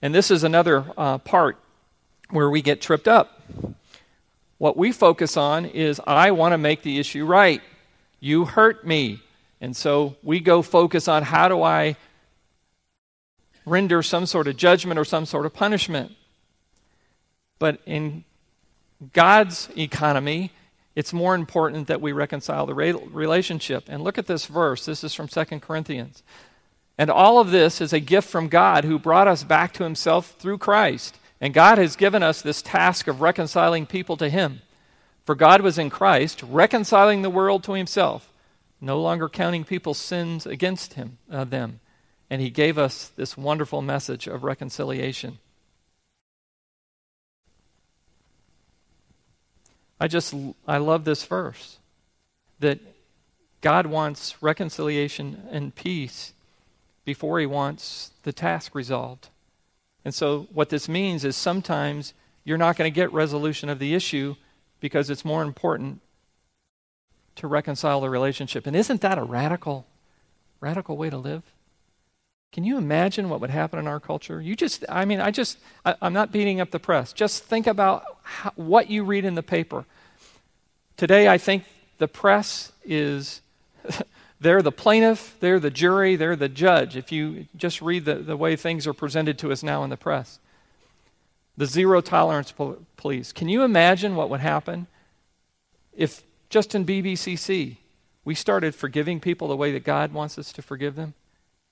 And 0.00 0.14
this 0.14 0.30
is 0.30 0.44
another 0.44 0.84
uh, 0.96 1.18
part 1.18 1.58
where 2.30 2.48
we 2.48 2.62
get 2.62 2.80
tripped 2.80 3.08
up. 3.08 3.42
What 4.58 4.76
we 4.76 4.92
focus 4.92 5.36
on 5.36 5.64
is 5.64 6.00
I 6.06 6.30
want 6.32 6.52
to 6.52 6.58
make 6.58 6.82
the 6.82 6.98
issue 6.98 7.24
right. 7.24 7.62
You 8.20 8.44
hurt 8.44 8.86
me. 8.86 9.20
And 9.60 9.76
so 9.76 10.16
we 10.22 10.40
go 10.40 10.62
focus 10.62 11.08
on 11.08 11.22
how 11.22 11.48
do 11.48 11.62
I 11.62 11.96
render 13.66 14.02
some 14.02 14.26
sort 14.26 14.48
of 14.48 14.56
judgment 14.56 14.98
or 14.98 15.04
some 15.04 15.26
sort 15.26 15.46
of 15.46 15.54
punishment. 15.54 16.12
But 17.58 17.80
in 17.86 18.24
God's 19.12 19.68
economy, 19.76 20.52
it's 20.94 21.12
more 21.12 21.34
important 21.34 21.86
that 21.88 22.00
we 22.00 22.12
reconcile 22.12 22.66
the 22.66 22.74
relationship. 22.74 23.84
And 23.88 24.02
look 24.02 24.18
at 24.18 24.26
this 24.26 24.46
verse. 24.46 24.84
This 24.84 25.04
is 25.04 25.14
from 25.14 25.28
2 25.28 25.44
Corinthians. 25.60 26.22
And 26.98 27.10
all 27.10 27.38
of 27.38 27.52
this 27.52 27.80
is 27.80 27.92
a 27.92 28.00
gift 28.00 28.28
from 28.28 28.48
God 28.48 28.84
who 28.84 28.98
brought 28.98 29.28
us 29.28 29.44
back 29.44 29.72
to 29.74 29.84
himself 29.84 30.34
through 30.40 30.58
Christ. 30.58 31.16
And 31.40 31.54
God 31.54 31.78
has 31.78 31.94
given 31.94 32.24
us 32.24 32.42
this 32.42 32.60
task 32.60 33.06
of 33.06 33.20
reconciling 33.20 33.86
people 33.86 34.16
to 34.16 34.28
him. 34.28 34.60
For 35.24 35.36
God 35.36 35.60
was 35.60 35.78
in 35.78 35.90
Christ, 35.90 36.42
reconciling 36.42 37.22
the 37.22 37.30
world 37.30 37.62
to 37.64 37.74
himself, 37.74 38.32
no 38.80 39.00
longer 39.00 39.28
counting 39.28 39.62
people's 39.62 39.98
sins 39.98 40.46
against 40.46 40.94
him, 40.94 41.18
uh, 41.30 41.44
them. 41.44 41.78
And 42.28 42.42
he 42.42 42.50
gave 42.50 42.76
us 42.76 43.12
this 43.14 43.36
wonderful 43.36 43.80
message 43.80 44.26
of 44.26 44.42
reconciliation. 44.42 45.38
I 50.00 50.08
just 50.08 50.34
I 50.66 50.78
love 50.78 51.04
this 51.04 51.24
verse 51.24 51.76
that 52.60 52.78
God 53.60 53.86
wants 53.86 54.42
reconciliation 54.42 55.42
and 55.50 55.74
peace 55.74 56.32
before 57.08 57.40
he 57.40 57.46
wants 57.46 58.10
the 58.24 58.34
task 58.34 58.74
resolved. 58.74 59.28
And 60.04 60.14
so 60.14 60.46
what 60.52 60.68
this 60.68 60.90
means 60.90 61.24
is 61.24 61.36
sometimes 61.36 62.12
you're 62.44 62.58
not 62.58 62.76
going 62.76 62.92
to 62.92 62.94
get 62.94 63.10
resolution 63.14 63.70
of 63.70 63.78
the 63.78 63.94
issue 63.94 64.36
because 64.78 65.08
it's 65.08 65.24
more 65.24 65.42
important 65.42 66.02
to 67.36 67.46
reconcile 67.46 68.02
the 68.02 68.10
relationship. 68.10 68.66
And 68.66 68.76
isn't 68.76 69.00
that 69.00 69.16
a 69.16 69.22
radical, 69.22 69.86
radical 70.60 70.98
way 70.98 71.08
to 71.08 71.16
live? 71.16 71.44
Can 72.52 72.64
you 72.64 72.76
imagine 72.76 73.30
what 73.30 73.40
would 73.40 73.48
happen 73.48 73.78
in 73.78 73.86
our 73.86 74.00
culture? 74.00 74.42
You 74.42 74.54
just, 74.54 74.84
I 74.86 75.06
mean, 75.06 75.18
I 75.18 75.30
just, 75.30 75.56
I, 75.86 75.94
am 76.02 76.12
not 76.12 76.30
beating 76.30 76.60
up 76.60 76.72
the 76.72 76.78
press. 76.78 77.14
Just 77.14 77.42
think 77.44 77.66
about 77.66 78.04
how, 78.22 78.52
what 78.54 78.90
you 78.90 79.02
read 79.02 79.24
in 79.24 79.34
the 79.34 79.42
paper. 79.42 79.86
Today, 80.98 81.26
I 81.26 81.38
think 81.38 81.64
the 81.96 82.08
press 82.08 82.70
is, 82.84 83.40
they're 84.40 84.62
the 84.62 84.72
plaintiff, 84.72 85.36
they're 85.40 85.60
the 85.60 85.70
jury, 85.70 86.16
they're 86.16 86.36
the 86.36 86.48
judge, 86.48 86.96
if 86.96 87.10
you 87.10 87.46
just 87.56 87.82
read 87.82 88.04
the, 88.04 88.16
the 88.16 88.36
way 88.36 88.56
things 88.56 88.86
are 88.86 88.94
presented 88.94 89.38
to 89.38 89.50
us 89.50 89.62
now 89.62 89.82
in 89.84 89.90
the 89.90 89.96
press 89.96 90.38
the 91.58 91.66
zero 91.66 92.00
tolerance 92.00 92.54
police. 92.96 93.32
Can 93.32 93.48
you 93.48 93.64
imagine 93.64 94.14
what 94.14 94.30
would 94.30 94.40
happen 94.40 94.86
if 95.92 96.22
just 96.48 96.72
in 96.72 96.86
BBCC 96.86 97.76
we 98.24 98.34
started 98.34 98.76
forgiving 98.76 99.18
people 99.18 99.48
the 99.48 99.56
way 99.56 99.72
that 99.72 99.82
God 99.82 100.12
wants 100.12 100.38
us 100.38 100.52
to 100.52 100.62
forgive 100.62 100.94
them? 100.94 101.14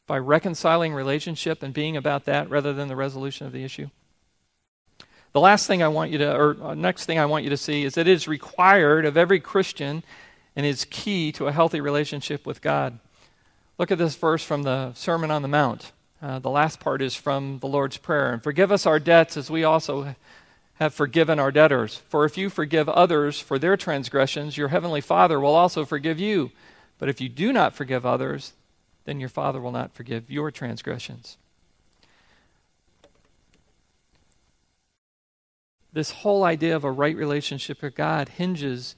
By 0.08 0.18
reconciling 0.18 0.92
relationship 0.92 1.62
and 1.62 1.72
being 1.72 1.96
about 1.96 2.24
that 2.24 2.50
rather 2.50 2.72
than 2.72 2.88
the 2.88 2.96
resolution 2.96 3.46
of 3.46 3.52
the 3.52 3.62
issue? 3.62 3.88
The 5.32 5.40
last 5.40 5.68
thing 5.68 5.82
I 5.82 5.88
want 5.88 6.10
you 6.10 6.18
to, 6.18 6.34
or 6.34 6.56
uh, 6.60 6.74
next 6.74 7.04
thing 7.04 7.20
I 7.20 7.26
want 7.26 7.44
you 7.44 7.50
to 7.50 7.56
see 7.56 7.84
is 7.84 7.94
that 7.94 8.08
it 8.08 8.12
is 8.12 8.26
required 8.26 9.04
of 9.04 9.16
every 9.16 9.38
Christian 9.38 10.02
and 10.56 10.64
is 10.64 10.86
key 10.86 11.30
to 11.32 11.46
a 11.46 11.52
healthy 11.52 11.80
relationship 11.80 12.46
with 12.46 12.62
God. 12.62 12.98
Look 13.78 13.90
at 13.90 13.98
this 13.98 14.16
verse 14.16 14.42
from 14.42 14.62
the 14.62 14.94
Sermon 14.94 15.30
on 15.30 15.42
the 15.42 15.48
Mount. 15.48 15.92
Uh, 16.22 16.38
the 16.38 16.50
last 16.50 16.80
part 16.80 17.02
is 17.02 17.14
from 17.14 17.58
the 17.58 17.66
Lord's 17.66 17.98
Prayer. 17.98 18.32
And 18.32 18.42
forgive 18.42 18.72
us 18.72 18.86
our 18.86 18.98
debts 18.98 19.36
as 19.36 19.50
we 19.50 19.64
also 19.64 20.16
have 20.76 20.94
forgiven 20.94 21.38
our 21.38 21.52
debtors. 21.52 21.96
For 22.08 22.24
if 22.24 22.38
you 22.38 22.48
forgive 22.48 22.88
others 22.88 23.38
for 23.38 23.58
their 23.58 23.76
transgressions, 23.76 24.56
your 24.56 24.68
heavenly 24.68 25.02
Father 25.02 25.38
will 25.38 25.54
also 25.54 25.84
forgive 25.84 26.18
you. 26.18 26.52
But 26.98 27.10
if 27.10 27.20
you 27.20 27.28
do 27.28 27.52
not 27.52 27.74
forgive 27.74 28.06
others, 28.06 28.54
then 29.04 29.20
your 29.20 29.28
Father 29.28 29.60
will 29.60 29.72
not 29.72 29.94
forgive 29.94 30.30
your 30.30 30.50
transgressions. 30.50 31.36
This 35.92 36.10
whole 36.10 36.44
idea 36.44 36.76
of 36.76 36.84
a 36.84 36.90
right 36.90 37.16
relationship 37.16 37.82
with 37.82 37.94
God 37.94 38.30
hinges 38.30 38.96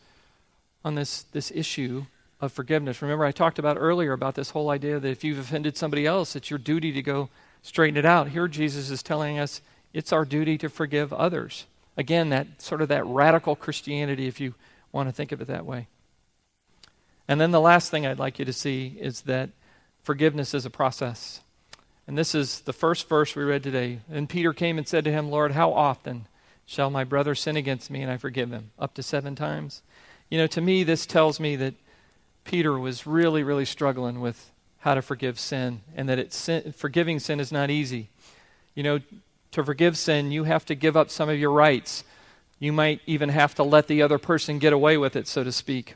on 0.84 0.94
this, 0.94 1.22
this 1.32 1.50
issue 1.54 2.04
of 2.40 2.52
forgiveness. 2.52 3.02
Remember, 3.02 3.24
I 3.24 3.32
talked 3.32 3.58
about 3.58 3.76
earlier 3.78 4.12
about 4.12 4.34
this 4.34 4.50
whole 4.50 4.70
idea 4.70 5.00
that 5.00 5.10
if 5.10 5.24
you've 5.24 5.38
offended 5.38 5.76
somebody 5.76 6.06
else, 6.06 6.36
it's 6.36 6.50
your 6.50 6.58
duty 6.58 6.92
to 6.92 7.02
go 7.02 7.28
straighten 7.62 7.96
it 7.96 8.04
out. 8.04 8.28
Here, 8.28 8.48
Jesus 8.48 8.90
is 8.90 9.02
telling 9.02 9.38
us 9.38 9.60
it's 9.92 10.12
our 10.12 10.24
duty 10.24 10.56
to 10.58 10.68
forgive 10.68 11.12
others. 11.12 11.64
Again, 11.96 12.28
that 12.28 12.62
sort 12.62 12.80
of 12.80 12.88
that 12.88 13.06
radical 13.06 13.56
Christianity, 13.56 14.28
if 14.28 14.40
you 14.40 14.54
want 14.92 15.08
to 15.08 15.12
think 15.12 15.32
of 15.32 15.40
it 15.40 15.48
that 15.48 15.66
way. 15.66 15.88
And 17.26 17.40
then 17.40 17.50
the 17.50 17.60
last 17.60 17.90
thing 17.90 18.06
I'd 18.06 18.18
like 18.18 18.38
you 18.38 18.44
to 18.44 18.52
see 18.52 18.96
is 19.00 19.22
that 19.22 19.50
forgiveness 20.02 20.54
is 20.54 20.64
a 20.64 20.70
process. 20.70 21.40
And 22.06 22.16
this 22.16 22.34
is 22.34 22.60
the 22.60 22.72
first 22.72 23.08
verse 23.08 23.36
we 23.36 23.44
read 23.44 23.62
today. 23.62 23.98
And 24.10 24.28
Peter 24.28 24.54
came 24.54 24.78
and 24.78 24.88
said 24.88 25.04
to 25.04 25.12
him, 25.12 25.30
Lord, 25.30 25.52
how 25.52 25.72
often 25.74 26.24
shall 26.64 26.88
my 26.88 27.04
brother 27.04 27.34
sin 27.34 27.56
against 27.56 27.90
me 27.90 28.00
and 28.00 28.10
I 28.10 28.16
forgive 28.16 28.50
him? 28.50 28.70
Up 28.78 28.94
to 28.94 29.02
seven 29.02 29.34
times? 29.34 29.82
You 30.30 30.38
know, 30.38 30.46
to 30.48 30.60
me, 30.60 30.84
this 30.84 31.06
tells 31.06 31.40
me 31.40 31.56
that 31.56 31.74
Peter 32.44 32.78
was 32.78 33.06
really, 33.06 33.42
really 33.42 33.64
struggling 33.64 34.20
with 34.20 34.50
how 34.80 34.94
to 34.94 35.02
forgive 35.02 35.38
sin 35.38 35.80
and 35.96 36.08
that 36.08 36.18
it's 36.18 36.48
forgiving 36.76 37.18
sin 37.18 37.40
is 37.40 37.50
not 37.50 37.70
easy. 37.70 38.08
You 38.74 38.82
know, 38.82 39.00
to 39.52 39.64
forgive 39.64 39.96
sin, 39.96 40.30
you 40.30 40.44
have 40.44 40.64
to 40.66 40.74
give 40.74 40.96
up 40.96 41.10
some 41.10 41.28
of 41.28 41.38
your 41.38 41.50
rights. 41.50 42.04
You 42.60 42.72
might 42.72 43.00
even 43.06 43.30
have 43.30 43.54
to 43.56 43.62
let 43.62 43.86
the 43.86 44.02
other 44.02 44.18
person 44.18 44.58
get 44.58 44.72
away 44.72 44.96
with 44.98 45.16
it, 45.16 45.26
so 45.26 45.44
to 45.44 45.52
speak. 45.52 45.94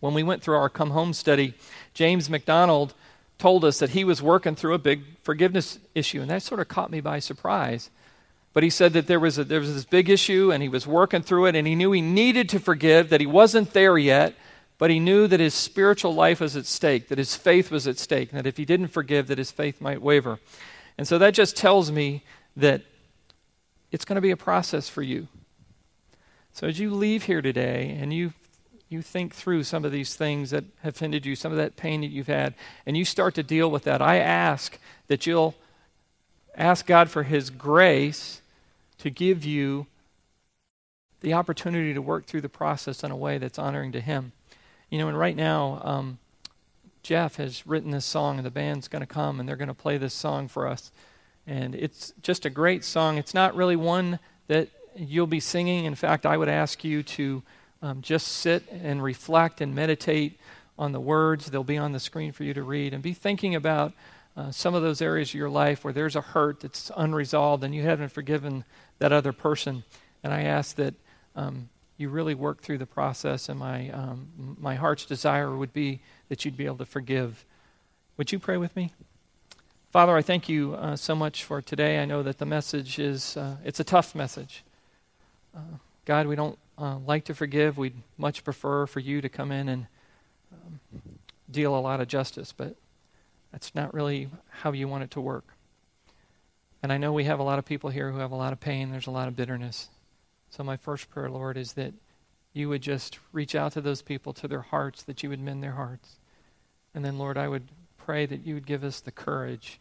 When 0.00 0.14
we 0.14 0.22
went 0.22 0.42
through 0.42 0.56
our 0.56 0.68
come 0.68 0.90
home 0.90 1.14
study, 1.14 1.54
James 1.94 2.28
MacDonald 2.28 2.92
told 3.38 3.64
us 3.64 3.78
that 3.78 3.90
he 3.90 4.04
was 4.04 4.22
working 4.22 4.54
through 4.54 4.74
a 4.74 4.78
big 4.78 5.02
forgiveness 5.22 5.78
issue, 5.94 6.20
and 6.20 6.30
that 6.30 6.42
sort 6.42 6.60
of 6.60 6.68
caught 6.68 6.90
me 6.90 7.00
by 7.00 7.18
surprise. 7.18 7.90
But 8.54 8.62
he 8.62 8.70
said 8.70 8.92
that 8.94 9.08
there 9.08 9.20
was, 9.20 9.36
a, 9.36 9.44
there 9.44 9.60
was 9.60 9.74
this 9.74 9.84
big 9.84 10.08
issue, 10.08 10.50
and 10.50 10.62
he 10.62 10.68
was 10.68 10.86
working 10.86 11.22
through 11.22 11.46
it, 11.46 11.56
and 11.56 11.66
he 11.66 11.74
knew 11.74 11.92
he 11.92 12.00
needed 12.00 12.48
to 12.50 12.60
forgive, 12.60 13.10
that 13.10 13.20
he 13.20 13.26
wasn't 13.26 13.72
there 13.72 13.98
yet, 13.98 14.34
but 14.78 14.90
he 14.90 15.00
knew 15.00 15.26
that 15.26 15.40
his 15.40 15.54
spiritual 15.54 16.14
life 16.14 16.40
was 16.40 16.56
at 16.56 16.64
stake, 16.64 17.08
that 17.08 17.18
his 17.18 17.34
faith 17.36 17.70
was 17.70 17.86
at 17.86 17.98
stake, 17.98 18.30
and 18.30 18.38
that 18.38 18.46
if 18.46 18.56
he 18.56 18.64
didn't 18.64 18.88
forgive, 18.88 19.26
that 19.26 19.38
his 19.38 19.50
faith 19.50 19.80
might 19.80 20.00
waver. 20.00 20.38
And 20.96 21.06
so 21.06 21.18
that 21.18 21.34
just 21.34 21.56
tells 21.56 21.90
me 21.90 22.22
that 22.56 22.82
it's 23.90 24.04
going 24.04 24.16
to 24.16 24.22
be 24.22 24.30
a 24.30 24.36
process 24.36 24.88
for 24.88 25.02
you. 25.02 25.26
So 26.52 26.68
as 26.68 26.78
you 26.78 26.94
leave 26.94 27.24
here 27.24 27.42
today 27.42 27.96
and 28.00 28.14
you 28.14 28.32
you 28.90 29.02
think 29.02 29.34
through 29.34 29.64
some 29.64 29.84
of 29.84 29.90
these 29.90 30.14
things 30.14 30.50
that 30.50 30.62
have 30.82 30.96
hindered 30.96 31.26
you, 31.26 31.34
some 31.34 31.50
of 31.50 31.58
that 31.58 31.74
pain 31.74 32.02
that 32.02 32.10
you've 32.10 32.28
had, 32.28 32.54
and 32.86 32.96
you 32.96 33.04
start 33.04 33.34
to 33.34 33.42
deal 33.42 33.68
with 33.68 33.82
that, 33.84 34.00
I 34.00 34.18
ask 34.18 34.78
that 35.08 35.26
you'll 35.26 35.56
ask 36.56 36.86
God 36.86 37.10
for 37.10 37.24
His 37.24 37.50
grace 37.50 38.40
to 39.04 39.10
give 39.10 39.44
you 39.44 39.84
the 41.20 41.34
opportunity 41.34 41.92
to 41.92 42.00
work 42.00 42.24
through 42.24 42.40
the 42.40 42.48
process 42.48 43.04
in 43.04 43.10
a 43.10 43.16
way 43.16 43.36
that's 43.36 43.58
honoring 43.58 43.92
to 43.92 44.00
Him. 44.00 44.32
You 44.88 44.98
know, 44.98 45.08
and 45.08 45.18
right 45.18 45.36
now, 45.36 45.82
um, 45.84 46.18
Jeff 47.02 47.36
has 47.36 47.66
written 47.66 47.90
this 47.90 48.06
song, 48.06 48.38
and 48.38 48.46
the 48.46 48.50
band's 48.50 48.88
going 48.88 49.00
to 49.00 49.06
come 49.06 49.38
and 49.38 49.46
they're 49.46 49.56
going 49.56 49.68
to 49.68 49.74
play 49.74 49.98
this 49.98 50.14
song 50.14 50.48
for 50.48 50.66
us. 50.66 50.90
And 51.46 51.74
it's 51.74 52.14
just 52.22 52.46
a 52.46 52.50
great 52.50 52.82
song. 52.82 53.18
It's 53.18 53.34
not 53.34 53.54
really 53.54 53.76
one 53.76 54.20
that 54.46 54.70
you'll 54.96 55.26
be 55.26 55.38
singing. 55.38 55.84
In 55.84 55.94
fact, 55.94 56.24
I 56.24 56.38
would 56.38 56.48
ask 56.48 56.82
you 56.82 57.02
to 57.02 57.42
um, 57.82 58.00
just 58.00 58.28
sit 58.28 58.62
and 58.70 59.02
reflect 59.02 59.60
and 59.60 59.74
meditate 59.74 60.40
on 60.78 60.92
the 60.92 61.00
words. 61.00 61.50
They'll 61.50 61.62
be 61.62 61.76
on 61.76 61.92
the 61.92 62.00
screen 62.00 62.32
for 62.32 62.44
you 62.44 62.54
to 62.54 62.62
read. 62.62 62.94
And 62.94 63.02
be 63.02 63.12
thinking 63.12 63.54
about 63.54 63.92
uh, 64.36 64.50
some 64.50 64.74
of 64.74 64.82
those 64.82 65.00
areas 65.00 65.28
of 65.28 65.34
your 65.34 65.50
life 65.50 65.84
where 65.84 65.92
there's 65.92 66.16
a 66.16 66.20
hurt 66.20 66.60
that's 66.60 66.90
unresolved 66.96 67.62
and 67.62 67.74
you 67.74 67.82
haven't 67.82 68.08
forgiven 68.08 68.64
that 68.98 69.12
other 69.12 69.32
person. 69.32 69.84
And 70.22 70.32
I 70.32 70.42
ask 70.42 70.76
that 70.76 70.94
um, 71.36 71.68
you 71.96 72.08
really 72.08 72.34
work 72.34 72.62
through 72.62 72.78
the 72.78 72.86
process, 72.86 73.48
and 73.48 73.58
my, 73.58 73.90
um, 73.90 74.56
my 74.60 74.74
heart's 74.74 75.04
desire 75.04 75.56
would 75.56 75.72
be 75.72 76.00
that 76.28 76.44
you'd 76.44 76.56
be 76.56 76.66
able 76.66 76.78
to 76.78 76.86
forgive. 76.86 77.44
Would 78.16 78.32
you 78.32 78.38
pray 78.38 78.56
with 78.56 78.74
me? 78.76 78.92
Father, 79.90 80.16
I 80.16 80.22
thank 80.22 80.48
you 80.48 80.74
uh, 80.74 80.96
so 80.96 81.14
much 81.14 81.44
for 81.44 81.62
today. 81.62 82.00
I 82.00 82.04
know 82.04 82.22
that 82.24 82.38
the 82.38 82.46
message 82.46 82.98
is, 82.98 83.36
uh, 83.36 83.56
it's 83.64 83.78
a 83.78 83.84
tough 83.84 84.14
message. 84.14 84.64
Uh, 85.56 85.78
God, 86.04 86.26
we 86.26 86.34
don't 86.34 86.58
uh, 86.76 86.96
like 86.98 87.24
to 87.26 87.34
forgive. 87.34 87.78
We'd 87.78 87.94
much 88.18 88.42
prefer 88.42 88.86
for 88.86 88.98
you 88.98 89.20
to 89.20 89.28
come 89.28 89.52
in 89.52 89.68
and 89.68 89.86
um, 90.52 90.80
deal 91.48 91.76
a 91.76 91.78
lot 91.78 92.00
of 92.00 92.08
justice, 92.08 92.52
but 92.52 92.74
that's 93.52 93.74
not 93.74 93.94
really 93.94 94.28
how 94.50 94.72
you 94.72 94.88
want 94.88 95.04
it 95.04 95.12
to 95.12 95.20
work. 95.20 95.44
And 96.84 96.92
I 96.92 96.98
know 96.98 97.14
we 97.14 97.24
have 97.24 97.38
a 97.38 97.44
lot 97.44 97.58
of 97.58 97.64
people 97.64 97.88
here 97.88 98.10
who 98.10 98.18
have 98.18 98.30
a 98.30 98.36
lot 98.36 98.52
of 98.52 98.60
pain. 98.60 98.90
There's 98.90 99.06
a 99.06 99.10
lot 99.10 99.26
of 99.26 99.34
bitterness. 99.34 99.88
So, 100.50 100.62
my 100.62 100.76
first 100.76 101.08
prayer, 101.08 101.30
Lord, 101.30 101.56
is 101.56 101.72
that 101.72 101.94
you 102.52 102.68
would 102.68 102.82
just 102.82 103.18
reach 103.32 103.54
out 103.54 103.72
to 103.72 103.80
those 103.80 104.02
people, 104.02 104.34
to 104.34 104.46
their 104.46 104.60
hearts, 104.60 105.02
that 105.04 105.22
you 105.22 105.30
would 105.30 105.40
mend 105.40 105.62
their 105.62 105.72
hearts. 105.72 106.16
And 106.94 107.02
then, 107.02 107.16
Lord, 107.16 107.38
I 107.38 107.48
would 107.48 107.68
pray 107.96 108.26
that 108.26 108.44
you 108.44 108.52
would 108.52 108.66
give 108.66 108.84
us 108.84 109.00
the 109.00 109.10
courage 109.10 109.80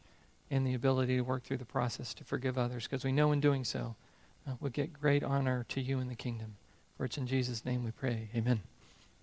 and 0.49 0.65
the 0.65 0.75
ability 0.75 1.17
to 1.17 1.23
work 1.23 1.43
through 1.43 1.57
the 1.57 1.65
process 1.65 2.13
to 2.13 2.23
forgive 2.23 2.57
others, 2.57 2.87
because 2.87 3.03
we 3.03 3.11
know 3.11 3.33
in 3.33 3.41
doing 3.41 3.65
so, 3.65 3.95
uh, 4.47 4.53
we'll 4.61 4.71
get 4.71 4.93
great 4.93 5.25
honor 5.25 5.65
to 5.67 5.81
you 5.81 5.99
in 5.99 6.07
the 6.07 6.15
kingdom. 6.15 6.55
For 6.95 7.03
it's 7.03 7.17
in 7.17 7.27
Jesus' 7.27 7.65
name 7.65 7.83
we 7.83 7.91
pray. 7.91 8.29
Amen. 8.33 8.61